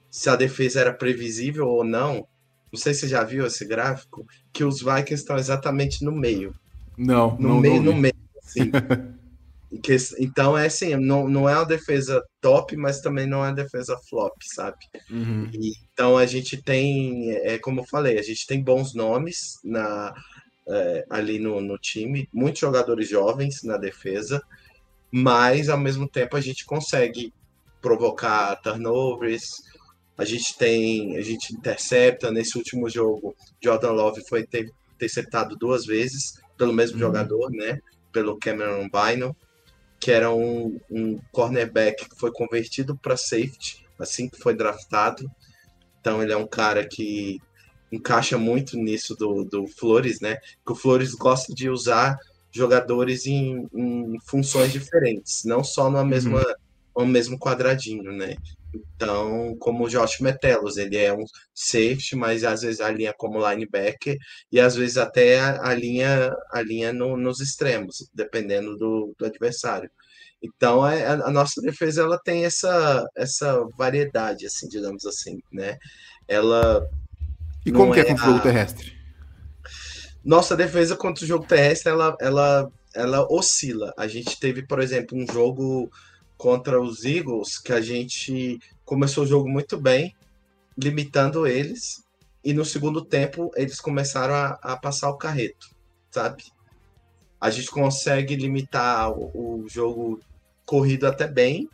se 0.09 0.29
a 0.29 0.35
defesa 0.35 0.79
era 0.79 0.93
previsível 0.93 1.67
ou 1.67 1.83
não. 1.83 2.25
Não 2.71 2.79
sei 2.79 2.93
se 2.93 3.01
você 3.01 3.07
já 3.07 3.23
viu 3.23 3.45
esse 3.45 3.65
gráfico, 3.65 4.25
que 4.51 4.63
os 4.63 4.81
Vikings 4.81 5.15
estão 5.15 5.37
exatamente 5.37 6.03
no 6.03 6.11
meio. 6.11 6.53
Não, 6.97 7.37
no 7.37 7.49
não, 7.49 7.59
meio, 7.59 7.81
no 7.81 7.93
meio. 7.93 8.15
Assim. 8.43 8.71
que, 9.81 9.95
então 10.19 10.57
é 10.57 10.65
assim, 10.65 10.95
não, 10.95 11.27
não 11.27 11.47
é 11.47 11.55
uma 11.55 11.65
defesa 11.65 12.23
top, 12.41 12.75
mas 12.75 13.01
também 13.01 13.27
não 13.27 13.43
é 13.43 13.49
uma 13.49 13.55
defesa 13.55 13.97
flop, 14.09 14.33
sabe? 14.43 14.77
Uhum. 15.09 15.49
E, 15.53 15.73
então 15.93 16.17
a 16.17 16.25
gente 16.25 16.61
tem, 16.61 17.31
é 17.31 17.57
como 17.57 17.81
eu 17.81 17.85
falei, 17.85 18.17
a 18.17 18.23
gente 18.23 18.47
tem 18.47 18.63
bons 18.63 18.93
nomes 18.93 19.59
na 19.63 20.13
é, 20.69 21.05
ali 21.09 21.39
no, 21.39 21.61
no 21.61 21.77
time, 21.77 22.27
muitos 22.33 22.59
jogadores 22.59 23.09
jovens 23.09 23.63
na 23.63 23.77
defesa, 23.77 24.41
mas 25.11 25.69
ao 25.69 25.77
mesmo 25.77 26.07
tempo 26.07 26.35
a 26.35 26.41
gente 26.41 26.65
consegue 26.65 27.33
provocar 27.81 28.55
turnovers, 28.57 29.61
a 30.17 30.25
gente 30.25 30.57
tem, 30.57 31.17
a 31.17 31.21
gente 31.21 31.53
intercepta. 31.53 32.31
Nesse 32.31 32.57
último 32.57 32.89
jogo, 32.89 33.35
Jordan 33.61 33.91
Love 33.91 34.27
foi 34.27 34.45
ter, 34.45 34.71
interceptado 34.95 35.55
duas 35.55 35.85
vezes 35.85 36.41
pelo 36.57 36.73
mesmo 36.73 36.95
uhum. 36.95 37.01
jogador, 37.01 37.51
né? 37.51 37.79
Pelo 38.11 38.37
Cameron 38.37 38.89
Bynum, 38.89 39.33
que 39.99 40.11
era 40.11 40.31
um, 40.33 40.79
um 40.89 41.19
cornerback 41.31 42.09
que 42.09 42.19
foi 42.19 42.31
convertido 42.31 42.97
para 42.97 43.15
safety 43.15 43.87
assim 43.99 44.29
que 44.29 44.37
foi 44.37 44.53
draftado. 44.53 45.29
Então 45.99 46.21
ele 46.21 46.33
é 46.33 46.37
um 46.37 46.47
cara 46.47 46.87
que 46.87 47.39
encaixa 47.91 48.37
muito 48.37 48.77
nisso 48.77 49.15
do, 49.15 49.43
do 49.43 49.67
Flores, 49.67 50.19
né? 50.19 50.37
Que 50.65 50.71
o 50.71 50.75
Flores 50.75 51.13
gosta 51.13 51.53
de 51.53 51.69
usar 51.69 52.17
jogadores 52.51 53.25
em, 53.25 53.67
em 53.73 54.17
funções 54.25 54.71
diferentes, 54.71 55.43
não 55.45 55.63
só 55.63 55.89
numa 55.89 56.05
mesma, 56.05 56.39
uhum. 56.95 57.05
no 57.05 57.07
mesmo 57.07 57.37
quadradinho, 57.37 58.11
né? 58.11 58.35
Então, 58.73 59.55
como 59.59 59.85
o 59.85 59.89
Josh 59.89 60.19
Metelos, 60.19 60.77
ele 60.77 60.97
é 60.97 61.13
um 61.13 61.23
safety, 61.53 62.15
mas 62.15 62.43
às 62.43 62.61
vezes 62.61 62.81
a 62.81 62.91
linha 62.91 63.13
como 63.17 63.39
linebacker 63.39 64.17
e 64.51 64.59
às 64.59 64.75
vezes 64.75 64.97
até 64.97 65.39
a, 65.39 65.69
a 65.69 65.73
linha, 65.73 66.31
a 66.51 66.61
linha 66.61 66.91
no, 66.91 67.15
nos 67.15 67.39
extremos, 67.39 68.09
dependendo 68.13 68.75
do, 68.77 69.15
do 69.17 69.25
adversário. 69.25 69.89
Então, 70.41 70.83
a, 70.83 70.93
é, 70.93 71.07
a, 71.07 71.31
nossa 71.31 71.61
defesa 71.61 72.03
ela 72.03 72.19
tem 72.23 72.45
essa, 72.45 73.05
essa 73.15 73.63
variedade, 73.77 74.45
assim, 74.45 74.67
digamos 74.67 75.05
assim, 75.05 75.39
né? 75.51 75.77
Ela 76.27 76.87
e 77.65 77.71
como 77.71 77.93
que 77.93 77.99
é, 77.99 78.03
é 78.03 78.05
contra 78.05 78.23
o 78.23 78.27
jogo 78.27 78.43
terrestre? 78.43 78.93
Nossa 80.23 80.55
defesa 80.55 80.95
contra 80.95 81.23
o 81.23 81.27
jogo 81.27 81.45
terrestre, 81.45 81.91
ela, 81.91 82.15
ela, 82.21 82.71
ela 82.95 83.27
oscila. 83.29 83.93
A 83.97 84.07
gente 84.07 84.39
teve, 84.39 84.65
por 84.65 84.79
exemplo, 84.79 85.17
um 85.17 85.25
jogo 85.31 85.91
contra 86.37 86.79
os 86.79 87.03
Eagles, 87.03 87.57
que 87.57 87.73
a 87.73 87.81
gente 87.81 88.59
começou 88.85 89.23
o 89.23 89.27
jogo 89.27 89.49
muito 89.49 89.77
bem, 89.77 90.15
limitando 90.77 91.47
eles, 91.47 92.03
e 92.43 92.53
no 92.53 92.63
segundo 92.63 93.03
tempo 93.03 93.51
eles 93.55 93.81
começaram 93.81 94.33
a, 94.33 94.59
a 94.61 94.77
passar 94.77 95.09
o 95.09 95.17
carreto, 95.17 95.75
sabe? 96.11 96.43
A 97.41 97.49
gente 97.49 97.69
consegue 97.69 98.35
limitar 98.35 99.11
o, 99.11 99.63
o 99.63 99.69
jogo 99.69 100.19
corrido 100.65 101.07
até 101.07 101.27
bem. 101.27 101.67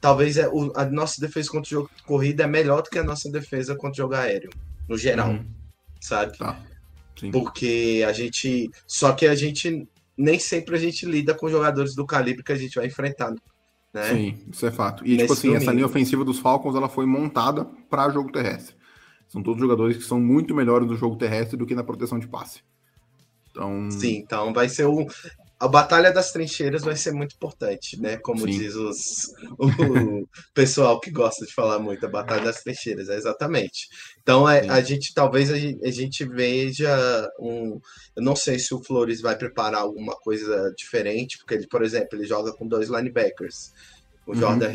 Talvez 0.00 0.36
é, 0.36 0.48
o, 0.48 0.72
a 0.76 0.84
nossa 0.84 1.20
defesa 1.20 1.50
contra 1.50 1.68
o 1.68 1.70
jogo 1.70 1.90
corrido 2.06 2.40
é 2.42 2.46
melhor 2.46 2.82
do 2.82 2.90
que 2.90 2.98
a 2.98 3.04
nossa 3.04 3.30
defesa 3.30 3.74
contra 3.74 3.92
o 3.92 3.96
jogo 4.04 4.14
aéreo, 4.14 4.50
no 4.88 4.96
geral, 4.96 5.30
uhum. 5.30 5.46
sabe? 6.00 6.36
Tá. 6.36 6.62
Porque 7.30 8.04
a 8.06 8.12
gente. 8.12 8.70
Só 8.86 9.12
que 9.12 9.26
a 9.26 9.34
gente. 9.34 9.86
Nem 10.16 10.38
sempre 10.38 10.76
a 10.76 10.78
gente 10.78 11.06
lida 11.06 11.34
com 11.34 11.48
jogadores 11.48 11.94
do 11.94 12.04
calibre 12.04 12.42
que 12.42 12.52
a 12.52 12.56
gente 12.56 12.74
vai 12.74 12.86
enfrentando 12.86 13.40
né? 13.92 14.08
Sim, 14.08 14.38
isso 14.50 14.66
é 14.66 14.70
fato. 14.70 15.04
E, 15.04 15.10
Nesse 15.10 15.22
tipo 15.22 15.32
assim, 15.32 15.48
domingo. 15.48 15.62
essa 15.62 15.72
linha 15.72 15.86
ofensiva 15.86 16.24
dos 16.24 16.38
Falcons 16.38 16.74
ela 16.74 16.88
foi 16.88 17.06
montada 17.06 17.64
para 17.90 18.10
jogo 18.10 18.32
terrestre. 18.32 18.74
São 19.28 19.42
todos 19.42 19.60
jogadores 19.60 19.96
que 19.96 20.04
são 20.04 20.20
muito 20.20 20.54
melhores 20.54 20.86
no 20.86 20.96
jogo 20.96 21.16
terrestre 21.16 21.56
do 21.56 21.66
que 21.66 21.74
na 21.74 21.84
proteção 21.84 22.18
de 22.18 22.26
passe. 22.26 22.60
Então... 23.50 23.90
Sim, 23.90 24.16
então 24.16 24.52
vai 24.52 24.68
ser 24.68 24.86
um. 24.86 25.06
A 25.62 25.68
batalha 25.68 26.12
das 26.12 26.32
trincheiras 26.32 26.82
vai 26.82 26.96
ser 26.96 27.12
muito 27.12 27.36
importante, 27.36 27.96
né? 28.00 28.16
Como 28.16 28.40
Sim. 28.40 28.46
diz 28.46 28.74
os, 28.74 29.28
o 29.56 30.26
pessoal 30.52 30.98
que 30.98 31.08
gosta 31.08 31.46
de 31.46 31.54
falar 31.54 31.78
muito, 31.78 32.04
a 32.04 32.08
batalha 32.08 32.42
das 32.42 32.64
trincheiras, 32.64 33.08
é 33.08 33.14
exatamente. 33.14 33.86
Então 34.20 34.48
é, 34.48 34.68
a 34.68 34.80
gente 34.80 35.14
talvez 35.14 35.52
a 35.52 35.56
gente, 35.56 35.86
a 35.86 35.90
gente 35.92 36.24
veja 36.24 37.30
um. 37.38 37.80
Eu 38.16 38.22
não 38.24 38.34
sei 38.34 38.58
se 38.58 38.74
o 38.74 38.82
Flores 38.82 39.20
vai 39.20 39.38
preparar 39.38 39.82
alguma 39.82 40.16
coisa 40.16 40.74
diferente, 40.76 41.38
porque 41.38 41.54
ele, 41.54 41.68
por 41.68 41.84
exemplo, 41.84 42.18
ele 42.18 42.24
joga 42.24 42.52
com 42.52 42.66
dois 42.66 42.88
linebackers, 42.88 43.72
o 44.26 44.32
uhum. 44.32 44.38
Jordan 44.40 44.74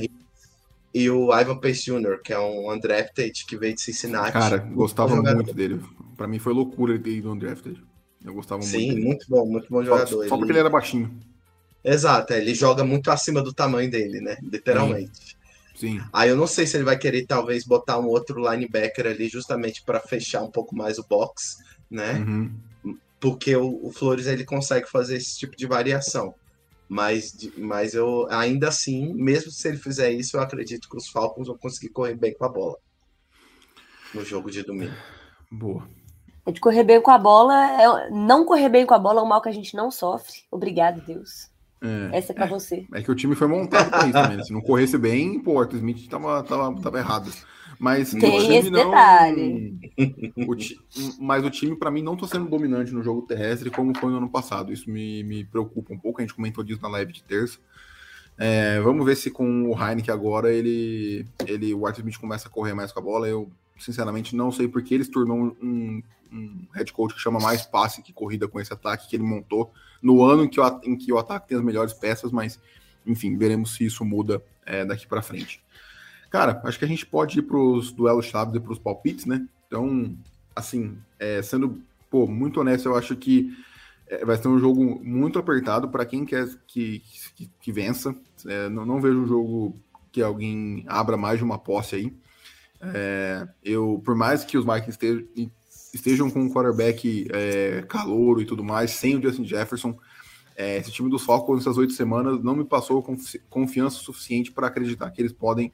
e 0.94 1.10
o 1.10 1.38
Ivan 1.38 1.60
Pace 1.60 1.84
Jr., 1.84 2.22
que 2.24 2.32
é 2.32 2.40
um 2.40 2.72
undrafted 2.72 3.46
que 3.46 3.58
veio 3.58 3.76
de 3.76 3.82
Cincinnati. 3.82 4.32
Cara, 4.32 4.58
gostava 4.58 5.22
muito 5.22 5.54
dele. 5.54 5.82
Para 6.16 6.30
mim 6.30 6.40
foi 6.40 6.54
loucura 6.54 6.94
ele 6.94 7.04
ter 7.04 7.12
ido 7.12 7.30
undrafted. 7.30 7.84
Eu 8.24 8.34
gostava 8.34 8.62
Sim, 8.62 8.78
muito. 8.78 8.96
Sim, 8.96 9.04
muito 9.04 9.26
bom, 9.30 9.46
muito 9.46 9.70
bom 9.70 9.84
jogador. 9.84 10.24
Só, 10.24 10.30
só 10.30 10.38
porque 10.38 10.52
ele 10.52 10.60
era 10.60 10.70
baixinho. 10.70 11.12
Exato, 11.84 12.34
é, 12.34 12.40
ele 12.40 12.54
joga 12.54 12.84
muito 12.84 13.10
acima 13.10 13.42
do 13.42 13.54
tamanho 13.54 13.90
dele, 13.90 14.20
né? 14.20 14.38
Literalmente. 14.42 15.38
Sim. 15.76 16.02
Aí 16.12 16.30
eu 16.30 16.36
não 16.36 16.48
sei 16.48 16.66
se 16.66 16.76
ele 16.76 16.84
vai 16.84 16.98
querer 16.98 17.26
talvez 17.26 17.64
botar 17.64 18.00
um 18.00 18.08
outro 18.08 18.42
linebacker 18.42 19.06
ali 19.06 19.30
justamente 19.30 19.84
para 19.84 20.00
fechar 20.00 20.42
um 20.42 20.50
pouco 20.50 20.76
mais 20.76 20.98
o 20.98 21.06
box, 21.08 21.58
né? 21.90 22.14
Uhum. 22.14 22.52
Porque 23.20 23.56
o, 23.56 23.86
o, 23.86 23.92
Flores 23.92 24.26
ele 24.26 24.44
consegue 24.44 24.90
fazer 24.90 25.18
esse 25.18 25.38
tipo 25.38 25.56
de 25.56 25.68
variação. 25.68 26.34
Mas, 26.90 27.36
mas 27.58 27.94
eu 27.94 28.28
ainda 28.30 28.70
assim, 28.70 29.14
mesmo 29.14 29.52
se 29.52 29.68
ele 29.68 29.78
fizer 29.78 30.12
isso, 30.12 30.38
eu 30.38 30.42
acredito 30.42 30.90
que 30.90 30.98
os 30.98 31.10
Falcons 31.10 31.48
vão 31.48 31.58
conseguir 31.58 31.90
correr 31.90 32.16
bem 32.16 32.34
com 32.34 32.46
a 32.46 32.50
bola 32.50 32.78
no 34.14 34.26
jogo 34.26 34.50
de 34.50 34.64
domingo. 34.64 34.96
Boa. 35.52 35.88
É 36.48 36.52
de 36.54 36.62
correr 36.62 36.86
bem 36.86 37.02
com 37.02 37.12
a 37.12 37.18
bola, 37.18 37.54
é, 37.82 38.10
não 38.10 38.46
correr 38.46 38.70
bem 38.70 38.86
com 38.86 38.94
a 38.94 39.00
bola 39.00 39.20
é 39.20 39.24
um 39.24 39.28
mal 39.28 39.42
que 39.42 39.50
a 39.50 39.52
gente 39.52 39.76
não 39.76 39.92
sofre. 39.92 40.44
Obrigado, 40.50 41.06
Deus. 41.06 41.50
É, 41.82 42.18
Essa 42.18 42.32
é 42.32 42.36
pra 42.36 42.46
você. 42.46 42.88
É 42.94 43.02
que 43.02 43.12
o 43.12 43.16
time 43.16 43.36
foi 43.36 43.48
montado 43.48 43.90
pra 43.90 44.04
isso 44.04 44.14
também. 44.14 44.38
Né? 44.38 44.44
Se 44.44 44.54
não 44.54 44.62
corresse 44.62 44.98
bem, 44.98 45.40
pô, 45.42 45.56
o 45.56 45.60
Arthur 45.60 45.76
Smith 45.76 46.08
tava, 46.08 46.42
tava, 46.44 46.82
tava 46.82 47.00
errado. 47.00 47.30
Mas 47.78 48.12
Tem 48.12 48.38
o 48.38 48.42
time 48.42 48.56
esse 48.56 48.70
não. 48.70 48.86
Detalhe. 48.86 49.78
O 50.48 50.56
ti... 50.56 50.80
Mas 51.20 51.44
o 51.44 51.50
time, 51.50 51.76
para 51.76 51.92
mim, 51.92 52.02
não 52.02 52.16
tá 52.16 52.26
sendo 52.26 52.50
dominante 52.50 52.94
no 52.94 53.04
jogo 53.04 53.24
terrestre 53.24 53.70
como 53.70 53.96
foi 53.98 54.10
no 54.10 54.18
ano 54.18 54.30
passado. 54.30 54.72
Isso 54.72 54.90
me, 54.90 55.24
me 55.24 55.44
preocupa 55.44 55.94
um 55.94 56.00
pouco. 56.00 56.22
A 56.22 56.24
gente 56.24 56.34
comentou 56.34 56.64
disso 56.64 56.82
na 56.82 56.88
live 56.88 57.12
de 57.12 57.24
terça. 57.24 57.60
É, 58.38 58.80
vamos 58.80 59.06
ver 59.06 59.18
se 59.18 59.30
com 59.30 59.70
o 59.70 59.74
Heineken 59.74 60.14
agora 60.14 60.52
ele, 60.54 61.26
ele, 61.46 61.74
o 61.74 61.86
Arthur 61.86 62.00
Smith 62.00 62.18
começa 62.18 62.48
a 62.48 62.52
correr 62.52 62.74
mais 62.74 62.94
com 62.94 63.00
a 63.00 63.04
bola. 63.04 63.28
Eu, 63.28 63.52
sinceramente, 63.78 64.36
não 64.36 64.50
sei 64.50 64.68
porque 64.68 64.94
ele 64.94 65.04
se 65.04 65.12
tornou 65.12 65.56
um, 65.62 66.02
um 66.32 66.68
head 66.74 66.92
coach 66.94 67.14
que 67.14 67.20
chama 67.20 67.40
mais 67.40 67.66
passe 67.66 68.02
que 68.02 68.14
corrida 68.14 68.48
com 68.48 68.60
esse 68.60 68.72
ataque 68.72 69.08
que 69.08 69.16
ele 69.16 69.24
montou 69.24 69.72
no 70.02 70.24
ano 70.24 70.44
em 70.44 70.48
que 70.48 70.60
o, 70.60 70.82
em 70.84 70.96
que 70.96 71.12
o 71.12 71.18
ataque 71.18 71.48
tem 71.48 71.58
as 71.58 71.64
melhores 71.64 71.94
peças, 71.94 72.32
mas 72.32 72.60
enfim, 73.06 73.38
veremos 73.38 73.76
se 73.76 73.86
isso 73.86 74.04
muda 74.04 74.44
é, 74.66 74.86
daqui 74.86 75.08
para 75.08 75.22
frente. 75.22 75.64
Cara, 76.30 76.62
acho 76.66 76.78
que 76.78 76.86
a 76.86 76.88
gente 76.88 77.06
pode 77.06 77.40
ir 77.40 77.44
para 77.44 77.58
os 77.58 77.92
duelos 77.92 78.26
chaves 78.26 78.54
e 78.56 78.60
para 78.60 78.74
os 78.74 78.80
palpites, 78.80 79.26
né? 79.26 79.48
Então, 79.68 80.16
assim, 80.56 80.98
é, 81.18 81.42
sendo 81.42 81.82
pô, 82.10 82.28
muito 82.28 82.60
honesto, 82.60 82.88
eu 82.88 82.96
acho 82.96 83.16
que 83.16 83.56
é, 84.08 84.26
vai 84.26 84.38
ser 84.38 84.48
um 84.48 84.60
jogo 84.60 85.02
muito 85.04 85.40
apertado 85.40 85.90
para 85.90 86.06
quem 86.06 86.26
quer 86.26 86.48
que, 86.68 87.02
que, 87.36 87.50
que 87.60 87.72
vença. 87.72 88.16
É, 88.46 88.70
não, 88.70 88.86
não, 88.86 89.02
vejo 89.02 89.20
um 89.20 89.28
jogo 89.28 89.76
que 90.12 90.22
alguém 90.22 90.84
abra 90.88 91.18
mais 91.18 91.38
de 91.38 91.44
uma 91.44 91.58
posse 91.58 91.96
aí. 91.96 92.14
É, 92.80 93.48
eu, 93.64 94.02
por 94.04 94.16
mais 94.16 94.44
que 94.44 94.58
os 94.58 94.66
Vikings 94.66 95.26
estejam, 95.98 96.30
com 96.30 96.40
um 96.42 96.50
quarterback 96.50 97.28
é, 97.32 97.84
calouro 97.88 98.42
e 98.42 98.46
tudo 98.46 98.64
mais, 98.64 98.92
sem 98.92 99.18
o 99.18 99.22
Justin 99.22 99.46
Jefferson, 99.46 99.98
é, 100.56 100.78
esse 100.78 100.92
time 100.92 101.10
dos 101.10 101.24
Falcons 101.24 101.58
nessas 101.58 101.78
oito 101.78 101.94
semanas 101.94 102.42
não 102.42 102.56
me 102.56 102.66
passou 102.66 103.04
confi 103.04 103.40
confiança 103.48 103.98
suficiente 103.98 104.52
para 104.52 104.66
acreditar 104.66 105.12
que 105.12 105.22
eles 105.22 105.32
podem. 105.32 105.72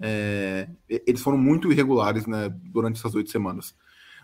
É, 0.00 0.68
eles 0.88 1.20
foram 1.20 1.36
muito 1.36 1.70
irregulares 1.72 2.24
né, 2.26 2.48
durante 2.72 2.98
essas 2.98 3.14
oito 3.16 3.30
semanas. 3.30 3.74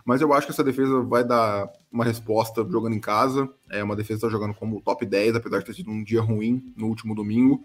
Mas 0.04 0.20
eu 0.20 0.32
acho 0.32 0.46
que 0.46 0.52
essa 0.52 0.64
defesa 0.64 1.02
vai 1.02 1.24
dar 1.24 1.68
uma 1.90 2.04
resposta 2.04 2.66
jogando 2.70 2.94
em 2.94 3.00
casa. 3.00 3.52
É 3.70 3.82
uma 3.82 3.96
defesa 3.96 4.18
está 4.18 4.28
jogando 4.28 4.54
como 4.54 4.80
top 4.80 5.04
10, 5.04 5.34
apesar 5.34 5.58
de 5.58 5.66
ter 5.66 5.74
sido 5.74 5.90
um 5.90 6.02
dia 6.02 6.20
ruim 6.20 6.72
no 6.76 6.86
último 6.86 7.14
domingo. 7.14 7.62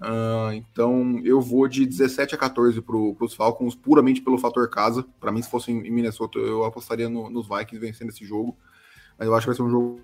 Uh, 0.00 0.52
então 0.52 1.20
eu 1.24 1.40
vou 1.40 1.66
de 1.66 1.84
17 1.84 2.34
a 2.34 2.38
14 2.38 2.80
para 2.80 2.96
os 2.96 3.34
Falcons, 3.34 3.74
puramente 3.74 4.20
pelo 4.20 4.38
fator 4.38 4.68
casa. 4.70 5.04
Para 5.18 5.32
mim, 5.32 5.42
se 5.42 5.50
fosse 5.50 5.72
em 5.72 5.90
Minnesota, 5.90 6.38
eu 6.38 6.64
apostaria 6.64 7.08
no, 7.08 7.28
nos 7.28 7.48
Vikings 7.48 7.78
vencendo 7.78 8.10
esse 8.10 8.24
jogo. 8.24 8.56
Mas 9.18 9.26
eu 9.26 9.34
acho 9.34 9.44
que 9.44 9.48
vai 9.48 9.56
ser 9.56 9.62
um 9.62 9.70
jogo 9.70 10.00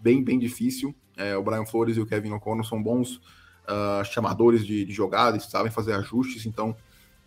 bem, 0.00 0.24
bem 0.24 0.38
difícil. 0.38 0.94
É, 1.16 1.36
o 1.36 1.42
Brian 1.42 1.66
Flores 1.66 1.96
e 1.96 2.00
o 2.00 2.06
Kevin 2.06 2.32
O'Connor 2.32 2.64
são 2.64 2.82
bons 2.82 3.16
uh, 3.16 4.04
chamadores 4.04 4.64
de, 4.64 4.84
de 4.86 4.92
jogadas, 4.92 5.44
sabem 5.44 5.70
fazer 5.70 5.92
ajustes. 5.92 6.46
Então 6.46 6.74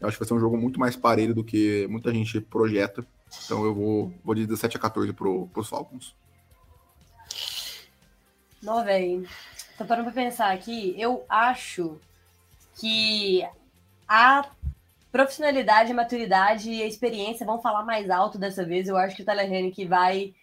eu 0.02 0.08
acho 0.08 0.18
que 0.18 0.24
vai 0.24 0.28
ser 0.28 0.34
um 0.34 0.40
jogo 0.40 0.58
muito 0.58 0.80
mais 0.80 0.96
parelho 0.96 1.36
do 1.36 1.44
que 1.44 1.88
muita 1.88 2.12
gente 2.12 2.42
projeta. 2.42 3.06
Então 3.46 3.64
eu 3.64 3.74
vou, 3.76 4.14
vou 4.24 4.34
de 4.34 4.46
17 4.46 4.78
a 4.78 4.80
14 4.80 5.14
pro, 5.14 5.48
pros 5.48 5.70
Falcons. 5.70 6.16
Não, 8.62 8.84
velho. 8.84 9.28
Tô 9.78 9.86
parando 9.86 10.12
pra 10.12 10.24
pensar 10.24 10.52
aqui. 10.52 10.96
Eu 10.98 11.26
acho 11.28 12.00
que 12.80 13.44
a 14.08 14.48
profissionalidade, 15.12 15.92
a 15.92 15.96
maturidade 15.96 16.72
e 16.72 16.82
a 16.82 16.88
experiência 16.88 17.46
vão 17.46 17.62
falar 17.62 17.84
mais 17.84 18.10
alto 18.10 18.38
dessa 18.38 18.64
vez. 18.64 18.88
Eu 18.88 18.98
acho 18.98 19.16
que 19.16 19.24
o 19.24 19.26
Tyler 19.26 19.50
vai 19.88 20.34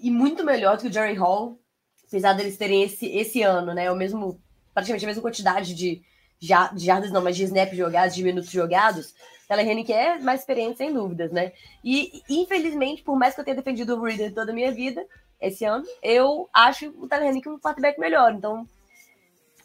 ir 0.00 0.10
muito 0.10 0.44
melhor 0.44 0.76
do 0.76 0.82
que 0.82 0.88
o 0.88 0.92
Jerry 0.92 1.14
Hall, 1.14 1.58
apesar 2.06 2.34
deles 2.34 2.56
terem 2.56 2.84
esse, 2.84 3.06
esse 3.06 3.42
ano, 3.42 3.74
né? 3.74 3.90
O 3.90 3.96
mesmo, 3.96 4.40
praticamente 4.72 5.04
a 5.04 5.08
mesma 5.08 5.22
quantidade 5.22 5.74
de, 5.74 6.02
de 6.40 6.84
jardas, 6.84 7.10
não, 7.10 7.22
mas 7.22 7.36
de 7.36 7.44
snap 7.44 7.72
jogados, 7.74 8.14
de 8.14 8.22
minutos 8.22 8.50
jogados. 8.50 9.14
Tyler 9.48 9.84
que 9.84 9.92
é 9.92 10.18
mais 10.18 10.40
experiente, 10.40 10.78
sem 10.78 10.92
dúvidas, 10.92 11.30
né? 11.32 11.52
E, 11.84 12.22
infelizmente, 12.28 13.02
por 13.02 13.18
mais 13.18 13.34
que 13.34 13.40
eu 13.40 13.44
tenha 13.44 13.56
defendido 13.56 13.96
o 13.96 14.02
Reader 14.02 14.32
toda 14.32 14.52
a 14.52 14.54
minha 14.54 14.72
vida, 14.72 15.04
esse 15.42 15.64
ano, 15.64 15.84
eu 16.00 16.48
acho 16.54 16.88
o 16.96 17.08
Tyler 17.08 17.28
Henry 17.28 17.42
um 17.48 17.58
quarterback 17.58 17.98
melhor. 17.98 18.32
Então, 18.32 18.64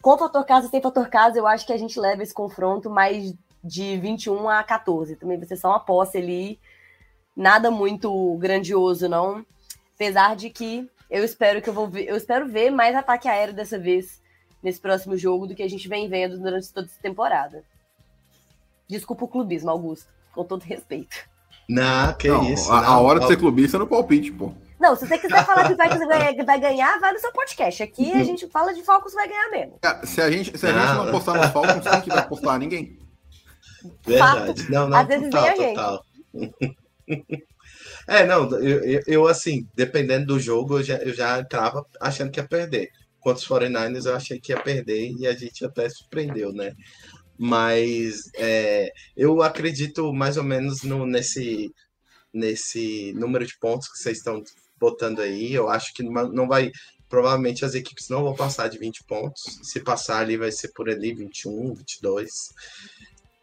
com 0.02 0.18
fator 0.18 0.44
casa 0.44 0.68
e 0.68 0.70
sem 0.70 0.82
fator 0.82 1.08
casa, 1.08 1.38
eu 1.38 1.46
acho 1.46 1.66
que 1.66 1.72
a 1.72 1.78
gente 1.78 2.00
leva 2.00 2.24
esse 2.24 2.34
confronto 2.34 2.90
mais 2.90 3.34
de 3.64 3.98
21 3.98 4.50
a 4.50 4.64
14. 4.64 5.16
Também 5.16 5.38
vai 5.38 5.48
ser 5.48 5.56
só 5.56 5.70
uma 5.70 5.80
posse 5.80 6.18
ali, 6.18 6.60
nada 7.36 7.70
muito 7.70 8.36
grandioso, 8.38 9.08
não. 9.08 9.46
Apesar 9.94 10.36
de 10.36 10.50
que 10.50 10.90
eu 11.10 11.24
espero 11.24 11.62
que 11.62 11.70
eu 11.70 11.74
vou 11.74 11.88
ver, 11.88 12.08
eu 12.08 12.18
espero 12.18 12.48
ver 12.48 12.72
mais 12.72 12.96
ataque 12.96 13.28
aéreo 13.28 13.54
dessa 13.54 13.78
vez 13.78 14.20
nesse 14.64 14.82
próximo 14.82 15.16
jogo 15.16 15.46
do 15.46 15.56
que 15.56 15.64
a 15.64 15.70
gente 15.70 15.88
vem 15.88 16.10
vendo 16.10 16.40
durante 16.40 16.74
toda 16.74 16.88
essa 16.88 17.00
temporada. 17.00 17.64
Desculpa 18.90 19.26
o 19.26 19.28
clubismo, 19.28 19.70
Augusto, 19.70 20.08
com 20.34 20.44
todo 20.44 20.64
respeito. 20.64 21.16
Não, 21.70 22.14
que 22.14 22.30
não, 22.30 22.44
isso. 22.44 22.72
A, 22.72 22.82
não, 22.82 22.90
a 22.90 23.00
hora 23.00 23.20
não. 23.20 23.28
de 23.28 23.34
ser 23.34 23.40
clubista 23.40 23.78
é 23.78 23.80
no 23.80 23.88
palpite, 23.88 24.32
pô. 24.32 24.54
Não, 24.80 24.96
se 24.96 25.08
você 25.08 25.18
quiser 25.18 25.46
falar 25.46 25.68
que 25.68 25.76
vai, 25.76 26.36
vai 26.36 26.60
ganhar, 26.60 27.00
vai 27.00 27.12
no 27.12 27.20
seu 27.20 27.32
podcast. 27.32 27.82
Aqui 27.82 28.12
a 28.14 28.24
gente 28.24 28.48
fala 28.48 28.74
de 28.74 28.84
Falcons 28.84 29.14
vai 29.14 29.28
ganhar 29.28 29.50
mesmo. 29.50 29.80
Se 30.04 30.22
a 30.22 30.30
gente, 30.30 30.58
se 30.58 30.66
a 30.68 30.72
gente 30.72 30.94
não 30.94 31.08
apostar 31.08 31.36
no 31.36 31.52
Falcons, 31.52 31.84
quem 31.84 32.02
que 32.02 32.10
vai 32.10 32.20
apostar? 32.20 32.60
Ninguém. 32.60 33.00
Verdade. 34.06 34.72
Não, 34.72 34.88
não, 34.88 34.98
Às 34.98 35.08
vezes 35.08 35.30
total, 35.30 35.44
vem 35.44 35.52
a 35.52 35.70
total. 35.70 36.06
gente. 36.34 37.48
É, 38.08 38.26
não, 38.26 38.50
eu, 38.62 39.02
eu, 39.06 39.28
assim, 39.28 39.68
dependendo 39.76 40.28
do 40.28 40.40
jogo, 40.40 40.80
eu 40.80 40.84
já, 40.84 40.96
eu 40.98 41.14
já 41.14 41.40
entrava 41.40 41.86
achando 42.00 42.32
que 42.32 42.40
ia 42.40 42.48
perder. 42.48 42.90
Contra 43.20 43.42
os 43.42 43.48
49ers, 43.48 44.06
eu 44.06 44.16
achei 44.16 44.40
que 44.40 44.54
ia 44.54 44.62
perder 44.62 45.12
e 45.12 45.28
a 45.28 45.34
gente 45.34 45.66
até 45.66 45.90
surpreendeu, 45.90 46.54
né? 46.54 46.74
Mas 47.38 48.30
é, 48.36 48.92
eu 49.16 49.42
acredito 49.42 50.14
mais 50.14 50.38
ou 50.38 50.44
menos 50.44 50.84
no, 50.84 51.06
nesse, 51.06 51.70
nesse 52.34 53.14
número 53.14 53.46
de 53.46 53.58
pontos 53.60 53.90
que 53.90 53.98
vocês 53.98 54.20
estão 54.20 54.42
botando 54.80 55.20
aí. 55.20 55.54
Eu 55.54 55.70
acho 55.70 55.94
que 55.94 56.04
não 56.04 56.48
vai. 56.48 56.72
Provavelmente 57.10 57.64
as 57.64 57.74
equipes 57.74 58.10
não 58.10 58.24
vão 58.24 58.36
passar 58.36 58.68
de 58.68 58.78
20 58.78 59.04
pontos. 59.06 59.60
Se 59.64 59.80
passar 59.80 60.20
ali, 60.20 60.36
vai 60.38 60.52
ser 60.52 60.70
por 60.70 60.90
ali 60.90 61.14
21, 61.14 61.74
22. 61.74 62.30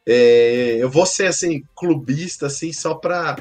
É, 0.06 0.76
eu 0.78 0.90
vou 0.90 1.06
ser 1.06 1.26
assim, 1.26 1.62
clubista, 1.74 2.46
assim, 2.46 2.72
só 2.72 2.94
para 2.94 3.36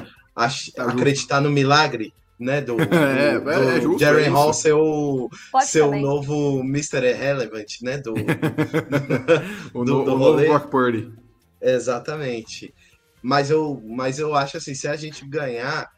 tá 0.74 0.84
acreditar 0.84 1.40
no 1.40 1.50
milagre. 1.50 2.12
Né, 2.36 2.60
do, 2.60 2.74
é, 2.82 3.38
do, 3.38 3.50
é, 3.50 3.78
é 3.78 3.98
Jerry 3.98 4.24
é 4.24 4.28
Hall 4.28 4.52
ser 4.52 4.72
o, 4.72 5.30
ser 5.62 5.82
o 5.82 5.96
novo 5.96 6.60
Mr. 6.62 7.08
Irrelevant, 7.08 7.80
né? 7.80 7.98
Do, 7.98 8.12
o, 9.72 9.84
do, 9.84 10.04
do 10.04 10.14
o 10.14 10.18
novo 10.18 10.68
Purdy. 10.68 11.12
Exatamente. 11.62 12.74
Mas 13.22 13.50
eu, 13.50 13.80
mas 13.86 14.18
eu 14.18 14.34
acho 14.34 14.58
assim, 14.58 14.74
se 14.74 14.86
a 14.86 14.96
gente 14.96 15.26
ganhar, 15.26 15.88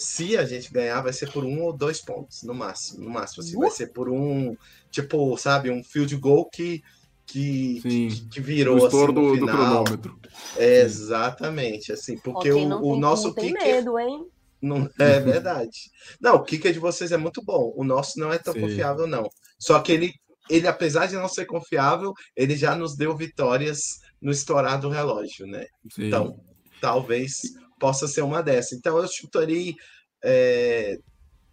se 0.00 0.34
a 0.38 0.46
gente 0.46 0.72
ganhar, 0.72 1.02
vai 1.02 1.12
ser 1.12 1.30
por 1.30 1.44
um 1.44 1.62
ou 1.62 1.74
dois 1.74 2.00
pontos, 2.00 2.42
no 2.42 2.54
máximo. 2.54 3.04
No 3.04 3.10
máximo, 3.10 3.42
assim, 3.42 3.56
uh! 3.56 3.60
vai 3.60 3.70
ser 3.70 3.88
por 3.88 4.08
um, 4.08 4.56
tipo, 4.90 5.36
sabe, 5.36 5.70
um 5.70 5.84
field 5.84 6.16
goal 6.16 6.48
que, 6.48 6.82
que, 7.26 7.80
que, 7.82 8.28
que, 8.30 8.40
virou 8.40 8.80
o 8.80 8.86
assim, 8.86 9.06
do, 9.12 9.36
do, 9.36 9.46
cronômetro. 9.46 10.18
É, 10.56 10.80
exatamente, 10.80 11.92
assim, 11.92 12.16
porque 12.16 12.50
o, 12.50 12.82
o 12.82 12.96
nosso 12.96 13.28
não 13.28 13.34
tem 13.34 13.52
medo, 13.52 13.98
hein? 13.98 14.26
Não, 14.62 14.88
é 14.98 15.20
verdade. 15.20 15.90
Não, 16.18 16.36
o 16.36 16.44
kicker 16.44 16.72
de 16.72 16.78
vocês 16.78 17.12
é 17.12 17.18
muito 17.18 17.42
bom. 17.42 17.72
O 17.76 17.84
nosso 17.84 18.18
não 18.18 18.32
é 18.32 18.38
tão 18.38 18.54
Sim. 18.54 18.62
confiável, 18.62 19.06
não. 19.06 19.30
Só 19.58 19.80
que 19.80 19.92
ele, 19.92 20.14
ele, 20.48 20.66
apesar 20.66 21.06
de 21.06 21.14
não 21.14 21.28
ser 21.28 21.44
confiável, 21.44 22.14
ele 22.34 22.56
já 22.56 22.74
nos 22.74 22.96
deu 22.96 23.14
vitórias 23.14 24.00
no 24.20 24.30
estourar 24.30 24.80
do 24.80 24.88
relógio, 24.88 25.46
né? 25.46 25.66
Sim. 25.90 26.06
Então, 26.06 26.40
talvez 26.80 27.42
possa 27.80 28.06
ser 28.06 28.20
uma 28.20 28.42
dessas. 28.42 28.78
Então 28.78 28.96
eu 28.98 29.08
chutaria 29.08 29.74
é, 30.22 31.00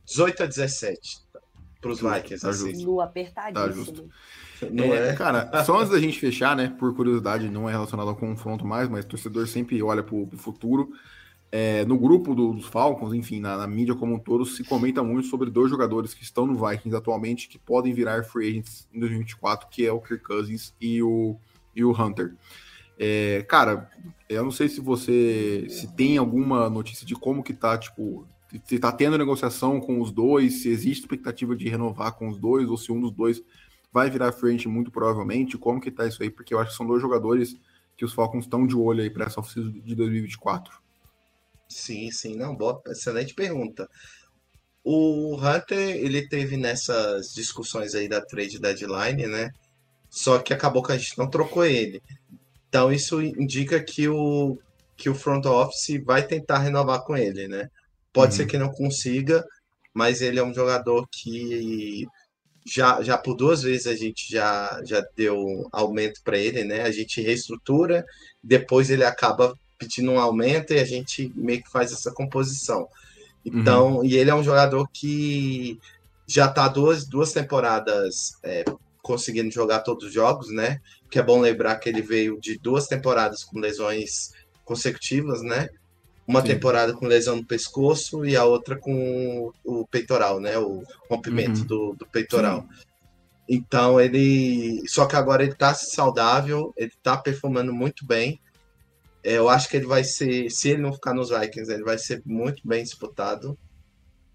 18 0.05 0.43
a 0.43 0.45
17 0.45 0.99
para 1.81 1.91
os 1.91 1.99
Vikings. 1.99 2.41
Tá 2.41 2.49
assim. 2.49 2.85
No 2.85 3.01
apertadíssimo. 3.01 4.09
Tá 4.59 4.67
Não 4.69 4.93
é, 4.93 5.09
é, 5.09 5.13
Cara, 5.13 5.63
só 5.63 5.77
antes 5.77 5.91
da 5.91 5.99
gente 5.99 6.19
fechar, 6.19 6.55
né? 6.55 6.75
Por 6.77 6.95
curiosidade, 6.95 7.49
não 7.49 7.67
é 7.67 7.71
relacionado 7.71 8.09
ao 8.09 8.15
confronto 8.15 8.65
mais, 8.65 8.89
mas 8.89 9.05
o 9.05 9.07
torcedor 9.07 9.47
sempre 9.47 9.81
olha 9.81 10.03
para 10.03 10.15
o 10.15 10.29
futuro. 10.37 10.91
É, 11.49 11.85
no 11.85 11.97
grupo 11.97 12.35
do, 12.35 12.51
dos 12.51 12.65
Falcons, 12.65 13.13
enfim, 13.13 13.39
na, 13.39 13.55
na, 13.55 13.67
mídia 13.67 13.95
como 13.95 14.15
um 14.15 14.19
todo, 14.19 14.45
se 14.45 14.65
comenta 14.65 15.01
muito 15.01 15.29
sobre 15.29 15.49
dois 15.49 15.69
jogadores 15.69 16.13
que 16.13 16.21
estão 16.21 16.45
no 16.45 16.55
Vikings 16.55 16.93
atualmente 16.93 17.47
que 17.47 17.57
podem 17.57 17.93
virar 17.93 18.25
free 18.25 18.49
agents 18.49 18.85
em 18.93 18.99
2024, 18.99 19.69
que 19.69 19.85
é 19.85 19.91
o 19.91 20.01
Kirk 20.01 20.25
Cousins 20.25 20.75
e 20.81 21.01
o, 21.01 21.37
e 21.73 21.85
o 21.85 21.91
Hunter. 21.91 22.35
É, 22.99 23.45
cara, 23.47 23.89
eu 24.27 24.43
não 24.43 24.51
sei 24.51 24.67
se 24.67 24.81
você 24.81 25.67
se 25.69 25.87
tem 25.95 26.17
alguma 26.17 26.69
notícia 26.69 27.05
de 27.05 27.15
como 27.15 27.43
que 27.43 27.53
tá, 27.53 27.77
tipo, 27.77 28.27
se 28.65 28.79
tá 28.79 28.91
tendo 28.91 29.17
negociação 29.17 29.79
com 29.79 30.01
os 30.01 30.11
dois, 30.11 30.61
se 30.61 30.69
existe 30.69 31.01
expectativa 31.01 31.55
de 31.55 31.69
renovar 31.69 32.13
com 32.13 32.27
os 32.27 32.37
dois, 32.37 32.69
ou 32.69 32.77
se 32.77 32.91
um 32.91 32.99
dos 32.99 33.11
dois 33.11 33.41
vai 33.91 34.09
virar 34.09 34.31
frente 34.31 34.67
muito 34.67 34.91
provavelmente, 34.91 35.57
como 35.57 35.79
que 35.79 35.91
tá 35.91 36.07
isso 36.07 36.21
aí, 36.21 36.29
porque 36.29 36.53
eu 36.53 36.59
acho 36.59 36.71
que 36.71 36.77
são 36.77 36.85
dois 36.85 37.01
jogadores 37.01 37.55
que 37.95 38.05
os 38.05 38.13
Falcons 38.13 38.45
estão 38.45 38.67
de 38.67 38.75
olho 38.75 39.01
aí 39.01 39.09
para 39.09 39.25
essa 39.25 39.39
oficina 39.39 39.71
de 39.71 39.95
2024. 39.95 40.79
Sim, 41.67 42.11
sim, 42.11 42.35
não, 42.35 42.55
boa, 42.55 42.81
excelente 42.87 43.33
pergunta. 43.33 43.89
O 44.83 45.35
Hunter, 45.35 45.97
ele 45.97 46.27
teve 46.27 46.55
nessas 46.55 47.33
discussões 47.33 47.93
aí 47.93 48.07
da 48.07 48.21
trade 48.21 48.59
deadline, 48.59 49.27
né? 49.27 49.51
Só 50.09 50.39
que 50.39 50.53
acabou 50.53 50.81
que 50.81 50.93
a 50.93 50.97
gente 50.97 51.17
não 51.17 51.29
trocou 51.29 51.65
ele. 51.65 52.01
Então 52.69 52.91
isso 52.91 53.21
indica 53.21 53.81
que 53.81 54.07
o, 54.07 54.57
que 54.95 55.09
o 55.09 55.15
front 55.15 55.45
office 55.45 56.03
vai 56.03 56.25
tentar 56.25 56.59
renovar 56.59 57.03
com 57.03 57.15
ele, 57.15 57.47
né? 57.47 57.69
Pode 58.11 58.31
uhum. 58.33 58.37
ser 58.37 58.45
que 58.47 58.57
não 58.57 58.69
consiga, 58.69 59.45
mas 59.93 60.21
ele 60.21 60.39
é 60.39 60.43
um 60.43 60.53
jogador 60.53 61.07
que 61.11 62.07
já, 62.65 63.01
já 63.01 63.17
por 63.17 63.35
duas 63.35 63.61
vezes 63.61 63.87
a 63.87 63.95
gente 63.95 64.29
já, 64.29 64.81
já 64.83 65.05
deu 65.15 65.67
aumento 65.71 66.21
para 66.23 66.37
ele, 66.37 66.63
né? 66.63 66.81
A 66.81 66.91
gente 66.91 67.21
reestrutura, 67.21 68.05
depois 68.43 68.89
ele 68.89 69.05
acaba 69.05 69.53
pedindo 69.77 70.11
um 70.11 70.19
aumento 70.19 70.73
e 70.73 70.79
a 70.79 70.85
gente 70.85 71.31
meio 71.35 71.63
que 71.63 71.71
faz 71.71 71.93
essa 71.93 72.11
composição. 72.11 72.87
Então, 73.45 73.97
uhum. 73.97 74.05
e 74.05 74.17
ele 74.17 74.29
é 74.29 74.35
um 74.35 74.43
jogador 74.43 74.89
que 74.91 75.79
já 76.25 76.47
está 76.47 76.67
duas, 76.67 77.05
duas 77.05 77.31
temporadas 77.31 78.37
é, 78.43 78.65
conseguindo 79.01 79.49
jogar 79.49 79.79
todos 79.79 80.07
os 80.07 80.13
jogos, 80.13 80.51
né? 80.51 80.81
Que 81.09 81.19
é 81.19 81.23
bom 81.23 81.39
lembrar 81.39 81.77
que 81.77 81.87
ele 81.87 82.01
veio 82.01 82.39
de 82.39 82.57
duas 82.57 82.87
temporadas 82.87 83.43
com 83.43 83.59
lesões 83.59 84.31
consecutivas, 84.63 85.41
né? 85.41 85.69
Uma 86.27 86.41
Sim. 86.41 86.47
temporada 86.47 86.93
com 86.93 87.07
lesão 87.07 87.37
no 87.37 87.45
pescoço 87.45 88.25
e 88.25 88.35
a 88.35 88.43
outra 88.43 88.77
com 88.77 89.51
o 89.63 89.87
peitoral, 89.87 90.41
né? 90.41 90.57
O 90.57 90.83
rompimento 91.09 91.61
uhum. 91.61 91.65
do, 91.65 91.95
do, 91.99 92.05
peitoral. 92.05 92.61
Sim. 92.61 92.83
Então 93.47 93.99
ele. 93.99 94.83
Só 94.87 95.05
que 95.05 95.15
agora 95.15 95.43
ele 95.43 95.55
tá 95.55 95.73
saudável, 95.73 96.73
ele 96.75 96.91
tá 97.01 97.15
performando 97.15 97.73
muito 97.73 98.05
bem. 98.05 98.41
É, 99.23 99.33
eu 99.33 99.47
acho 99.47 99.69
que 99.69 99.77
ele 99.77 99.85
vai 99.85 100.03
ser. 100.03 100.49
Se 100.49 100.69
ele 100.69 100.81
não 100.81 100.93
ficar 100.93 101.13
nos 101.13 101.29
Vikings, 101.29 101.71
ele 101.71 101.83
vai 101.83 101.97
ser 101.97 102.21
muito 102.25 102.61
bem 102.67 102.83
disputado. 102.83 103.57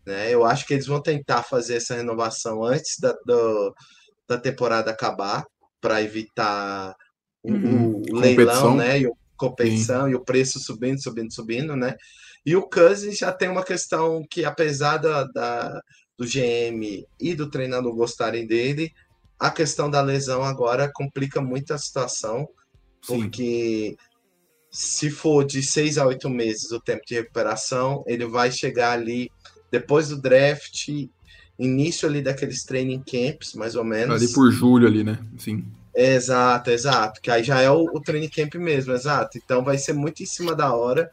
Né? 0.07 0.31
Eu 0.31 0.45
acho 0.45 0.66
que 0.66 0.73
eles 0.73 0.87
vão 0.87 1.01
tentar 1.01 1.43
fazer 1.43 1.77
essa 1.77 1.95
renovação 1.95 2.64
antes 2.64 2.99
da, 2.99 3.12
do, 3.25 3.75
da 4.27 4.39
temporada 4.39 4.91
acabar 4.91 5.45
para 5.83 6.01
evitar 6.01 6.97
uhum. 7.45 7.97
o, 7.97 8.03
o 8.12 8.18
leilão, 8.18 8.76
né? 8.76 9.01
E 9.01 9.07
a 9.07 9.11
competição 9.37 10.07
Sim. 10.07 10.12
e 10.12 10.14
o 10.14 10.24
preço 10.24 10.61
subindo, 10.61 11.03
subindo, 11.03 11.35
subindo, 11.35 11.76
né? 11.76 11.97
E 12.47 12.57
o 12.57 12.62
Cousins 12.62 13.18
já 13.18 13.33
tem 13.33 13.49
uma 13.49 13.64
questão 13.64 14.24
que, 14.30 14.45
apesar 14.45 14.97
da, 14.97 15.24
da, 15.24 15.80
do 16.16 16.24
GM 16.24 17.05
e 17.20 17.35
do 17.35 17.51
treinador 17.51 17.95
gostarem 17.95 18.47
dele, 18.47 18.93
a 19.39 19.51
questão 19.51 19.91
da 19.91 20.01
lesão 20.01 20.43
agora 20.43 20.91
complica 20.93 21.41
muito 21.41 21.74
a 21.74 21.78
situação, 21.78 22.49
Sim. 23.03 23.22
porque 23.28 23.97
se 24.70 25.11
for 25.11 25.45
de 25.45 25.62
seis 25.62 25.99
a 25.99 26.07
oito 26.07 26.30
meses 26.30 26.70
o 26.70 26.80
tempo 26.80 27.03
de 27.07 27.14
recuperação, 27.14 28.05
ele 28.07 28.24
vai 28.24 28.53
chegar 28.53 28.93
ali 28.93 29.28
depois 29.70 30.09
do 30.09 30.20
draft 30.20 30.89
início 31.64 32.08
ali 32.08 32.22
daqueles 32.22 32.64
training 32.64 33.02
camps, 33.02 33.54
mais 33.54 33.76
ou 33.76 33.84
menos. 33.84 34.22
Ali 34.22 34.32
por 34.32 34.50
julho 34.50 34.86
ali, 34.86 35.04
né? 35.04 35.18
Sim. 35.38 35.64
Exato, 35.94 36.70
exato. 36.70 37.20
Que 37.20 37.30
aí 37.30 37.42
já 37.42 37.60
é 37.60 37.70
o, 37.70 37.84
o 37.84 38.00
training 38.00 38.28
camp 38.28 38.54
mesmo, 38.54 38.92
exato. 38.92 39.38
Então 39.38 39.62
vai 39.62 39.78
ser 39.78 39.92
muito 39.92 40.22
em 40.22 40.26
cima 40.26 40.54
da 40.54 40.74
hora. 40.74 41.10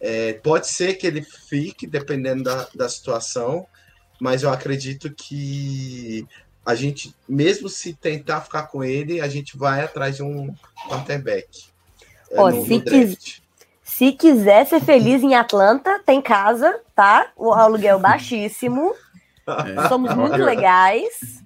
É, 0.00 0.34
pode 0.34 0.68
ser 0.68 0.94
que 0.94 1.06
ele 1.06 1.22
fique, 1.22 1.86
dependendo 1.86 2.44
da, 2.44 2.68
da 2.74 2.88
situação, 2.88 3.66
mas 4.20 4.42
eu 4.42 4.50
acredito 4.50 5.10
que 5.10 6.26
a 6.64 6.74
gente, 6.74 7.14
mesmo 7.28 7.68
se 7.68 7.94
tentar 7.94 8.40
ficar 8.40 8.64
com 8.64 8.82
ele, 8.82 9.20
a 9.20 9.28
gente 9.28 9.56
vai 9.56 9.82
atrás 9.82 10.16
de 10.16 10.22
um 10.22 10.54
quarterback. 10.88 11.66
É, 12.30 12.40
Ó, 12.40 12.50
no, 12.50 12.64
se, 12.64 12.78
no 12.78 12.82
quis, 12.82 13.42
se 13.82 14.12
quiser 14.12 14.66
ser 14.66 14.80
feliz 14.80 15.22
em 15.22 15.34
Atlanta, 15.34 16.00
tem 16.04 16.20
casa, 16.20 16.80
tá? 16.94 17.30
O 17.36 17.52
aluguel 17.52 17.98
baixíssimo. 17.98 18.94
É. 19.46 19.88
Somos 19.88 20.14
muito 20.14 20.36
legais. 20.36 21.44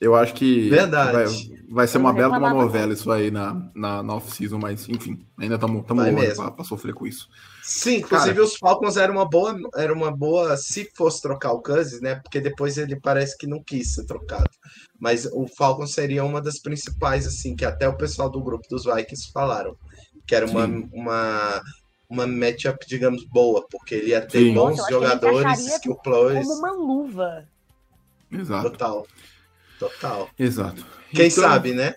Eu 0.00 0.14
acho 0.14 0.32
que 0.34 0.70
Verdade. 0.70 1.12
vai, 1.12 1.26
vai 1.70 1.88
ser 1.88 1.98
uma 1.98 2.12
bela 2.12 2.38
uma 2.38 2.54
novela 2.54 2.92
isso 2.92 3.10
aí 3.10 3.32
na, 3.32 3.68
na, 3.74 4.00
na 4.00 4.14
off-season, 4.14 4.56
mas 4.56 4.88
enfim, 4.88 5.26
ainda 5.36 5.56
estamos 5.56 5.84
para 5.84 6.64
sofrer 6.64 6.94
com 6.94 7.04
isso. 7.04 7.28
Sim, 7.64 7.96
inclusive 7.96 8.34
Cara, 8.34 8.46
os 8.46 8.56
Falcons 8.56 8.96
era 8.96 9.10
uma 9.10 9.28
boa, 9.28 9.56
era 9.74 9.92
uma 9.92 10.10
boa 10.10 10.56
se 10.56 10.88
fosse 10.96 11.20
trocar 11.20 11.52
o 11.52 11.60
Cousins, 11.60 12.00
né? 12.00 12.14
Porque 12.14 12.40
depois 12.40 12.78
ele 12.78 12.98
parece 13.00 13.36
que 13.36 13.46
não 13.46 13.62
quis 13.62 13.94
ser 13.94 14.06
trocado. 14.06 14.48
Mas 15.00 15.26
o 15.26 15.46
Falcons 15.48 15.92
seria 15.92 16.24
uma 16.24 16.40
das 16.40 16.60
principais, 16.60 17.26
assim, 17.26 17.56
que 17.56 17.64
até 17.64 17.88
o 17.88 17.96
pessoal 17.96 18.30
do 18.30 18.42
grupo 18.42 18.66
dos 18.70 18.84
Vikings 18.84 19.32
falaram, 19.32 19.76
que 20.26 20.34
era 20.34 20.46
uma, 20.46 20.64
uma, 20.92 21.62
uma 22.08 22.26
matchup, 22.26 22.86
digamos, 22.86 23.24
boa, 23.24 23.66
porque 23.70 23.94
ele 23.94 24.08
ia 24.08 24.20
ter 24.20 24.38
Sim. 24.38 24.54
bons 24.54 24.78
Nossa, 24.78 24.90
jogadores, 24.90 25.66
skill 25.74 25.96
players. 25.96 26.46
Como 26.46 26.58
uma 26.58 26.72
luva. 26.72 27.48
Exato. 28.30 28.70
Total. 28.70 29.06
Total. 29.78 30.28
Exato. 30.38 30.86
Quem 31.10 31.26
então, 31.26 31.44
sabe, 31.44 31.72
né? 31.74 31.94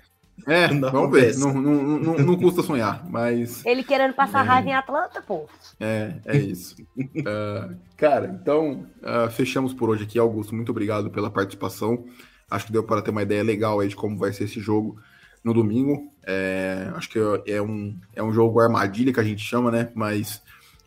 É, 0.47 0.67
vamos 0.91 1.11
ver. 1.11 1.37
Não, 1.37 1.53
não, 1.53 1.99
não, 1.99 2.13
não, 2.17 2.37
custa 2.37 2.61
sonhar, 2.61 3.07
mas. 3.09 3.65
Ele 3.65 3.83
querendo 3.83 4.13
passar 4.13 4.43
é... 4.43 4.47
raiva 4.47 4.69
em 4.69 4.73
Atlanta, 4.73 5.21
pô. 5.21 5.47
É, 5.79 6.15
é 6.25 6.37
isso. 6.37 6.75
uh, 6.97 7.75
cara, 7.95 8.37
então, 8.41 8.87
uh, 9.01 9.29
fechamos 9.31 9.73
por 9.73 9.89
hoje 9.89 10.03
aqui. 10.03 10.19
Augusto, 10.19 10.55
muito 10.55 10.71
obrigado 10.71 11.09
pela 11.09 11.29
participação. 11.29 12.05
Acho 12.49 12.65
que 12.65 12.71
deu 12.71 12.83
para 12.83 13.01
ter 13.01 13.11
uma 13.11 13.23
ideia 13.23 13.43
legal 13.43 13.79
aí 13.79 13.87
de 13.87 13.95
como 13.95 14.17
vai 14.17 14.33
ser 14.33 14.43
esse 14.43 14.59
jogo 14.59 14.99
no 15.43 15.53
domingo. 15.53 16.11
É, 16.23 16.91
acho 16.95 17.09
que 17.09 17.19
é 17.47 17.61
um, 17.61 17.97
é 18.13 18.21
um 18.21 18.31
jogo 18.31 18.59
armadilha 18.59 19.13
que 19.13 19.19
a 19.19 19.23
gente 19.23 19.43
chama, 19.43 19.71
né? 19.71 19.91
Mas 19.95 20.41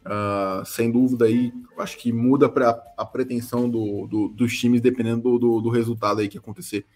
uh, 0.04 0.64
sem 0.64 0.90
dúvida 0.90 1.24
aí, 1.24 1.52
acho 1.78 1.98
que 1.98 2.12
muda 2.12 2.48
para 2.48 2.80
a 2.96 3.04
pretensão 3.04 3.68
do, 3.68 4.06
do, 4.06 4.28
dos 4.28 4.56
times 4.56 4.80
dependendo 4.80 5.38
do, 5.38 5.60
do, 5.60 5.70
resultado 5.70 6.20
aí 6.20 6.28
que 6.28 6.38
acontecer 6.38 6.86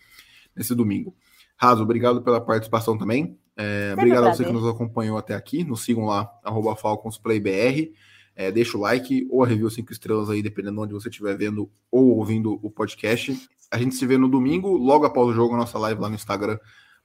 nesse 0.55 0.75
domingo. 0.75 1.15
Raso, 1.57 1.83
obrigado 1.83 2.23
pela 2.23 2.41
participação 2.41 2.97
também. 2.97 3.37
É, 3.57 3.93
obrigado 3.93 4.29
a 4.29 4.35
você 4.35 4.45
que 4.45 4.53
nos 4.53 4.67
acompanhou 4.67 5.19
até 5.19 5.35
aqui. 5.35 5.65
Nos 5.65 5.85
sigam 5.85 6.05
lá, 6.05 6.31
FalconsPlayBR. 6.77 7.93
É, 8.37 8.53
deixa 8.53 8.79
o 8.79 8.81
like 8.81 9.27
ou 9.29 9.43
a 9.43 9.47
review 9.49 9.69
5 9.69 9.93
estrelas 9.93 10.31
aí, 10.31 10.41
dependendo 10.41 10.77
de 10.77 10.81
onde 10.83 10.93
você 10.93 11.09
estiver 11.09 11.37
vendo 11.37 11.69
ou 11.91 12.17
ouvindo 12.17 12.53
o 12.63 12.71
podcast. 12.71 13.37
A 13.69 13.77
gente 13.77 13.97
se 13.97 14.07
vê 14.07 14.17
no 14.17 14.29
domingo, 14.29 14.77
logo 14.77 15.05
após 15.05 15.29
o 15.29 15.35
jogo, 15.35 15.55
a 15.55 15.59
nossa 15.59 15.77
live 15.77 16.01
lá 16.01 16.09
no 16.09 16.15
Instagram 16.15 16.57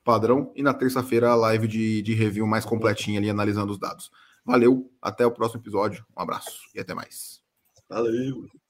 padrão. 0.04 0.52
E 0.56 0.64
na 0.64 0.74
terça-feira, 0.74 1.30
a 1.30 1.36
live 1.36 1.68
de, 1.68 2.02
de 2.02 2.14
review 2.14 2.46
mais 2.46 2.66
completinha 2.66 3.20
ali, 3.20 3.30
analisando 3.30 3.72
os 3.72 3.80
dados. 3.80 4.12
Valeu, 4.46 4.92
até 5.02 5.26
o 5.26 5.32
próximo 5.32 5.62
episódio. 5.62 6.06
Um 6.16 6.22
abraço 6.22 6.60
e 6.76 6.80
até 6.80 6.94
mais. 6.94 7.42
Valeu. 7.90 8.63